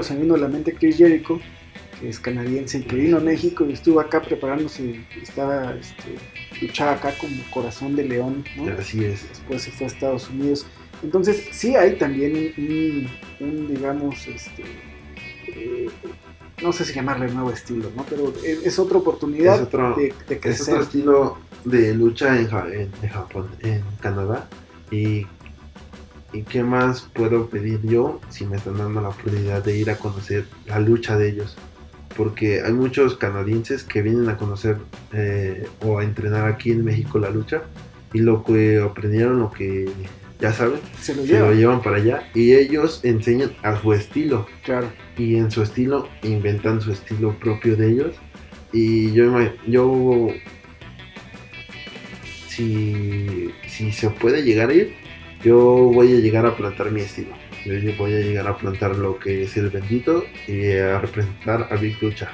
Se 0.00 0.14
me 0.14 0.22
vino 0.22 0.34
a 0.34 0.38
la 0.38 0.48
mente 0.48 0.74
Chris 0.74 0.96
Jericho, 0.96 1.38
que 2.00 2.08
es 2.08 2.18
canadiense 2.18 2.78
y 2.78 2.82
que 2.82 2.96
vino 2.96 3.18
a 3.18 3.20
México 3.20 3.64
y 3.68 3.72
estuvo 3.74 4.00
acá 4.00 4.22
preparándose, 4.22 5.04
estaba, 5.22 5.74
este, 5.74 6.16
luchaba 6.60 6.92
acá 6.92 7.12
como 7.18 7.34
corazón 7.50 7.94
de 7.94 8.04
león, 8.04 8.44
¿no? 8.56 8.72
Así 8.78 9.04
es. 9.04 9.28
después 9.28 9.62
se 9.62 9.70
fue 9.70 9.86
a 9.86 9.88
Estados 9.88 10.28
Unidos. 10.30 10.66
Entonces, 11.02 11.48
sí 11.52 11.74
hay 11.76 11.96
también 11.96 12.52
un, 12.56 13.08
un, 13.46 13.68
digamos, 13.68 14.26
este, 14.26 14.62
eh, 15.48 15.88
no 16.62 16.72
sé 16.72 16.84
si 16.84 16.94
llamarle 16.94 17.28
nuevo 17.32 17.50
estilo, 17.50 17.90
¿no? 17.96 18.04
Pero 18.08 18.32
es, 18.44 18.64
es 18.64 18.78
otra 18.78 18.98
oportunidad 18.98 19.56
Es 19.56 19.62
otro- 19.62 19.94
de, 19.96 20.14
de 20.28 20.34
Es 20.36 20.40
crecer. 20.40 20.74
otro 20.74 20.84
estilo 20.84 21.38
de 21.64 21.94
lucha 21.94 22.38
en, 22.40 22.48
en- 22.72 22.90
en 23.02 23.08
Japón, 23.08 23.48
en 23.60 23.82
Canadá. 24.00 24.48
Y, 24.90 25.26
¿Y 26.32 26.42
qué 26.42 26.62
más 26.62 27.02
puedo 27.12 27.48
pedir 27.48 27.80
yo 27.82 28.20
si 28.30 28.46
me 28.46 28.56
están 28.56 28.78
dando 28.78 29.00
la 29.00 29.10
oportunidad 29.10 29.62
de 29.62 29.76
ir 29.76 29.90
a 29.90 29.96
conocer 29.96 30.46
la 30.66 30.80
lucha 30.80 31.18
de 31.18 31.28
ellos? 31.28 31.56
Porque 32.16 32.62
hay 32.62 32.72
muchos 32.72 33.16
canadienses 33.16 33.84
que 33.84 34.02
vienen 34.02 34.28
a 34.28 34.36
conocer 34.36 34.78
eh, 35.12 35.66
o 35.80 35.98
a 35.98 36.04
entrenar 36.04 36.46
aquí 36.46 36.70
en 36.70 36.84
México 36.84 37.18
la 37.18 37.30
lucha 37.30 37.62
y 38.14 38.20
lo 38.20 38.44
que 38.44 38.80
aprendieron, 38.80 39.40
lo 39.40 39.50
que 39.50 39.90
ya 40.40 40.52
saben, 40.52 40.80
Se 41.00 41.14
lo 41.14 41.22
se 41.22 41.28
lleva, 41.28 41.48
lo 41.48 41.54
llevan 41.54 41.82
para 41.82 41.96
allá 41.96 42.28
y 42.34 42.52
ellos 42.54 43.00
enseñan 43.04 43.52
a 43.62 43.80
su 43.80 43.92
estilo 43.92 44.46
claro. 44.64 44.90
y 45.16 45.36
en 45.36 45.50
su 45.50 45.62
estilo 45.62 46.08
inventan 46.22 46.80
su 46.80 46.92
estilo 46.92 47.38
propio 47.38 47.76
de 47.76 47.90
ellos 47.90 48.16
y 48.72 49.12
yo 49.12 49.38
yo 49.66 50.28
si, 52.48 53.50
si 53.68 53.92
se 53.92 54.10
puede 54.10 54.42
llegar 54.42 54.70
a 54.70 54.74
ir 54.74 55.01
yo 55.42 55.56
voy 55.92 56.14
a 56.14 56.20
llegar 56.20 56.46
a 56.46 56.56
plantar 56.56 56.90
mi 56.90 57.00
estilo 57.00 57.34
Yo 57.64 57.72
voy 57.98 58.14
a 58.14 58.20
llegar 58.20 58.46
a 58.46 58.56
plantar 58.56 58.96
lo 58.96 59.18
que 59.18 59.44
es 59.44 59.56
el 59.56 59.70
bendito 59.70 60.24
y 60.46 60.76
a 60.76 60.98
representar 60.98 61.68
a 61.70 61.76
Big 61.76 62.00
Lucha. 62.02 62.28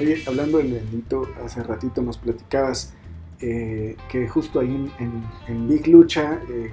Oye, 0.00 0.22
hablando 0.26 0.58
del 0.58 0.72
bendito, 0.72 1.28
hace 1.44 1.62
ratito 1.62 2.02
nos 2.02 2.18
platicabas 2.18 2.94
eh, 3.40 3.96
que 4.08 4.28
justo 4.28 4.60
ahí 4.60 4.90
en, 4.98 5.68
Big 5.68 5.86
Lucha 5.86 6.40
eh, 6.50 6.72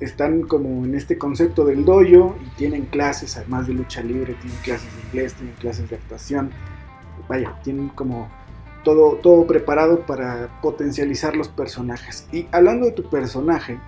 están 0.00 0.42
como 0.42 0.84
en 0.84 0.94
este 0.94 1.18
concepto 1.18 1.64
del 1.64 1.84
dojo 1.84 2.36
y 2.44 2.56
tienen 2.56 2.86
clases, 2.86 3.36
además 3.36 3.66
de 3.66 3.74
lucha 3.74 4.02
libre, 4.02 4.34
tienen 4.34 4.58
clases 4.62 4.94
de 4.94 5.02
inglés, 5.08 5.34
tienen 5.34 5.54
clases 5.56 5.88
de 5.88 5.96
actuación. 5.96 6.50
Vaya, 7.28 7.58
tienen 7.62 7.88
como 7.90 8.28
todo, 8.84 9.16
todo 9.16 9.46
preparado 9.46 10.06
para 10.06 10.60
potencializar 10.60 11.36
los 11.36 11.48
personajes. 11.48 12.26
Y 12.32 12.46
hablando 12.52 12.86
de 12.86 12.92
tu 12.92 13.08
personaje, 13.08 13.78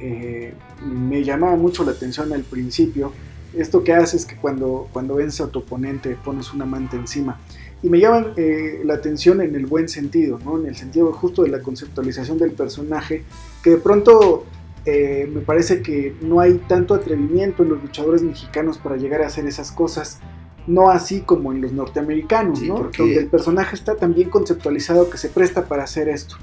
eh, 0.00 0.54
me 0.84 1.22
llamaba 1.22 1.56
mucho 1.56 1.84
la 1.84 1.92
atención 1.92 2.32
al 2.32 2.42
principio 2.42 3.12
esto 3.56 3.84
que 3.84 3.92
haces 3.92 4.26
que 4.26 4.36
cuando, 4.36 4.88
cuando 4.92 5.16
vence 5.16 5.42
a 5.42 5.46
tu 5.46 5.60
oponente 5.60 6.16
pones 6.24 6.52
una 6.52 6.64
manta 6.64 6.96
encima. 6.96 7.40
Y 7.82 7.88
me 7.88 8.00
llama 8.00 8.32
eh, 8.36 8.80
la 8.84 8.94
atención 8.94 9.40
en 9.42 9.54
el 9.54 9.66
buen 9.66 9.88
sentido, 9.88 10.38
¿no? 10.44 10.58
en 10.58 10.66
el 10.66 10.76
sentido 10.76 11.12
justo 11.12 11.42
de 11.42 11.50
la 11.50 11.60
conceptualización 11.60 12.38
del 12.38 12.52
personaje, 12.52 13.24
que 13.62 13.70
de 13.70 13.76
pronto 13.76 14.46
eh, 14.86 15.28
me 15.32 15.40
parece 15.40 15.82
que 15.82 16.14
no 16.22 16.40
hay 16.40 16.54
tanto 16.66 16.94
atrevimiento 16.94 17.62
en 17.62 17.70
los 17.70 17.82
luchadores 17.82 18.22
mexicanos 18.22 18.78
para 18.78 18.96
llegar 18.96 19.22
a 19.22 19.26
hacer 19.26 19.46
esas 19.46 19.70
cosas, 19.70 20.18
no 20.66 20.90
así 20.90 21.20
como 21.20 21.52
en 21.52 21.60
los 21.60 21.72
norteamericanos, 21.72 22.62
¿no? 22.62 22.90
donde 22.96 23.18
el 23.18 23.26
personaje 23.26 23.76
está 23.76 23.96
tan 23.96 24.14
bien 24.14 24.30
conceptualizado 24.30 25.10
que 25.10 25.18
se 25.18 25.28
presta 25.28 25.66
para 25.66 25.84
hacer 25.84 26.08
esto. 26.08 26.36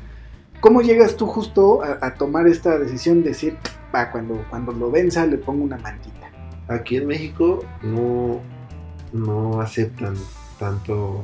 ¿Cómo 0.62 0.84
llegas 0.84 1.18
tú 1.18 1.26
justo 1.26 1.82
a, 1.84 2.14
tomar 2.14 2.47
esta 2.47 2.78
decisión 2.78 3.24
de 3.24 3.30
decir, 3.30 3.57
va, 3.93 4.12
cuando, 4.12 4.45
cuando 4.47 4.72
lo 4.72 4.91
venza 4.91 5.26
le 5.26 5.39
pongo 5.39 5.64
una 5.64 5.80
mantita? 5.80 6.30
Aquí 6.68 6.97
en 6.97 7.07
México 7.07 7.66
no, 7.82 8.39
no 9.12 9.59
aceptan 9.59 10.14
tanto 10.59 11.24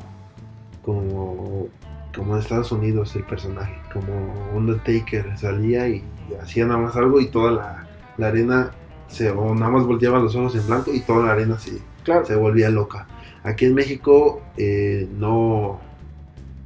como, 0.81 1.67
como 2.15 2.33
en 2.33 2.41
Estados 2.41 2.71
Unidos 2.71 3.15
el 3.15 3.25
personaje, 3.25 3.75
como 3.93 4.33
Undertaker 4.55 5.37
salía 5.37 5.87
y 5.87 6.03
hacía 6.41 6.65
nada 6.65 6.79
más 6.79 6.95
algo 6.95 7.21
y 7.21 7.27
toda 7.27 7.85
la, 8.17 8.27
arena 8.27 8.71
se, 9.07 9.29
o 9.29 9.53
nada 9.53 9.71
más 9.71 9.85
volteaba 9.85 10.19
los 10.19 10.35
ojos 10.35 10.55
en 10.55 10.65
blanco 10.65 10.91
y 10.91 11.01
toda 11.01 11.27
la 11.27 11.33
arena 11.33 11.59
se, 11.59 11.79
se 12.23 12.35
volvía 12.35 12.71
loca. 12.71 13.05
Aquí 13.43 13.65
en 13.65 13.75
México 13.75 14.41
eh, 14.57 15.07
no, 15.15 15.79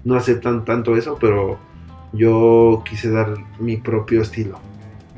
no 0.06 0.16
aceptan 0.16 0.64
tanto 0.64 0.96
eso, 0.96 1.18
pero 1.20 1.60
yo 2.14 2.84
quise 2.88 3.09
dar 3.09 3.36
mi 3.59 3.78
propio 3.78 4.22
estilo. 4.22 4.59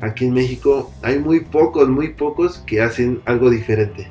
Aquí 0.00 0.26
en 0.26 0.34
México 0.34 0.92
hay 1.02 1.18
muy 1.18 1.40
pocos, 1.40 1.88
muy 1.88 2.10
pocos 2.10 2.58
que 2.66 2.82
hacen 2.82 3.20
algo 3.24 3.50
diferente. 3.50 4.08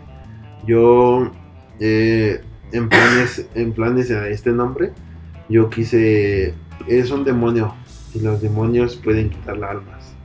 Yo, 0.65 1.31
eh, 1.79 2.41
en 2.71 2.89
planes, 2.89 3.47
en 3.53 3.73
planes 3.73 4.11
a 4.11 4.27
este 4.29 4.51
nombre, 4.51 4.91
yo 5.49 5.69
quise, 5.69 6.53
es 6.88 7.11
un 7.11 7.23
demonio 7.23 7.75
y 8.13 8.19
los 8.21 8.41
demonios 8.41 8.95
pueden 8.95 9.29
quitar 9.29 9.57
las 9.57 9.71
almas 9.71 10.15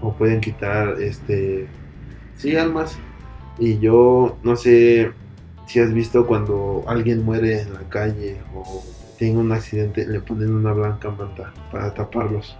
o 0.00 0.12
pueden 0.12 0.40
quitar, 0.40 1.00
este, 1.00 1.66
sí, 2.36 2.56
almas. 2.56 2.98
Y 3.58 3.78
yo 3.78 4.36
no 4.42 4.56
sé 4.56 5.12
si 5.66 5.80
has 5.80 5.92
visto 5.92 6.26
cuando 6.26 6.84
alguien 6.86 7.24
muere 7.24 7.62
en 7.62 7.72
la 7.72 7.88
calle 7.88 8.36
o 8.54 8.84
tiene 9.18 9.38
un 9.38 9.52
accidente, 9.52 10.06
le 10.06 10.20
ponen 10.20 10.54
una 10.54 10.72
blanca 10.72 11.10
manta 11.10 11.52
para 11.70 11.92
taparlos. 11.94 12.56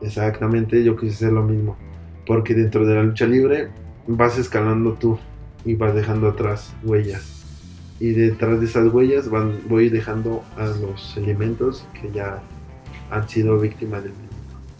Exactamente, 0.00 0.82
yo 0.82 0.96
quise 0.96 1.14
hacer 1.14 1.32
lo 1.32 1.42
mismo. 1.42 1.76
Porque 2.26 2.54
dentro 2.54 2.86
de 2.86 2.94
la 2.94 3.02
lucha 3.02 3.26
libre 3.26 3.68
vas 4.06 4.38
escalando 4.38 4.94
tú 4.94 5.18
y 5.64 5.74
vas 5.74 5.94
dejando 5.94 6.28
atrás 6.28 6.74
huellas. 6.82 7.44
Y 8.00 8.10
detrás 8.10 8.58
de 8.60 8.66
esas 8.66 8.92
huellas 8.92 9.28
van, 9.30 9.60
voy 9.68 9.88
dejando 9.88 10.42
a 10.56 10.66
los 10.66 11.16
elementos 11.16 11.86
que 12.00 12.10
ya 12.10 12.42
han 13.10 13.28
sido 13.28 13.58
víctimas 13.58 14.02
del 14.02 14.12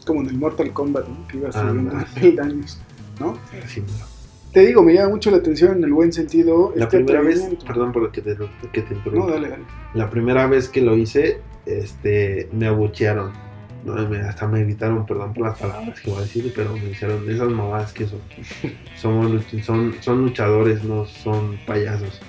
Como 0.06 0.22
en 0.22 0.28
el 0.28 0.38
Mortal 0.38 0.72
Kombat, 0.72 1.06
que 1.28 1.36
ibas 1.36 1.54
subiendo 1.54 1.94
daños, 2.36 2.80
¿no? 3.20 3.38
Sí, 3.66 3.82
te 4.52 4.66
digo, 4.66 4.82
me 4.82 4.94
llama 4.94 5.10
mucho 5.10 5.30
la 5.30 5.38
atención 5.38 5.78
en 5.78 5.84
el 5.84 5.92
buen 5.92 6.12
sentido. 6.12 6.72
La 6.76 6.84
este 6.84 6.98
primera 6.98 7.22
vez, 7.22 7.48
perdón 7.66 7.92
por 7.92 8.12
que 8.12 8.20
te, 8.20 8.36
que 8.72 8.82
te 8.82 8.94
No, 9.10 9.26
dale, 9.26 9.48
dale. 9.48 9.64
La 9.94 10.10
primera 10.10 10.46
vez 10.46 10.68
que 10.68 10.82
lo 10.82 10.96
hice, 10.96 11.40
este, 11.64 12.48
me 12.52 12.66
abuchearon. 12.66 13.32
No, 13.84 13.94
hasta 13.94 14.46
me 14.46 14.60
evitaron, 14.60 15.06
perdón 15.06 15.32
por 15.32 15.46
las 15.46 15.58
palabras 15.58 16.00
que 16.00 16.10
voy 16.10 16.20
a 16.20 16.22
decir, 16.22 16.52
pero 16.54 16.72
me 16.74 16.84
dijeron 16.84 17.28
esas 17.28 17.48
mamadas 17.48 17.92
que 17.92 18.06
son. 18.06 18.20
Son, 18.96 19.92
son 20.00 20.22
luchadores, 20.22 20.84
no 20.84 21.06
son 21.06 21.58
payasos. 21.66 22.20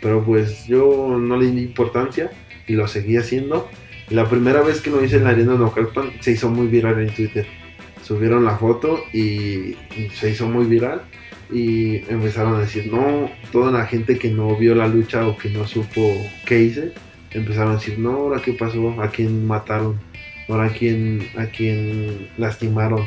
Pero 0.00 0.24
pues 0.24 0.66
yo 0.66 1.18
no 1.18 1.36
le 1.36 1.50
di 1.50 1.62
importancia 1.62 2.30
y 2.68 2.74
lo 2.74 2.86
seguí 2.86 3.16
haciendo. 3.16 3.68
La 4.10 4.28
primera 4.28 4.62
vez 4.62 4.80
que 4.80 4.90
lo 4.90 5.04
hice 5.04 5.16
en 5.16 5.24
la 5.24 5.30
arena 5.30 5.54
de 5.54 5.58
Naucalpan 5.58 6.12
se 6.20 6.30
hizo 6.30 6.48
muy 6.48 6.68
viral 6.68 7.00
en 7.00 7.12
Twitter. 7.12 7.46
Subieron 8.02 8.44
la 8.44 8.56
foto 8.56 9.00
y 9.12 9.76
se 10.14 10.30
hizo 10.30 10.48
muy 10.48 10.66
viral 10.66 11.02
y 11.52 11.96
empezaron 12.10 12.56
a 12.56 12.60
decir, 12.60 12.90
no, 12.92 13.30
toda 13.52 13.70
la 13.70 13.86
gente 13.86 14.18
que 14.18 14.30
no 14.30 14.56
vio 14.56 14.74
la 14.74 14.88
lucha 14.88 15.26
o 15.26 15.36
que 15.36 15.50
no 15.50 15.66
supo 15.66 16.16
qué 16.46 16.62
hice, 16.62 16.92
empezaron 17.30 17.72
a 17.72 17.74
decir, 17.76 17.98
no, 17.98 18.10
ahora 18.10 18.42
qué 18.42 18.52
pasó, 18.52 19.00
a 19.00 19.08
quién 19.08 19.46
mataron, 19.46 20.00
ahora 20.48 20.66
a 20.66 20.70
quién, 20.70 21.28
a 21.36 21.46
quién 21.46 22.28
lastimaron. 22.38 23.06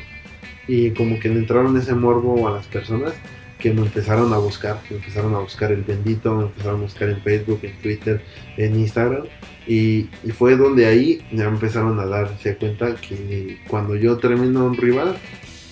Y 0.68 0.92
como 0.92 1.20
que 1.20 1.30
le 1.30 1.40
entraron 1.40 1.78
ese 1.78 1.94
morbo 1.94 2.48
a 2.48 2.52
las 2.52 2.68
personas 2.68 3.14
que 3.60 3.74
me 3.74 3.82
empezaron 3.82 4.34
a 4.34 4.38
buscar, 4.38 4.80
me 4.90 4.98
empezaron 4.98 5.34
a 5.36 5.40
buscar 5.40 5.72
el 5.72 5.84
bendito, 5.84 6.36
me 6.36 6.44
empezaron 6.44 6.80
a 6.80 6.84
buscar 6.84 7.10
en 7.10 7.22
Facebook, 7.22 7.60
en 7.64 7.78
Twitter, 7.82 8.22
en 8.58 8.80
Instagram. 8.80 9.24
Y, 9.68 10.10
y 10.24 10.32
fue 10.32 10.58
donde 10.58 10.86
ahí 10.86 11.22
ya 11.32 11.46
empezaron 11.46 12.00
a 12.00 12.06
darse 12.06 12.56
cuenta 12.58 12.96
que 12.96 13.60
cuando 13.70 13.96
yo 13.96 14.18
termino 14.18 14.66
un 14.66 14.76
rival, 14.76 15.18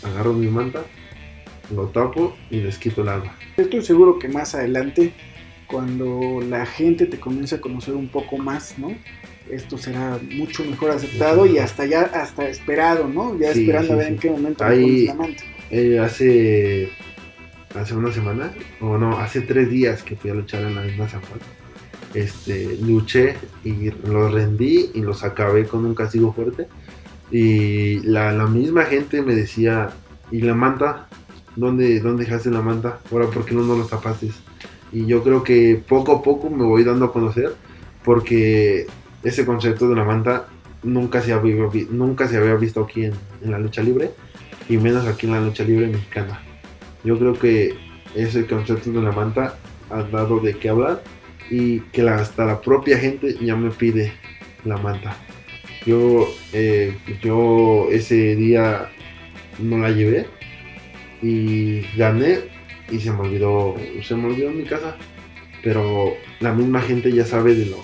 agarro 0.04 0.34
mi 0.34 0.48
manta 0.48 0.84
lo 1.76 1.88
tapo 1.88 2.36
y 2.50 2.58
les 2.58 2.78
quito 2.78 3.02
el 3.02 3.10
agua. 3.10 3.36
Estoy 3.58 3.82
seguro 3.82 4.20
que 4.20 4.28
más 4.28 4.56
adelante, 4.56 5.14
cuando 5.68 6.42
la 6.48 6.66
gente 6.66 7.06
te 7.06 7.20
comience 7.20 7.56
a 7.56 7.62
conocer 7.62 7.96
un 7.96 8.10
poco 8.10 8.38
más, 8.38 8.78
¿no? 8.78 8.94
Esto 9.50 9.78
será 9.78 10.20
mucho 10.32 10.64
mejor 10.64 10.92
aceptado 10.92 11.46
y 11.46 11.58
hasta 11.58 11.86
ya, 11.86 12.02
hasta 12.02 12.48
esperado, 12.48 13.08
¿no? 13.08 13.38
Ya 13.38 13.52
esperando 13.52 13.94
a 13.94 13.96
ver 13.98 14.08
en 14.08 14.18
qué 14.18 14.30
momento 14.30 14.64
Ahí, 14.64 15.10
eh, 15.70 16.00
hace, 16.00 16.90
hace 17.76 17.96
una 17.96 18.12
semana, 18.12 18.54
o 18.80 18.98
no, 18.98 19.18
hace 19.18 19.42
tres 19.42 19.70
días 19.70 20.04
que 20.04 20.16
fui 20.16 20.30
a 20.30 20.34
luchar 20.34 20.64
en 20.64 20.76
la 20.76 20.82
misma 20.82 21.10
San 21.10 21.22
Juan. 21.22 21.40
Este, 22.14 22.78
luché 22.82 23.36
y 23.64 23.90
los 24.06 24.34
rendí 24.34 24.92
y 24.94 25.02
los 25.02 25.24
acabé 25.24 25.66
con 25.66 25.86
un 25.86 25.96
castigo 25.96 26.34
fuerte. 26.34 26.68
Y 27.32 28.00
la, 28.02 28.34
la 28.34 28.46
misma 28.46 28.84
gente 28.84 29.22
me 29.22 29.34
decía, 29.34 29.90
¿y 30.32 30.42
la 30.42 30.54
manta? 30.54 31.08
¿Dónde, 31.56 32.00
dónde 32.00 32.26
dejaste 32.26 32.50
la 32.50 32.62
manta? 32.62 33.00
Ahora, 33.12 33.28
¿por 33.28 33.46
qué 33.46 33.54
no 33.54 33.64
nos 33.64 33.78
lo 33.78 33.86
tapaste? 33.86 34.30
Y 34.92 35.06
yo 35.06 35.24
creo 35.24 35.44
que 35.44 35.82
poco 35.88 36.12
a 36.14 36.22
poco 36.22 36.50
me 36.50 36.66
voy 36.66 36.84
dando 36.84 37.06
a 37.06 37.14
conocer 37.14 37.56
porque 38.04 38.88
ese 39.24 39.46
concepto 39.46 39.88
de 39.88 39.96
la 39.96 40.04
manta 40.04 40.48
nunca 40.84 41.22
se 41.22 41.34
había, 41.34 41.56
nunca 41.92 42.28
se 42.28 42.38
había 42.38 42.56
visto 42.56 42.84
aquí 42.84 43.06
en, 43.06 43.14
la 43.42 43.60
lucha 43.60 43.82
libre 43.82 44.12
y 44.68 44.78
menos 44.78 45.06
aquí 45.08 45.28
en 45.28 45.34
la 45.34 45.42
lucha 45.42 45.64
libre 45.64 45.88
mexicana. 45.88 46.42
Yo 47.04 47.18
creo 47.18 47.34
que 47.34 47.76
ese 48.16 48.46
concepto 48.46 48.92
de 48.92 49.02
la 49.02 49.12
manta 49.12 49.56
ha 49.90 50.04
dado 50.04 50.40
de 50.40 50.56
qué 50.58 50.70
hablar 50.70 51.04
y 51.50 51.82
que 51.92 52.08
hasta 52.08 52.46
la 52.46 52.62
propia 52.62 52.98
gente 52.98 53.36
ya 53.42 53.56
me 53.56 53.72
pide 53.72 54.14
la 54.66 54.78
manta. 54.78 55.16
Yo, 55.86 56.28
eh, 56.54 56.98
yo 57.24 57.88
ese 57.90 58.36
día 58.36 58.90
no 59.60 59.80
la 59.80 59.90
llevé 59.90 60.28
y 61.22 61.82
gané 61.98 62.40
y 62.90 63.00
se 63.00 63.12
me 63.12 63.20
olvidó, 63.20 63.76
se 64.04 64.16
me 64.16 64.26
olvidó 64.28 64.52
mi 64.52 64.64
casa. 64.64 64.96
Pero 65.64 66.14
la 66.40 66.54
misma 66.54 66.82
gente 66.82 67.12
ya 67.12 67.26
sabe 67.26 67.56
de 67.56 67.68
lo, 67.68 67.78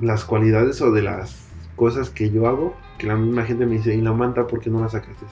las 0.00 0.24
cualidades 0.24 0.80
o 0.82 0.90
de 0.90 1.02
las 1.02 1.48
cosas 1.76 2.10
que 2.10 2.30
yo 2.30 2.46
hago, 2.48 2.74
que 2.98 3.06
la 3.06 3.16
misma 3.16 3.44
gente 3.44 3.66
me 3.66 3.76
dice, 3.76 3.94
¿y 3.94 4.00
la 4.00 4.12
manta 4.12 4.46
por 4.46 4.60
qué 4.60 4.70
no 4.70 4.80
la 4.80 4.88
sacaste? 4.88 5.26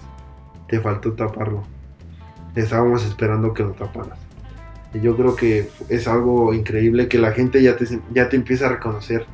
Te 0.68 0.80
faltó 0.80 1.12
taparlo. 1.12 1.64
Estábamos 2.54 3.04
esperando 3.04 3.54
que 3.54 3.62
lo 3.62 3.72
taparas. 3.72 4.18
Y 4.94 5.00
yo 5.00 5.16
creo 5.16 5.34
que 5.34 5.68
es 5.88 6.06
algo 6.06 6.52
increíble 6.52 7.08
que 7.08 7.18
la 7.18 7.32
gente 7.32 7.62
ya 7.62 7.76
te, 7.76 7.86
ya 8.14 8.28
te 8.28 8.36
empieza 8.36 8.66
a 8.66 8.70
reconocer 8.70 9.26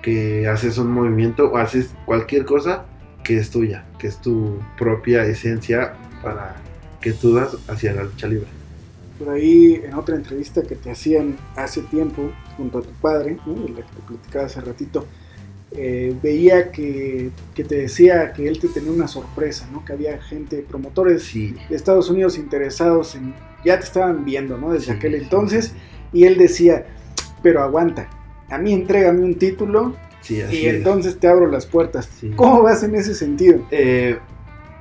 que 0.00 0.48
haces 0.48 0.78
un 0.78 0.90
movimiento 0.92 1.50
o 1.50 1.56
haces 1.56 1.94
cualquier 2.04 2.44
cosa 2.44 2.86
que 3.24 3.38
es 3.38 3.50
tuya, 3.50 3.84
que 3.98 4.08
es 4.08 4.20
tu 4.20 4.58
propia 4.78 5.24
esencia 5.24 5.94
para 6.22 6.56
que 7.02 7.12
tú 7.12 7.34
das 7.34 7.56
hacia 7.68 7.92
la 7.92 8.04
lucha 8.04 8.26
libre. 8.26 8.46
Por 9.18 9.30
ahí, 9.30 9.80
en 9.84 9.94
otra 9.94 10.16
entrevista 10.16 10.62
que 10.62 10.74
te 10.74 10.90
hacían 10.90 11.36
hace 11.54 11.82
tiempo, 11.82 12.32
junto 12.56 12.78
a 12.78 12.82
tu 12.82 12.92
padre, 12.92 13.36
en 13.46 13.74
la 13.74 13.82
que 13.82 13.92
te 13.92 14.02
platicaba 14.06 14.46
hace 14.46 14.60
ratito, 14.62 15.06
eh, 15.72 16.14
veía 16.22 16.70
que, 16.70 17.30
que, 17.54 17.64
te 17.64 17.76
decía 17.76 18.32
que 18.32 18.48
él 18.48 18.58
te 18.58 18.68
tenía 18.68 18.90
una 18.90 19.08
sorpresa, 19.08 19.68
¿no? 19.72 19.84
Que 19.84 19.92
había 19.92 20.20
gente, 20.20 20.64
promotores 20.68 21.32
de 21.32 21.54
Estados 21.70 22.10
Unidos 22.10 22.36
interesados 22.36 23.14
en, 23.14 23.34
ya 23.64 23.78
te 23.78 23.84
estaban 23.84 24.24
viendo, 24.24 24.58
¿no? 24.58 24.72
Desde 24.72 24.92
aquel 24.92 25.14
entonces, 25.14 25.72
y 26.12 26.24
él 26.24 26.36
decía, 26.36 26.86
pero 27.42 27.62
aguanta, 27.62 28.08
a 28.50 28.58
mí 28.58 28.72
entrégame 28.72 29.22
un 29.22 29.36
título 29.36 29.96
y 30.28 30.66
entonces 30.66 31.18
te 31.18 31.26
abro 31.26 31.46
las 31.46 31.66
puertas. 31.66 32.08
¿Cómo 32.36 32.62
vas 32.62 32.82
en 32.82 32.94
ese 32.94 33.14
sentido? 33.14 33.66
Eh, 33.70 34.18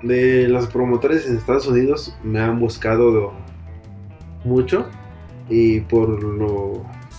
de 0.03 0.47
los 0.47 0.67
promotores 0.67 1.27
en 1.27 1.37
Estados 1.37 1.67
Unidos 1.67 2.15
me 2.23 2.39
han 2.39 2.59
buscado 2.59 3.33
mucho 4.43 4.87
y 5.49 5.81
por 5.81 6.23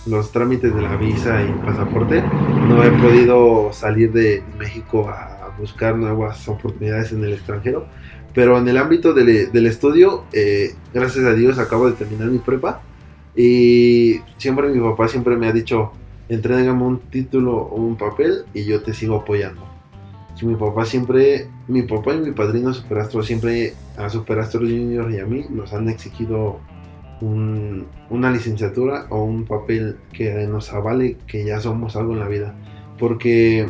los 0.05 0.31
trámites 0.31 0.75
de 0.75 0.81
la 0.81 0.95
visa 0.97 1.41
y 1.43 1.51
pasaporte 1.65 2.21
no 2.67 2.83
he 2.83 2.91
podido 2.91 3.71
salir 3.71 4.11
de 4.11 4.43
México 4.57 5.09
a 5.09 5.55
buscar 5.57 5.95
nuevas 5.95 6.47
oportunidades 6.47 7.11
en 7.11 7.23
el 7.23 7.33
extranjero. 7.33 7.85
Pero 8.33 8.57
en 8.57 8.67
el 8.67 8.77
ámbito 8.77 9.13
del, 9.13 9.67
estudio, 9.67 10.23
eh, 10.33 10.73
gracias 10.93 11.23
a 11.25 11.33
Dios 11.33 11.59
acabo 11.59 11.87
de 11.87 11.93
terminar 11.93 12.29
mi 12.29 12.39
prepa 12.39 12.81
y 13.35 14.21
siempre 14.37 14.69
mi 14.69 14.79
papá 14.79 15.07
siempre 15.07 15.37
me 15.37 15.47
ha 15.47 15.51
dicho, 15.51 15.91
entrégame 16.29 16.83
un 16.83 16.99
título 16.99 17.57
o 17.57 17.75
un 17.75 17.95
papel 17.95 18.45
y 18.53 18.65
yo 18.65 18.81
te 18.81 18.93
sigo 18.93 19.17
apoyando. 19.17 19.72
Mi 20.43 20.55
papá 20.55 20.85
siempre, 20.85 21.47
mi 21.69 21.83
papá 21.83 22.13
y 22.13 22.17
mi 22.17 22.31
padrino 22.31 22.73
Superastro 22.73 23.23
siempre 23.23 23.73
a 23.97 24.09
Superastro 24.09 24.59
Junior 24.59 25.09
y 25.09 25.19
a 25.19 25.25
mí 25.25 25.45
nos 25.49 25.71
han 25.71 25.87
exigido 25.87 26.59
una 27.21 28.29
licenciatura 28.29 29.07
o 29.09 29.23
un 29.23 29.45
papel 29.45 29.95
que 30.11 30.45
nos 30.47 30.73
avale 30.73 31.15
que 31.27 31.45
ya 31.45 31.61
somos 31.61 31.95
algo 31.95 32.11
en 32.11 32.19
la 32.19 32.27
vida. 32.27 32.55
Porque 32.99 33.69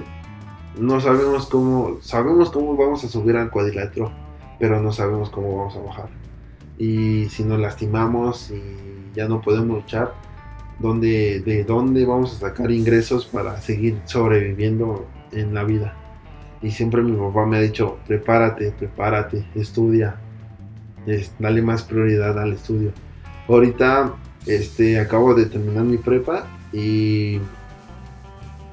no 0.79 0.99
sabemos 0.99 1.45
cómo, 1.45 1.97
sabemos 2.01 2.49
cómo 2.49 2.75
vamos 2.75 3.03
a 3.03 3.07
subir 3.07 3.37
al 3.37 3.51
cuadrilátero, 3.51 4.11
pero 4.59 4.81
no 4.81 4.91
sabemos 4.91 5.29
cómo 5.29 5.55
vamos 5.57 5.75
a 5.75 5.81
bajar. 5.81 6.09
Y 6.79 7.25
si 7.29 7.43
nos 7.43 7.59
lastimamos 7.59 8.49
y 8.49 9.15
ya 9.15 9.27
no 9.27 9.41
podemos 9.41 9.77
luchar, 9.77 10.15
¿dónde, 10.79 11.41
¿de 11.41 11.63
dónde 11.65 12.03
vamos 12.05 12.35
a 12.35 12.49
sacar 12.49 12.71
ingresos 12.71 13.27
para 13.27 13.61
seguir 13.61 13.99
sobreviviendo 14.05 15.05
en 15.31 15.53
la 15.53 15.63
vida? 15.63 16.02
Y 16.63 16.71
siempre 16.71 17.03
mi 17.03 17.11
papá 17.11 17.45
me 17.45 17.57
ha 17.57 17.61
dicho, 17.61 17.99
prepárate, 18.07 18.71
prepárate, 18.71 19.45
estudia, 19.53 20.15
dale 21.37 21.61
más 21.61 21.83
prioridad 21.83 22.39
al 22.39 22.53
estudio. 22.53 22.91
Ahorita 23.47 24.13
este, 24.45 24.99
acabo 24.99 25.35
de 25.35 25.45
terminar 25.45 25.83
mi 25.83 25.97
prepa 25.97 26.47
y 26.71 27.39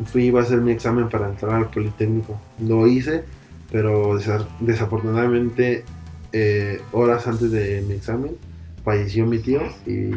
fui 0.05 0.35
a 0.35 0.41
hacer 0.41 0.61
mi 0.61 0.71
examen 0.71 1.09
para 1.09 1.29
entrar 1.29 1.53
al 1.53 1.69
Politécnico. 1.69 2.41
Lo 2.61 2.87
hice, 2.87 3.25
pero 3.73 4.17
desafortunadamente 4.61 5.85
eh, 6.33 6.81
horas 6.93 7.27
antes 7.27 7.51
de 7.51 7.83
mi 7.83 7.95
examen 7.95 8.37
falleció 8.85 9.27
mi 9.27 9.41
tío 9.41 9.63
y 9.85 10.11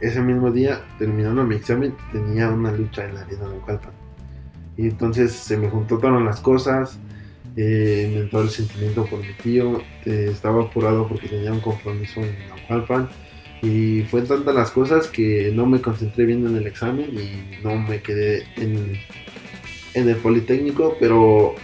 ese 0.00 0.20
mismo 0.20 0.50
día, 0.50 0.82
terminando 0.98 1.42
mi 1.44 1.56
examen, 1.56 1.94
tenía 2.12 2.50
una 2.50 2.70
lucha 2.70 3.06
en 3.06 3.14
la 3.14 3.22
arena 3.22 3.44
de 3.44 3.48
Naucalpan. 3.48 3.95
Y 4.76 4.82
entonces 4.88 5.32
se 5.32 5.56
me 5.56 5.68
juntó 5.68 5.98
todas 5.98 6.22
las 6.22 6.40
cosas, 6.40 6.98
eh, 7.56 8.10
me 8.12 8.20
entró 8.20 8.42
el 8.42 8.50
sentimiento 8.50 9.04
por 9.06 9.20
mi 9.20 9.32
tío, 9.42 9.80
eh, 10.04 10.28
estaba 10.30 10.64
apurado 10.64 11.08
porque 11.08 11.28
tenía 11.28 11.52
un 11.52 11.60
compromiso 11.60 12.20
en 12.20 12.36
Naucalpan 12.48 13.08
y 13.62 14.02
fue 14.02 14.22
tantas 14.22 14.54
las 14.54 14.70
cosas 14.70 15.06
que 15.08 15.50
no 15.54 15.64
me 15.64 15.80
concentré 15.80 16.26
bien 16.26 16.46
en 16.46 16.56
el 16.56 16.66
examen 16.66 17.10
y 17.12 17.64
no 17.64 17.76
me 17.78 18.02
quedé 18.02 18.44
en, 18.56 18.98
en 19.94 20.08
el 20.08 20.16
Politécnico, 20.16 20.96
pero 21.00 21.54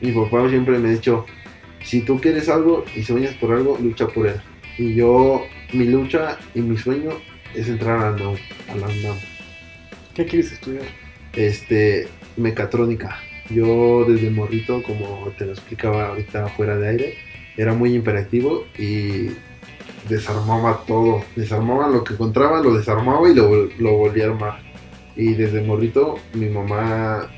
mi 0.00 0.12
papá 0.12 0.48
siempre 0.48 0.78
me 0.78 0.90
ha 0.90 0.92
dicho, 0.92 1.26
si 1.82 2.02
tú 2.02 2.20
quieres 2.20 2.48
algo 2.48 2.84
y 2.94 3.02
sueñas 3.02 3.34
por 3.34 3.52
algo, 3.52 3.76
lucha 3.82 4.06
por 4.06 4.28
él. 4.28 4.40
Y 4.78 4.94
yo, 4.94 5.42
mi 5.72 5.86
lucha 5.86 6.38
y 6.54 6.60
mi 6.60 6.76
sueño 6.76 7.10
es 7.54 7.68
entrar 7.68 7.98
a 7.98 8.10
la, 8.12 8.30
a 8.68 8.76
la 8.76 8.86
UNAM. 8.86 9.16
¿Qué 10.14 10.24
quieres 10.24 10.52
estudiar? 10.52 10.84
Este, 11.34 12.08
mecatrónica. 12.36 13.18
Yo 13.50 14.04
desde 14.06 14.30
morrito, 14.30 14.82
como 14.82 15.32
te 15.36 15.44
lo 15.46 15.52
explicaba 15.52 16.08
ahorita 16.08 16.48
fuera 16.48 16.76
de 16.76 16.88
aire, 16.88 17.14
era 17.56 17.74
muy 17.74 17.94
imperativo 17.94 18.64
y 18.78 19.30
desarmaba 20.08 20.84
todo. 20.86 21.24
Desarmaba 21.36 21.88
lo 21.88 22.04
que 22.04 22.14
encontraba, 22.14 22.62
lo 22.62 22.74
desarmaba 22.74 23.28
y 23.28 23.34
lo, 23.34 23.68
lo 23.78 23.96
volvía 23.96 24.26
a 24.26 24.28
armar. 24.28 24.58
Y 25.16 25.34
desde 25.34 25.62
morrito 25.62 26.18
mi 26.34 26.48
mamá 26.48 27.28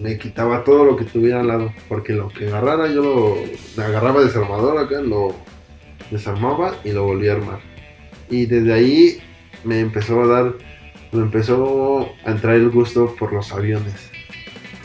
me 0.00 0.16
quitaba 0.16 0.64
todo 0.64 0.84
lo 0.84 0.96
que 0.96 1.04
tuviera 1.04 1.40
al 1.40 1.48
lado. 1.48 1.72
Porque 1.88 2.12
lo 2.12 2.28
que 2.28 2.46
agarrara 2.46 2.88
yo 2.88 3.36
lo 3.76 3.82
agarraba 3.82 4.22
desarmador 4.22 4.78
acá, 4.78 5.00
lo 5.00 5.34
desarmaba 6.10 6.76
y 6.84 6.92
lo 6.92 7.04
volvía 7.04 7.32
a 7.32 7.36
armar. 7.36 7.60
Y 8.30 8.46
desde 8.46 8.72
ahí 8.72 9.18
me 9.64 9.80
empezó 9.80 10.22
a 10.22 10.26
dar, 10.26 10.54
me 11.12 11.22
empezó 11.22 12.08
a 12.24 12.30
entrar 12.30 12.54
el 12.54 12.70
gusto 12.70 13.14
por 13.18 13.32
los 13.32 13.52
aviones. 13.52 14.10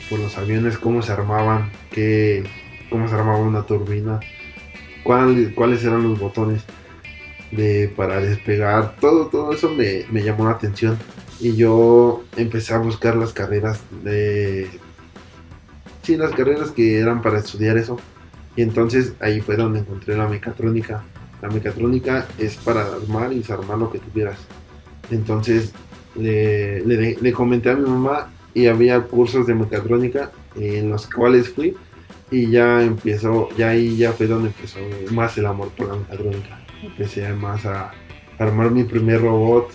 Por 0.09 0.19
los 0.19 0.37
aviones, 0.37 0.77
cómo 0.77 1.01
se 1.01 1.11
armaban, 1.11 1.71
qué, 1.91 2.43
cómo 2.89 3.07
se 3.07 3.15
armaba 3.15 3.39
una 3.39 3.65
turbina, 3.65 4.19
cuáles 5.03 5.83
eran 5.83 6.03
los 6.03 6.19
botones 6.19 6.63
de, 7.51 7.91
para 7.95 8.19
despegar, 8.19 8.95
todo, 8.99 9.27
todo 9.27 9.53
eso 9.53 9.69
me, 9.69 10.05
me 10.11 10.23
llamó 10.23 10.45
la 10.45 10.51
atención. 10.51 10.97
Y 11.39 11.55
yo 11.55 12.23
empecé 12.37 12.73
a 12.73 12.77
buscar 12.77 13.15
las 13.15 13.33
carreras 13.33 13.81
de... 14.03 14.69
Sí, 16.03 16.15
las 16.15 16.31
carreras 16.31 16.71
que 16.71 16.99
eran 16.99 17.21
para 17.21 17.39
estudiar 17.39 17.77
eso. 17.77 17.97
Y 18.55 18.61
entonces 18.61 19.13
ahí 19.19 19.41
fue 19.41 19.55
donde 19.55 19.79
encontré 19.79 20.15
la 20.15 20.27
mecatrónica. 20.27 21.03
La 21.41 21.49
mecatrónica 21.49 22.27
es 22.37 22.55
para 22.57 22.81
armar 22.81 23.33
y 23.33 23.39
desarmar 23.39 23.77
lo 23.77 23.91
que 23.91 23.99
tuvieras. 23.99 24.37
Entonces 25.11 25.73
le, 26.15 26.81
le, 26.85 27.33
comenté 27.33 27.71
a 27.71 27.75
mi 27.75 27.89
mamá 27.89 28.29
y 28.53 28.67
había 28.67 29.01
cursos 29.01 29.47
de 29.47 29.55
mecatrónica 29.55 30.31
en 30.55 30.89
los 30.89 31.07
cuales 31.07 31.49
fui 31.49 31.75
y 32.31 32.49
ya 32.49 32.81
empezó, 32.81 33.49
ya 33.57 33.69
ahí 33.69 33.95
ya 33.95 34.11
fue 34.13 34.27
donde 34.27 34.47
empezó 34.47 34.79
más 35.11 35.37
el 35.37 35.45
amor 35.45 35.69
por 35.69 35.87
la 35.87 35.95
mecatrónica. 35.95 36.59
Empecé 36.81 37.31
más 37.33 37.65
a 37.65 37.91
armar 38.39 38.71
mi 38.71 38.83
primer 38.83 39.21
robot, 39.21 39.71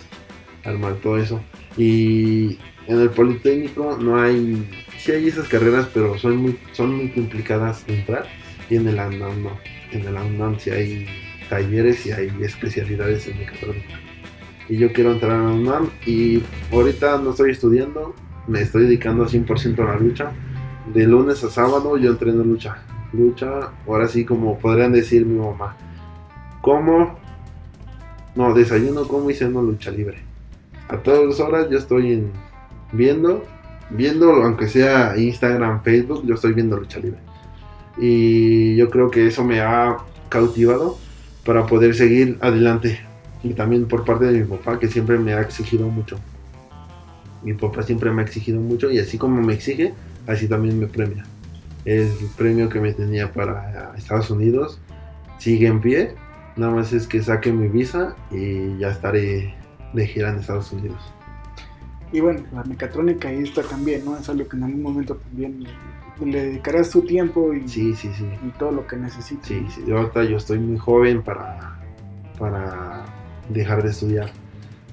armar 0.65 0.95
todo 0.95 1.17
eso. 1.17 1.41
Y 1.77 2.57
en 2.87 2.99
el 2.99 3.09
Politécnico 3.11 3.97
no 3.97 4.21
hay, 4.21 4.67
sí 4.97 5.11
hay 5.11 5.27
esas 5.27 5.47
carreras, 5.47 5.87
pero 5.93 6.17
son 6.17 6.37
muy, 6.37 6.59
son 6.73 6.95
muy 6.95 7.09
complicadas 7.11 7.85
de 7.87 7.99
entrar. 7.99 8.25
Y 8.69 8.75
en 8.75 8.87
el 8.87 8.99
ANAM 8.99 9.43
no. 9.43 9.57
En 9.91 10.05
el 10.05 10.17
ANAM 10.17 10.59
sí 10.59 10.69
hay 10.69 11.07
talleres 11.49 12.05
y 12.05 12.11
hay 12.11 12.31
especialidades 12.41 13.27
en 13.27 13.39
mecatrónica. 13.39 13.99
Y 14.67 14.77
yo 14.77 14.93
quiero 14.93 15.13
entrar 15.13 15.31
a 15.31 15.51
UNAM 15.51 15.89
y 16.05 16.43
ahorita 16.71 17.17
no 17.19 17.31
estoy 17.31 17.51
estudiando, 17.51 18.13
me 18.49 18.61
estoy 18.61 18.83
dedicando 18.83 19.27
100% 19.27 19.79
a 19.79 19.93
la 19.93 19.99
lucha. 19.99 20.31
De 20.91 21.05
lunes 21.05 21.43
a 21.43 21.49
sábado 21.49 21.97
yo 21.97 22.11
entreno 22.11 22.43
lucha. 22.43 22.77
Lucha, 23.13 23.69
ahora 23.87 24.07
sí 24.07 24.25
como 24.25 24.57
podrían 24.57 24.91
decir 24.91 25.25
mi 25.25 25.37
mamá. 25.37 25.77
Como, 26.61 27.17
no, 28.35 28.53
desayuno, 28.53 29.07
como 29.07 29.29
y 29.29 29.35
ceno 29.35 29.61
lucha 29.61 29.91
libre. 29.91 30.17
A 30.87 30.97
todas 30.97 31.25
las 31.25 31.39
horas 31.39 31.67
yo 31.69 31.77
estoy 31.77 32.13
en, 32.13 32.31
viendo, 32.91 33.45
viendo, 33.91 34.31
aunque 34.43 34.67
sea 34.67 35.15
Instagram, 35.15 35.83
Facebook, 35.83 36.25
yo 36.25 36.33
estoy 36.33 36.53
viendo 36.53 36.77
lucha 36.77 36.99
libre. 36.99 37.19
Y 37.97 38.75
yo 38.75 38.89
creo 38.89 39.11
que 39.11 39.27
eso 39.27 39.43
me 39.43 39.61
ha 39.61 39.97
cautivado 40.29 40.97
para 41.45 41.67
poder 41.67 41.93
seguir 41.93 42.37
adelante. 42.41 42.99
Y 43.43 43.53
también 43.53 43.87
por 43.87 44.05
parte 44.05 44.25
de 44.25 44.39
mi 44.39 44.45
papá, 44.45 44.79
que 44.79 44.87
siempre 44.87 45.19
me 45.19 45.33
ha 45.33 45.41
exigido 45.41 45.87
mucho. 45.87 46.17
Mi 47.43 47.53
papá 47.53 47.83
siempre 47.83 48.11
me 48.11 48.21
ha 48.21 48.25
exigido 48.25 48.59
mucho 48.59 48.91
y 48.91 48.99
así 48.99 49.17
como 49.17 49.41
me 49.41 49.53
exige, 49.53 49.93
así 50.27 50.47
también 50.47 50.79
me 50.79 50.87
premia. 50.87 51.25
El 51.85 52.11
premio 52.37 52.69
que 52.69 52.79
me 52.79 52.93
tenía 52.93 53.31
para 53.31 53.93
Estados 53.97 54.29
Unidos 54.29 54.79
sigue 55.37 55.67
en 55.67 55.81
pie. 55.81 56.15
Nada 56.57 56.73
más 56.73 56.91
es 56.93 57.07
que 57.07 57.23
saque 57.23 57.51
mi 57.51 57.67
visa 57.67 58.15
y 58.31 58.77
ya 58.77 58.89
estaré 58.89 59.53
de 59.93 60.07
gira 60.07 60.29
en 60.29 60.39
Estados 60.39 60.71
Unidos. 60.73 61.01
Y 62.11 62.19
bueno, 62.21 62.41
la 62.51 62.63
mecatrónica 62.63 63.31
y 63.31 63.43
esta 63.43 63.61
también, 63.63 64.03
¿no? 64.03 64.17
Es 64.17 64.27
algo 64.29 64.47
que 64.47 64.57
en 64.57 64.63
algún 64.63 64.81
momento 64.81 65.15
también 65.15 65.65
le 66.25 66.45
dedicarás 66.45 66.89
tu 66.89 67.01
tiempo 67.01 67.53
y, 67.53 67.67
sí, 67.69 67.95
sí, 67.95 68.09
sí. 68.17 68.25
y 68.45 68.49
todo 68.57 68.71
lo 68.71 68.87
que 68.87 68.97
necesites. 68.97 69.47
Sí, 69.47 69.65
sí, 69.69 69.91
ahorita 69.91 70.23
yo 70.23 70.37
estoy 70.37 70.59
muy 70.59 70.77
joven 70.77 71.21
para, 71.21 71.79
para 72.37 73.05
dejar 73.49 73.83
de 73.83 73.89
estudiar. 73.89 74.31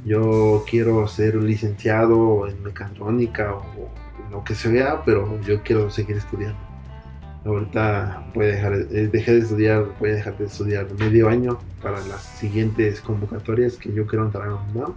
Yo 0.07 0.65
quiero 0.71 1.07
ser 1.09 1.35
licenciado 1.35 2.49
en 2.49 2.63
mecatrónica 2.63 3.55
o 3.55 3.91
lo 4.31 4.43
que 4.45 4.55
sea, 4.55 5.03
pero 5.05 5.39
yo 5.43 5.63
quiero 5.63 5.91
seguir 5.91 6.17
estudiando. 6.17 6.59
Ahorita 7.45 8.31
voy 8.35 8.47
a 8.47 8.49
dejar, 8.49 8.73
eh, 8.75 9.11
dejé 9.13 9.35
de 9.35 9.39
estudiar, 9.41 9.87
voy 10.01 10.11
a 10.11 10.15
dejar 10.15 10.39
de 10.39 10.47
estudiar 10.47 10.87
medio 10.99 11.29
año 11.29 11.59
para 11.83 12.01
las 12.07 12.23
siguientes 12.23 13.01
convocatorias 13.01 13.77
que 13.77 13.93
yo 13.93 14.07
quiero 14.07 14.25
entrar 14.25 14.49
a 14.49 14.55
UNAM. 14.55 14.95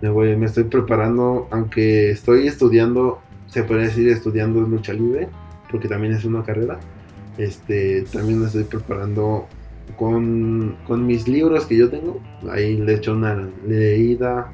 Me, 0.00 0.08
voy, 0.08 0.36
me 0.36 0.46
estoy 0.46 0.64
preparando, 0.64 1.48
aunque 1.50 2.10
estoy 2.10 2.46
estudiando 2.46 3.20
se 3.52 3.64
puede 3.64 3.82
decir 3.82 4.08
estudiando 4.08 4.62
lucha 4.62 4.94
libre, 4.94 5.28
porque 5.70 5.86
también 5.86 6.14
es 6.14 6.24
una 6.24 6.42
carrera. 6.42 6.80
Este, 7.36 8.02
también 8.10 8.40
me 8.40 8.46
estoy 8.46 8.64
preparando 8.64 9.46
con, 9.96 10.76
con 10.86 11.06
mis 11.06 11.28
libros 11.28 11.66
que 11.66 11.76
yo 11.76 11.90
tengo. 11.90 12.20
Ahí 12.50 12.76
le 12.76 12.94
echo 12.94 13.12
una 13.12 13.48
leída 13.66 14.52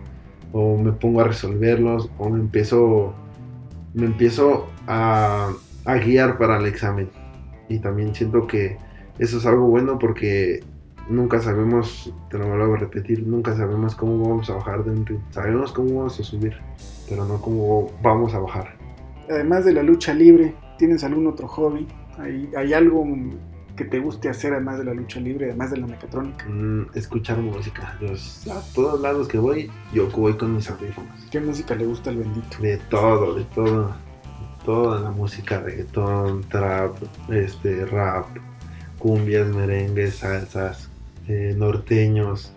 o 0.53 0.77
me 0.77 0.93
pongo 0.93 1.21
a 1.21 1.25
resolverlos 1.25 2.11
o 2.19 2.29
me 2.29 2.41
empiezo, 2.41 3.15
me 3.95 4.07
empiezo 4.07 4.69
a, 4.87 5.53
a 5.85 5.95
guiar 5.97 6.39
para 6.39 6.59
el 6.59 6.67
examen. 6.67 7.09
Y 7.69 7.79
también 7.79 8.15
siento 8.15 8.47
que 8.47 8.77
eso 9.19 9.39
es 9.39 9.47
algo 9.47 9.67
bueno 9.67 9.99
porque 9.99 10.61
nunca 11.09 11.41
sabemos, 11.41 12.13
te 12.31 12.39
lo 12.39 12.49
vuelvo 12.49 12.75
a 12.75 12.79
repetir, 12.79 13.27
nunca 13.27 13.57
sabemos 13.57 13.95
cómo 13.95 14.29
vamos 14.29 14.51
a 14.51 14.55
bajar 14.55 14.85
de 14.85 14.91
un 14.91 15.07
ritmo. 15.07 15.25
Sabemos 15.31 15.73
cómo 15.73 15.99
vamos 15.99 16.21
a 16.21 16.23
subir, 16.23 16.55
pero 17.09 17.25
no 17.25 17.41
cómo 17.41 17.91
vamos 18.03 18.35
a 18.35 18.39
bajar. 18.39 18.77
Además 19.29 19.65
de 19.65 19.73
la 19.73 19.83
lucha 19.83 20.15
libre, 20.15 20.55
¿tienes 20.79 21.05
algún 21.05 21.27
otro 21.27 21.49
hobby? 21.49 21.87
¿Hay, 22.19 22.51
hay 22.57 22.73
algo 22.73 23.05
que 23.79 23.85
te 23.85 24.01
guste 24.01 24.29
hacer 24.29 24.53
además 24.53 24.79
de 24.79 24.85
la 24.85 24.93
lucha 24.93 25.21
libre, 25.21 25.47
además 25.47 25.71
de 25.71 25.77
la 25.77 25.87
mecatrónica? 25.87 26.45
Mm, 26.47 26.89
escuchar 26.95 27.39
música. 27.39 27.97
Yo, 28.01 28.09
a 28.53 28.61
todos 28.75 29.01
lados 29.01 29.29
que 29.29 29.39
voy, 29.39 29.71
yo 29.95 30.09
voy 30.09 30.37
con 30.37 30.57
mis 30.57 30.69
audífonos. 30.69 31.27
¿Qué 31.31 31.41
música 31.41 31.77
le 31.77 31.87
gusta 31.87 32.11
al 32.11 32.17
bendito? 32.17 32.59
De 32.61 32.77
todo, 32.91 33.37
de 33.37 33.45
todo. 33.45 33.95
Toda 34.65 35.01
la 35.01 35.11
música, 35.13 35.61
reggaetón, 35.61 36.43
trap, 36.49 36.97
este, 37.31 37.87
rap, 37.87 38.27
cumbias, 38.99 39.47
merengues, 39.55 40.17
salsas, 40.17 40.91
eh, 41.29 41.55
norteños, 41.57 42.53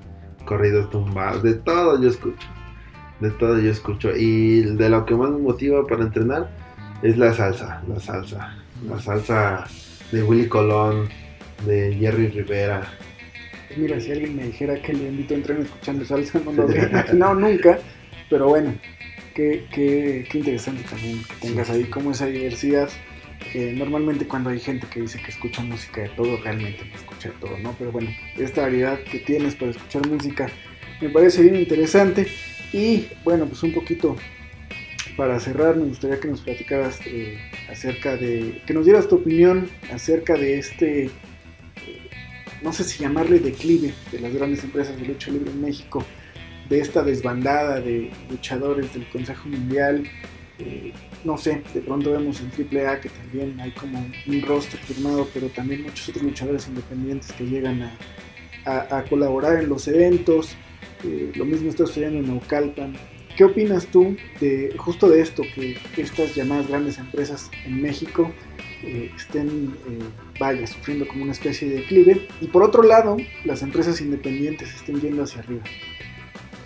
corridos 0.46 0.90
tumbados, 0.90 1.44
de 1.44 1.54
todo 1.54 2.02
yo 2.02 2.10
escucho. 2.10 2.48
De 3.20 3.30
todo 3.30 3.60
yo 3.60 3.70
escucho. 3.70 4.10
Y 4.16 4.62
de 4.76 4.90
lo 4.90 5.06
que 5.06 5.14
más 5.14 5.30
me 5.30 5.38
motiva 5.38 5.86
para 5.86 6.04
entrenar 6.04 6.50
es 7.04 7.16
la 7.16 7.32
salsa, 7.32 7.84
la 7.88 8.00
salsa. 8.00 8.56
La 8.88 9.00
salsa 9.00 9.68
de 10.12 10.24
Willy 10.24 10.48
Colón, 10.48 11.10
de 11.66 11.96
Jerry 11.96 12.28
Rivera. 12.28 12.92
Pues 13.68 13.80
mira, 13.80 14.00
si 14.00 14.12
alguien 14.12 14.36
me 14.36 14.44
dijera 14.44 14.82
que 14.82 14.94
le 14.94 15.08
invito 15.08 15.34
a 15.34 15.38
entrenar 15.38 15.64
escuchando 15.64 16.06
salsa, 16.06 16.40
no 16.44 16.52
lo 16.52 16.64
habría 16.64 16.90
imaginado 16.90 17.36
nunca. 17.36 17.80
Pero 18.30 18.48
bueno, 18.48 18.74
qué, 19.34 19.66
qué, 19.74 20.28
qué 20.30 20.38
interesante 20.38 20.84
también 20.90 21.22
que 21.24 21.48
tengas 21.48 21.70
ahí 21.70 21.86
como 21.86 22.12
esa 22.12 22.26
diversidad 22.28 22.90
normalmente 23.76 24.28
cuando 24.28 24.50
hay 24.50 24.60
gente 24.60 24.88
que 24.88 25.02
dice 25.02 25.20
que 25.22 25.32
escucha 25.32 25.62
música 25.62 26.02
de 26.02 26.10
todo, 26.10 26.38
realmente 26.38 26.86
no 26.86 26.96
escucha 26.96 27.30
de 27.30 27.36
todo, 27.36 27.58
¿no? 27.60 27.76
Pero 27.78 27.92
bueno, 27.92 28.10
esta 28.38 28.62
variedad 28.62 29.00
que 29.04 29.20
tienes 29.20 29.56
para 29.56 29.72
escuchar 29.72 30.08
música 30.08 30.50
me 31.02 31.10
parece 31.10 31.42
bien 31.42 31.56
interesante. 31.56 32.28
Y 32.72 33.08
bueno, 33.24 33.46
pues 33.46 33.62
un 33.64 33.74
poquito 33.74 34.16
para 35.18 35.40
cerrar, 35.40 35.76
me 35.76 35.86
gustaría 35.86 36.20
que 36.20 36.30
nos 36.30 36.42
platicaras 36.42 37.00
eh, 37.06 37.38
acerca 37.72 38.18
de, 38.18 38.62
que 38.66 38.74
nos 38.74 38.86
dieras 38.86 39.08
tu 39.08 39.16
opinión 39.16 39.70
acerca 39.92 40.36
de 40.36 40.60
este, 40.60 41.06
eh, 41.06 41.12
no 42.62 42.74
sé 42.74 42.84
si 42.84 43.02
llamarle 43.02 43.40
declive 43.40 43.94
de 44.12 44.20
las 44.20 44.34
grandes 44.34 44.64
empresas 44.64 45.00
de 45.00 45.08
lucha 45.08 45.32
libre 45.32 45.52
en 45.52 45.62
México, 45.62 46.04
de 46.70 46.80
esta 46.80 47.02
desbandada 47.04 47.80
de 47.80 48.12
luchadores 48.30 48.94
del 48.94 49.08
Consejo 49.10 49.48
Mundial. 49.50 50.04
Eh, 50.60 50.94
no 51.24 51.38
sé, 51.38 51.64
de 51.74 51.82
pronto 51.82 52.12
vemos 52.12 52.42
en 52.42 52.52
AAA 52.52 53.02
que 53.02 53.10
también 53.10 53.60
hay 53.60 53.72
como 53.72 54.06
un 54.28 54.42
roster 54.42 54.80
firmado, 54.80 55.28
pero 55.34 55.48
también 55.50 55.84
muchos 55.84 56.10
otros 56.10 56.24
luchadores 56.24 56.68
independientes 56.68 57.32
que 57.34 57.46
llegan 57.46 57.92
a, 58.66 59.04
colaborar 59.10 59.64
en 59.64 59.70
los 59.70 59.88
eventos. 59.88 60.56
Eh, 61.04 61.32
lo 61.36 61.46
mismo 61.46 61.70
está 61.70 61.86
sucediendo 61.86 62.20
en 62.20 62.28
Naucalpan. 62.28 62.96
¿Qué 63.38 63.44
opinas 63.44 63.88
tú 63.88 64.16
de 64.40 64.74
justo 64.78 65.10
de 65.10 65.22
esto, 65.22 65.44
que, 65.56 65.78
estas 65.98 66.36
llamadas 66.36 66.68
grandes 66.68 66.98
empresas 66.98 67.50
en 67.66 67.82
México 67.82 68.32
eh, 68.84 69.12
estén, 69.16 69.76
eh, 69.88 70.00
vaya, 70.40 70.66
sufriendo 70.68 71.08
como 71.08 71.24
una 71.24 71.32
especie 71.32 71.70
de 71.70 71.76
declive? 71.78 72.28
Y 72.42 72.48
por 72.48 72.64
otro 72.64 72.84
lado, 72.84 73.18
las 73.46 73.62
empresas 73.62 74.02
independientes 74.02 74.74
estén 74.74 75.00
yendo 75.02 75.24
hacia 75.24 75.42
arriba. 75.42 75.64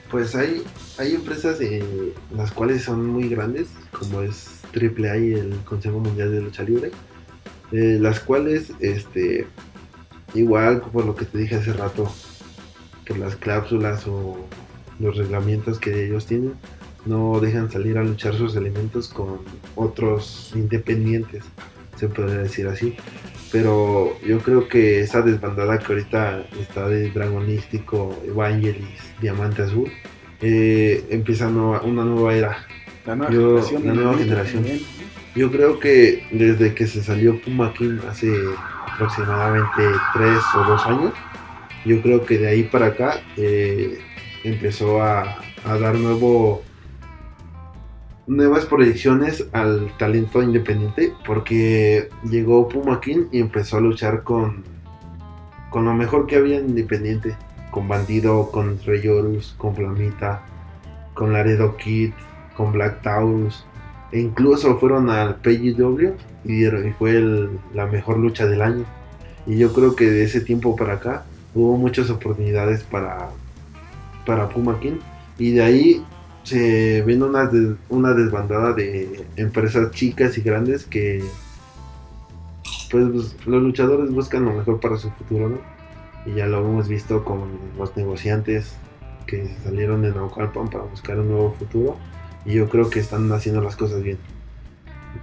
Pues 0.09 0.35
hay, 0.35 0.63
hay 0.97 1.15
empresas 1.15 1.59
en 1.61 2.13
las 2.35 2.51
cuales 2.51 2.83
son 2.83 3.05
muy 3.05 3.27
grandes, 3.27 3.67
como 3.91 4.21
es 4.21 4.61
AAA 4.73 5.17
y 5.17 5.33
el 5.33 5.55
Consejo 5.65 5.99
Mundial 5.99 6.31
de 6.31 6.41
Lucha 6.41 6.63
Libre, 6.63 6.91
eh, 7.71 7.97
las 7.99 8.19
cuales, 8.19 8.71
este, 8.79 9.47
igual 10.33 10.81
por 10.81 11.05
lo 11.05 11.15
que 11.15 11.25
te 11.25 11.37
dije 11.37 11.55
hace 11.55 11.73
rato, 11.73 12.11
por 13.07 13.17
las 13.17 13.35
cláusulas 13.35 14.07
o 14.07 14.47
los 14.99 15.17
reglamentos 15.17 15.79
que 15.79 16.05
ellos 16.05 16.25
tienen, 16.25 16.53
no 17.05 17.39
dejan 17.39 17.71
salir 17.71 17.97
a 17.97 18.03
luchar 18.03 18.35
sus 18.35 18.55
elementos 18.55 19.09
con 19.09 19.39
otros 19.75 20.51
independientes, 20.55 21.43
se 21.97 22.07
puede 22.07 22.37
decir 22.43 22.67
así. 22.67 22.95
Pero 23.51 24.19
yo 24.21 24.39
creo 24.39 24.67
que 24.67 25.01
esa 25.01 25.21
desbandada 25.21 25.77
que 25.79 25.93
ahorita 25.93 26.45
está 26.59 26.89
de 26.89 27.11
Dragonístico, 27.11 28.15
Evangelis, 28.25 28.99
Diamante 29.21 29.61
Azul, 29.61 29.89
eh, 30.41 31.05
empieza 31.09 31.47
una 31.47 32.03
nueva 32.03 32.33
era. 32.33 32.57
La 33.05 33.15
nueva 33.15 34.17
generación. 34.17 34.65
Yo 35.35 35.51
creo 35.51 35.79
que 35.79 36.27
desde 36.31 36.73
que 36.73 36.87
se 36.87 37.03
salió 37.03 37.39
Puma 37.41 37.73
King 37.73 37.99
hace 38.09 38.33
aproximadamente 38.93 39.83
3 40.13 40.29
o 40.55 40.63
2 40.63 40.85
años, 40.87 41.13
yo 41.85 42.01
creo 42.01 42.25
que 42.25 42.39
de 42.39 42.47
ahí 42.47 42.63
para 42.63 42.87
acá 42.87 43.21
eh, 43.37 43.99
empezó 44.47 45.01
a, 45.01 45.41
a 45.65 45.77
dar 45.77 45.95
nuevo 45.95 46.61
nuevas 48.27 48.65
proyecciones 48.65 49.45
al 49.51 49.95
talento 49.97 50.41
independiente 50.41 51.13
porque 51.25 52.09
llegó 52.23 52.67
Puma 52.67 52.99
King 52.99 53.25
y 53.31 53.39
empezó 53.39 53.77
a 53.77 53.81
luchar 53.81 54.23
con, 54.23 54.63
con 55.69 55.85
lo 55.85 55.93
mejor 55.93 56.25
que 56.25 56.37
había 56.37 56.57
en 56.57 56.69
Independiente. 56.69 57.35
Con 57.69 57.89
Bandido, 57.89 58.49
con 58.51 58.79
Reyorus, 58.85 59.53
con 59.57 59.75
Flamita, 59.75 60.45
con 61.13 61.33
Laredo 61.33 61.75
Kid, 61.75 62.11
con 62.55 62.71
Black 62.71 63.01
Taurus. 63.01 63.65
E 64.13 64.21
incluso 64.21 64.77
fueron 64.77 65.09
al 65.09 65.35
PGW 65.41 66.13
y, 66.45 66.63
fue 66.97 67.49
la 67.73 67.85
mejor 67.87 68.17
lucha 68.17 68.47
del 68.47 68.61
año. 68.61 68.85
Y 69.45 69.57
yo 69.57 69.73
creo 69.73 69.97
que 69.97 70.09
de 70.09 70.23
ese 70.23 70.39
tiempo 70.39 70.77
para 70.77 70.93
acá 70.93 71.25
hubo 71.53 71.75
muchas 71.75 72.09
oportunidades 72.09 72.83
para, 72.83 73.31
para 74.25 74.49
Puma 74.49 74.79
King. 74.79 74.99
Y 75.37 75.51
de 75.51 75.63
ahí 75.63 76.05
se 76.43 77.01
ven 77.01 77.23
una, 77.23 77.49
una 77.89 78.13
desbandada 78.13 78.73
de 78.73 79.25
empresas 79.35 79.91
chicas 79.91 80.37
y 80.37 80.41
grandes 80.41 80.85
que 80.85 81.23
pues 82.91 83.35
los 83.45 83.63
luchadores 83.63 84.11
buscan 84.11 84.45
lo 84.45 84.53
mejor 84.53 84.79
para 84.79 84.97
su 84.97 85.09
futuro, 85.11 85.49
¿no? 85.49 85.57
Y 86.25 86.35
ya 86.35 86.47
lo 86.47 86.59
hemos 86.59 86.87
visto 86.87 87.23
con 87.23 87.49
los 87.77 87.95
negociantes 87.97 88.75
que 89.25 89.47
salieron 89.63 90.01
de 90.01 90.11
Naucalpan 90.11 90.69
para 90.69 90.85
buscar 90.85 91.19
un 91.19 91.29
nuevo 91.29 91.53
futuro. 91.53 91.97
Y 92.45 92.53
yo 92.53 92.69
creo 92.69 92.89
que 92.89 92.99
están 92.99 93.31
haciendo 93.31 93.61
las 93.61 93.75
cosas 93.75 94.03
bien. 94.03 94.17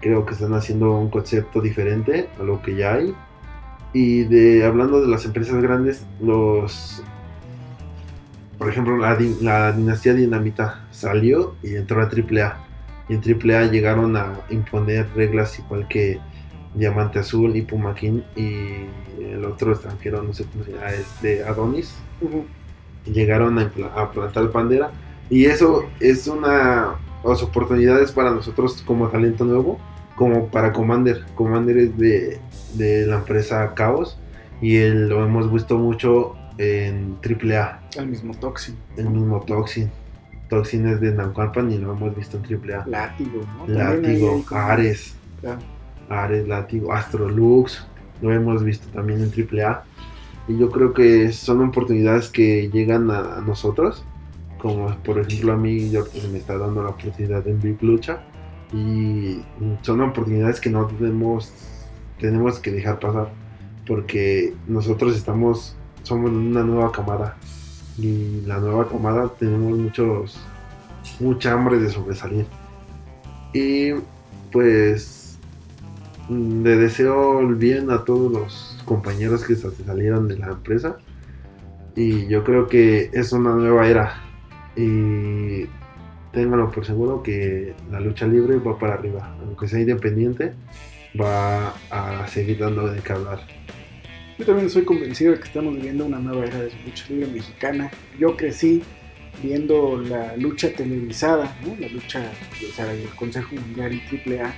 Creo 0.01 0.27
que 0.27 0.35
están 0.35 0.55
haciendo 0.55 0.93
un 0.93 1.11
concepto 1.11 1.61
diferente 1.61 2.29
a 2.39 2.43
lo 2.43 2.63
que 2.63 2.77
ya 2.77 2.95
hay. 2.95 3.15
Y 3.93 4.25
de 4.25 4.65
hablando 4.65 5.01
de 5.01 5.09
las 5.09 5.25
empresas 5.25 5.61
grandes, 5.63 6.05
los 6.21 7.03
por 8.63 8.71
ejemplo, 8.71 8.97
la, 8.97 9.19
la, 9.41 9.73
dinastía 9.73 10.15
dinamita 10.15 10.85
salió 10.93 11.57
y 11.65 11.75
entró 11.75 12.01
a 12.01 12.05
AAA. 12.05 12.65
Y 13.09 13.15
en 13.15 13.21
AAA 13.21 13.73
llegaron 13.73 14.17
a 14.17 14.35
imponer 14.51 15.09
reglas 15.17 15.59
igual 15.59 15.89
que 15.89 16.21
Diamante 16.75 17.19
Azul 17.19 17.57
y 17.57 17.63
Puma 17.63 17.93
King 17.93 18.21
y 18.37 18.87
el 19.21 19.45
otro 19.45 19.73
extranjero, 19.73 20.23
no 20.23 20.33
sé 20.33 20.45
cómo 20.45 20.63
se 20.63 20.71
llama, 20.71 20.91
es 20.91 21.23
de 21.23 21.43
Adonis. 21.43 21.93
Llegaron 23.05 23.59
a, 23.59 23.73
a, 23.97 24.13
plantar 24.13 24.53
bandera. 24.53 24.93
Y 25.29 25.47
eso 25.47 25.87
es 25.99 26.29
una 26.29 26.95
las 27.25 27.43
oportunidades 27.43 28.13
para 28.13 28.31
nosotros 28.31 28.81
como 28.87 29.09
talento 29.09 29.45
nuevo, 29.45 29.81
como 30.15 30.47
para 30.47 30.73
Commander. 30.73 31.25
Commander 31.35 31.79
es 31.79 31.99
de, 31.99 32.41
de 32.75 33.07
la 33.09 33.17
empresa 33.17 33.75
Chaos 33.77 34.21
y 34.61 34.79
lo 34.89 35.25
hemos 35.25 35.53
visto 35.53 35.77
mucho 35.79 36.37
en 36.59 37.19
AAA. 37.23 37.81
El 37.97 38.09
mismo 38.09 38.35
Toxin. 38.35 38.77
El 38.97 39.11
mismo 39.11 39.41
Toxin. 39.41 39.91
Toxin 40.49 40.87
es 40.87 41.01
de 41.01 41.13
Naucalpan 41.13 41.73
y 41.73 41.79
lo 41.79 41.93
hemos 41.93 42.15
visto 42.15 42.39
en 42.39 42.45
AAA. 42.45 42.87
Látigo, 42.87 43.41
¿no? 43.57 43.67
Látigo, 43.67 44.45
Ares. 44.51 45.15
Ares, 46.09 46.47
Látigo, 46.47 46.93
Astrolux. 46.93 47.87
Lo 48.21 48.33
hemos 48.33 48.63
visto 48.63 48.87
también 48.93 49.21
en 49.23 49.31
AAA. 49.31 49.85
Y 50.49 50.59
yo 50.59 50.71
creo 50.71 50.93
que 50.93 51.33
son 51.33 51.63
oportunidades 51.63 52.29
que 52.29 52.69
llegan 52.71 53.11
a, 53.11 53.41
nosotros. 53.47 54.05
Como 54.59 54.95
por 54.99 55.19
ejemplo 55.19 55.55
a 55.55 55.57
mí, 55.57 55.91
yo 55.91 56.05
se 56.05 56.29
me 56.29 56.39
está 56.39 56.57
dando 56.59 56.83
la 56.83 56.91
oportunidad 56.91 57.47
en 57.49 57.61
Big 57.61 57.83
Lucha. 57.83 58.23
Y 58.73 59.43
son 59.83 60.01
oportunidades 60.01 60.61
que 60.61 60.71
no 60.71 60.87
tenemos, 60.87 61.53
tenemos 62.21 62.59
que 62.59 62.73
dejar 62.73 62.99
pasar. 63.01 63.31
Porque 63.87 64.55
nosotros 64.69 65.17
estamos 65.17 65.77
somos 66.03 66.31
una 66.31 66.63
nueva 66.63 66.93
camada. 66.93 67.37
Y 67.99 68.41
la 68.47 68.59
nueva 68.59 68.89
camada 68.89 69.29
tenemos 69.39 69.79
muchos 69.79 70.41
mucha 71.21 71.53
hambre 71.53 71.79
de 71.79 71.91
sobresalir. 71.91 72.47
Y 73.53 73.93
pues 74.51 75.39
mm, 76.29 76.63
le 76.63 76.77
deseo 76.77 77.41
el 77.41 77.55
bien 77.57 77.91
a 77.91 78.05
todos 78.05 78.33
los 78.33 78.83
compañeros 78.85 79.45
que 79.45 79.57
salieron 79.57 80.29
de 80.29 80.39
la 80.39 80.49
empresa 80.49 80.97
y 81.95 82.27
yo 82.27 82.43
creo 82.43 82.69
que 82.69 83.11
es 83.13 83.33
una 83.33 83.55
nueva 83.55 83.87
era 83.87 84.15
y 84.77 85.67
ténganlo 86.33 86.71
por 86.71 86.87
seguro 86.87 87.23
que 87.23 87.75
la 87.91 88.01
lucha 88.01 88.27
libre 88.27 88.57
va 88.57 88.79
para 88.79 88.95
arriba, 88.95 89.37
aunque 89.41 89.69
sea 89.69 89.81
independiente, 89.81 90.55
va 91.21 91.75
a 91.91 92.27
seguir 92.29 92.59
dando 92.59 92.89
de 92.89 93.01
qué 93.01 93.13
hablar. 93.13 93.41
Yo 94.39 94.47
también 94.47 94.71
soy 94.71 94.85
convencido 94.85 95.33
de 95.33 95.39
que 95.39 95.45
estamos 95.45 95.75
viviendo 95.77 96.07
una 96.07 96.19
nueva 96.19 96.47
era 96.47 96.63
de 96.63 96.73
lucha 96.85 97.05
libre 97.09 97.27
mexicana. 97.29 97.91
Yo 98.19 98.37
crecí 98.37 98.83
viendo 99.43 100.01
la 100.01 100.37
lucha 100.37 100.73
televisada, 100.73 101.57
la 101.79 101.89
lucha, 101.89 102.31
o 102.69 102.73
sea, 102.73 102.93
el 102.93 103.09
Consejo 103.11 103.55
Mundial 103.55 103.95
y 103.95 104.35
AAA, 104.35 104.55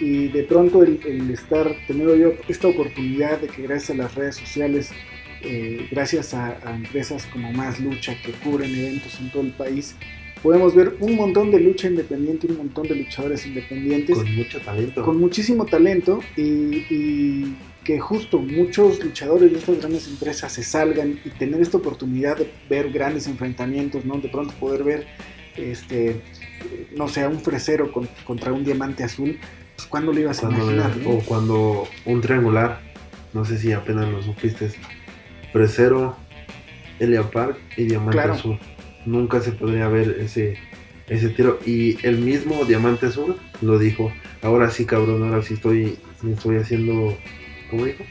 y 0.00 0.28
de 0.28 0.42
pronto 0.44 0.82
el, 0.82 1.30
estar 1.30 1.74
teniendo 1.86 2.16
yo 2.16 2.32
esta 2.48 2.68
oportunidad 2.68 3.40
de 3.40 3.48
que 3.48 3.62
gracias 3.62 3.90
a 3.90 3.94
las 3.94 4.14
redes 4.14 4.36
sociales, 4.36 4.90
eh, 5.42 5.86
gracias 5.90 6.34
a, 6.34 6.58
empresas 6.74 7.26
como 7.26 7.52
Más 7.52 7.80
Lucha 7.80 8.14
que 8.22 8.32
cubren 8.32 8.74
eventos 8.74 9.18
en 9.20 9.30
todo 9.30 9.42
el 9.42 9.52
país, 9.52 9.94
podemos 10.42 10.74
ver 10.74 10.96
un 11.00 11.16
montón 11.16 11.50
de 11.50 11.60
lucha 11.60 11.88
independiente, 11.88 12.46
un 12.48 12.58
montón 12.58 12.88
de 12.88 12.96
luchadores 12.96 13.46
independientes. 13.46 14.16
Con 14.16 14.34
mucho 14.34 14.60
talento. 14.60 15.04
Con 15.04 15.20
muchísimo 15.20 15.64
talento 15.66 16.20
y 16.36 17.54
que 17.84 17.98
justo 17.98 18.38
muchos 18.38 19.02
luchadores 19.02 19.50
de 19.50 19.58
estas 19.58 19.78
grandes 19.78 20.06
empresas 20.06 20.52
se 20.52 20.62
salgan 20.62 21.18
y 21.24 21.30
tener 21.30 21.60
esta 21.60 21.78
oportunidad 21.78 22.36
de 22.36 22.50
ver 22.70 22.92
grandes 22.92 23.26
enfrentamientos, 23.26 24.04
¿no? 24.04 24.18
De 24.18 24.28
pronto 24.28 24.54
poder 24.54 24.84
ver, 24.84 25.06
este, 25.56 26.20
no 26.96 27.08
sé, 27.08 27.26
un 27.26 27.40
fresero 27.40 27.90
contra 28.24 28.52
un 28.52 28.64
diamante 28.64 29.02
azul, 29.02 29.38
pues 29.76 29.88
¿cuándo 29.88 30.12
lo 30.12 30.20
ibas 30.20 30.44
a 30.44 30.50
imaginar? 30.50 30.92
O 31.06 31.18
cuando 31.20 31.88
un 32.04 32.20
triangular, 32.20 32.80
no 33.32 33.44
sé 33.44 33.58
si 33.58 33.72
apenas 33.72 34.08
lo 34.08 34.22
supiste, 34.22 34.70
fresero, 35.52 36.16
Elia 37.00 37.28
Park 37.30 37.58
y 37.76 37.84
diamante 37.84 38.20
azul. 38.20 38.58
Nunca 39.06 39.40
se 39.40 39.50
podría 39.50 39.88
ver 39.88 40.18
ese, 40.20 40.56
ese 41.08 41.30
tiro. 41.30 41.58
Y 41.66 41.98
el 42.06 42.18
mismo 42.18 42.64
diamante 42.64 43.06
azul 43.06 43.36
lo 43.60 43.78
dijo, 43.80 44.12
ahora 44.42 44.70
sí 44.70 44.84
cabrón, 44.84 45.24
ahora 45.24 45.42
sí 45.42 45.54
estoy, 45.54 45.98
estoy 46.24 46.58
haciendo 46.58 47.16
dijo, 47.76 48.04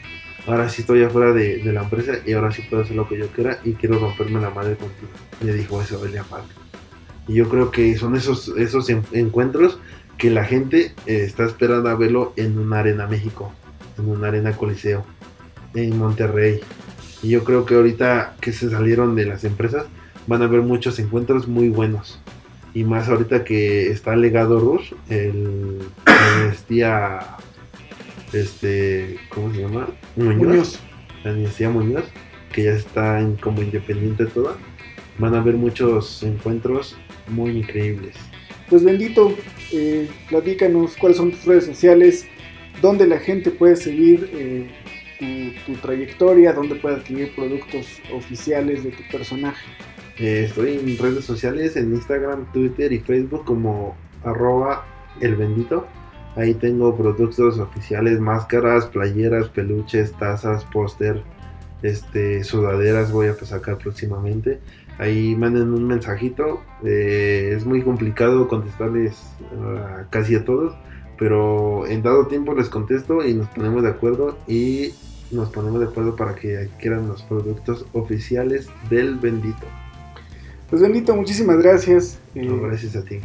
ahora 0.46 0.68
sí 0.68 0.82
estoy 0.82 1.02
afuera 1.02 1.32
de, 1.32 1.62
la 1.64 1.82
empresa 1.82 2.14
y 2.26 2.32
ahora 2.32 2.50
sí 2.52 2.62
puedo 2.68 2.82
hacer 2.82 2.96
lo 2.96 3.08
que 3.08 3.18
yo 3.18 3.28
quiera 3.28 3.58
y 3.64 3.72
quiero 3.72 3.98
romperme 3.98 4.40
la 4.40 4.50
madre 4.50 4.76
contigo. 4.76 5.10
Le 5.42 5.54
dijo 5.54 5.80
eso 5.80 6.04
Elia 6.04 6.24
Park. 6.24 6.46
Y 7.28 7.34
yo 7.34 7.48
creo 7.48 7.70
que 7.70 7.96
son 7.96 8.16
esos, 8.16 8.48
esos 8.56 8.90
encuentros 9.12 9.78
que 10.18 10.30
la 10.30 10.44
gente 10.44 10.92
eh, 11.06 11.22
está 11.24 11.44
esperando 11.44 11.88
a 11.88 11.94
verlo 11.94 12.32
en 12.36 12.58
una 12.58 12.80
arena 12.80 13.06
México, 13.06 13.52
en 13.98 14.08
una 14.08 14.28
arena 14.28 14.56
Coliseo, 14.56 15.04
en 15.74 15.98
Monterrey. 15.98 16.60
Y 17.22 17.30
yo 17.30 17.44
creo 17.44 17.64
que 17.64 17.74
ahorita 17.76 18.36
que 18.40 18.52
se 18.52 18.70
salieron 18.70 19.14
de 19.14 19.26
las 19.26 19.44
empresas 19.44 19.86
van 20.26 20.42
a 20.42 20.46
haber 20.46 20.62
muchos 20.62 20.98
encuentros 20.98 21.48
muy 21.48 21.68
buenos. 21.68 22.20
Y 22.74 22.84
más 22.84 23.08
ahorita 23.08 23.44
que 23.44 23.90
está 23.90 24.16
legado 24.16 24.58
Rush, 24.58 24.94
el, 25.08 25.78
el 26.06 26.52
este, 28.32 29.16
¿cómo 29.28 29.52
se 29.52 29.60
llama? 29.60 29.88
Muñoz. 30.16 30.80
La 31.24 31.32
Universidad 31.32 31.70
Muñoz, 31.70 32.04
que 32.52 32.64
ya 32.64 32.72
está 32.72 33.20
en, 33.20 33.36
como 33.36 33.62
independiente 33.62 34.26
toda. 34.26 34.56
Van 35.18 35.34
a 35.34 35.38
haber 35.38 35.54
muchos 35.54 36.22
encuentros 36.22 36.96
muy 37.28 37.50
increíbles. 37.58 38.16
Pues 38.68 38.84
bendito, 38.84 39.34
eh, 39.72 40.08
platícanos 40.28 40.96
cuáles 40.96 41.18
son 41.18 41.30
tus 41.30 41.44
redes 41.44 41.66
sociales, 41.66 42.26
dónde 42.80 43.06
la 43.06 43.18
gente 43.18 43.50
puede 43.50 43.76
seguir 43.76 44.30
eh, 44.32 44.70
tu, 45.66 45.74
trayectoria, 45.74 46.52
dónde 46.52 46.76
puede 46.76 46.96
adquirir 46.96 47.34
productos 47.34 47.86
oficiales 48.12 48.82
de 48.82 48.90
tu 48.90 49.02
personaje. 49.10 49.64
Eh, 50.18 50.46
estoy 50.48 50.78
en 50.78 50.98
redes 50.98 51.24
sociales, 51.24 51.76
en 51.76 51.94
Instagram, 51.94 52.50
Twitter 52.52 52.92
y 52.92 52.98
Facebook 53.00 53.44
como 53.44 53.96
arroba 54.24 54.86
el 55.20 55.36
bendito. 55.36 55.86
Ahí 56.34 56.54
tengo 56.54 56.96
productos 56.96 57.58
oficiales, 57.58 58.18
máscaras, 58.18 58.86
playeras, 58.86 59.48
peluches, 59.48 60.12
tazas, 60.12 60.64
póster, 60.64 61.22
este, 61.82 62.42
sudaderas 62.42 63.12
voy 63.12 63.26
a 63.26 63.34
sacar 63.34 63.76
próximamente. 63.78 64.60
Ahí 64.98 65.36
manden 65.36 65.72
un 65.74 65.86
mensajito. 65.86 66.62
Eh, 66.84 67.54
es 67.56 67.66
muy 67.66 67.82
complicado 67.82 68.48
contestarles 68.48 69.20
casi 70.10 70.34
a 70.36 70.44
todos, 70.44 70.74
pero 71.18 71.86
en 71.86 72.02
dado 72.02 72.26
tiempo 72.28 72.54
les 72.54 72.68
contesto 72.68 73.24
y 73.26 73.34
nos 73.34 73.48
ponemos 73.48 73.82
de 73.82 73.90
acuerdo 73.90 74.38
y 74.46 74.94
nos 75.30 75.50
ponemos 75.50 75.80
de 75.80 75.86
acuerdo 75.86 76.16
para 76.16 76.34
que 76.34 76.56
adquieran 76.56 77.08
los 77.08 77.22
productos 77.22 77.84
oficiales 77.92 78.68
del 78.88 79.16
bendito. 79.16 79.66
Pues 80.70 80.80
bendito, 80.80 81.14
muchísimas 81.14 81.58
gracias. 81.58 82.18
gracias 82.34 82.96
a 82.96 83.04
ti 83.04 83.20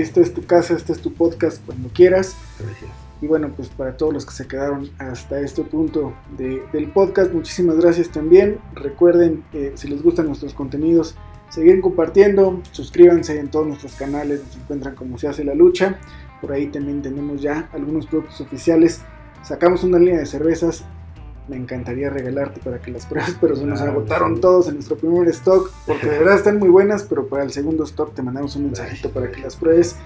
esta 0.00 0.20
es 0.20 0.34
tu 0.34 0.44
casa, 0.44 0.74
este 0.74 0.92
es 0.92 1.00
tu 1.00 1.12
podcast 1.12 1.64
cuando 1.64 1.88
quieras. 1.88 2.36
Gracias. 2.58 2.90
Y 3.20 3.26
bueno, 3.26 3.52
pues 3.56 3.68
para 3.68 3.96
todos 3.96 4.12
los 4.12 4.26
que 4.26 4.32
se 4.32 4.46
quedaron 4.46 4.90
hasta 4.98 5.40
este 5.40 5.62
punto 5.62 6.12
del 6.36 6.90
podcast, 6.92 7.32
muchísimas 7.32 7.76
gracias 7.78 8.10
también. 8.10 8.58
Recuerden, 8.74 9.44
eh, 9.52 9.72
si 9.76 9.88
les 9.88 10.02
gustan 10.02 10.26
nuestros 10.26 10.52
contenidos, 10.52 11.14
seguir 11.48 11.80
compartiendo, 11.80 12.60
suscríbanse 12.72 13.38
en 13.38 13.48
todos 13.48 13.66
nuestros 13.66 13.94
canales, 13.94 14.42
nos 14.44 14.56
encuentran 14.56 14.94
como 14.94 15.16
se 15.16 15.28
hace 15.28 15.44
la 15.44 15.54
lucha. 15.54 15.98
Por 16.40 16.52
ahí 16.52 16.66
también 16.66 17.00
tenemos 17.00 17.40
ya 17.40 17.70
algunos 17.72 18.06
productos 18.06 18.40
oficiales. 18.40 19.00
Sacamos 19.42 19.84
una 19.84 19.98
línea 19.98 20.18
de 20.18 20.26
cervezas 20.26 20.84
me 21.48 21.56
encantaría 21.56 22.10
regalarte 22.10 22.60
para 22.60 22.80
que 22.80 22.90
las 22.90 23.06
pruebes, 23.06 23.36
pero 23.40 23.56
se 23.56 23.64
nos 23.64 23.80
agotaron 23.80 24.40
todos 24.40 24.68
en 24.68 24.74
nuestro 24.74 24.96
primer 24.96 25.28
stock, 25.28 25.70
porque 25.86 26.08
de 26.08 26.18
verdad 26.18 26.36
están 26.36 26.58
muy 26.58 26.68
buenas, 26.68 27.02
pero 27.04 27.26
para 27.26 27.44
el 27.44 27.52
segundo 27.52 27.84
stock 27.84 28.14
te 28.14 28.22
mandamos 28.22 28.56
un 28.56 28.64
mensajito 28.64 29.10
para 29.10 29.30
que 29.30 29.40
las 29.40 29.56
pruebes. 29.56 29.96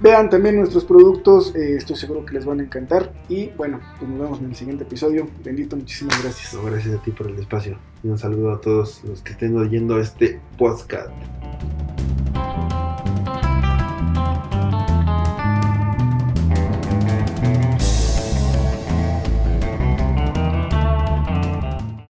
Vean 0.00 0.28
también 0.28 0.56
nuestros 0.56 0.84
productos, 0.84 1.54
eh, 1.54 1.76
estoy 1.76 1.96
seguro 1.96 2.26
que 2.26 2.34
les 2.34 2.44
van 2.44 2.60
a 2.60 2.64
encantar. 2.64 3.12
Y 3.28 3.50
bueno, 3.50 3.80
pues 3.98 4.10
nos 4.10 4.20
vemos 4.20 4.40
en 4.40 4.46
el 4.46 4.54
siguiente 4.54 4.84
episodio. 4.84 5.28
Bendito, 5.42 5.76
muchísimas 5.76 6.20
gracias. 6.22 6.54
gracias 6.62 6.94
a 6.94 7.02
ti 7.02 7.12
por 7.12 7.28
el 7.28 7.38
espacio. 7.38 7.78
Y 8.02 8.08
un 8.08 8.18
saludo 8.18 8.52
a 8.52 8.60
todos 8.60 9.02
los 9.04 9.22
que 9.22 9.32
estén 9.32 9.56
oyendo 9.56 9.98
este 9.98 10.40
podcast. 10.58 11.10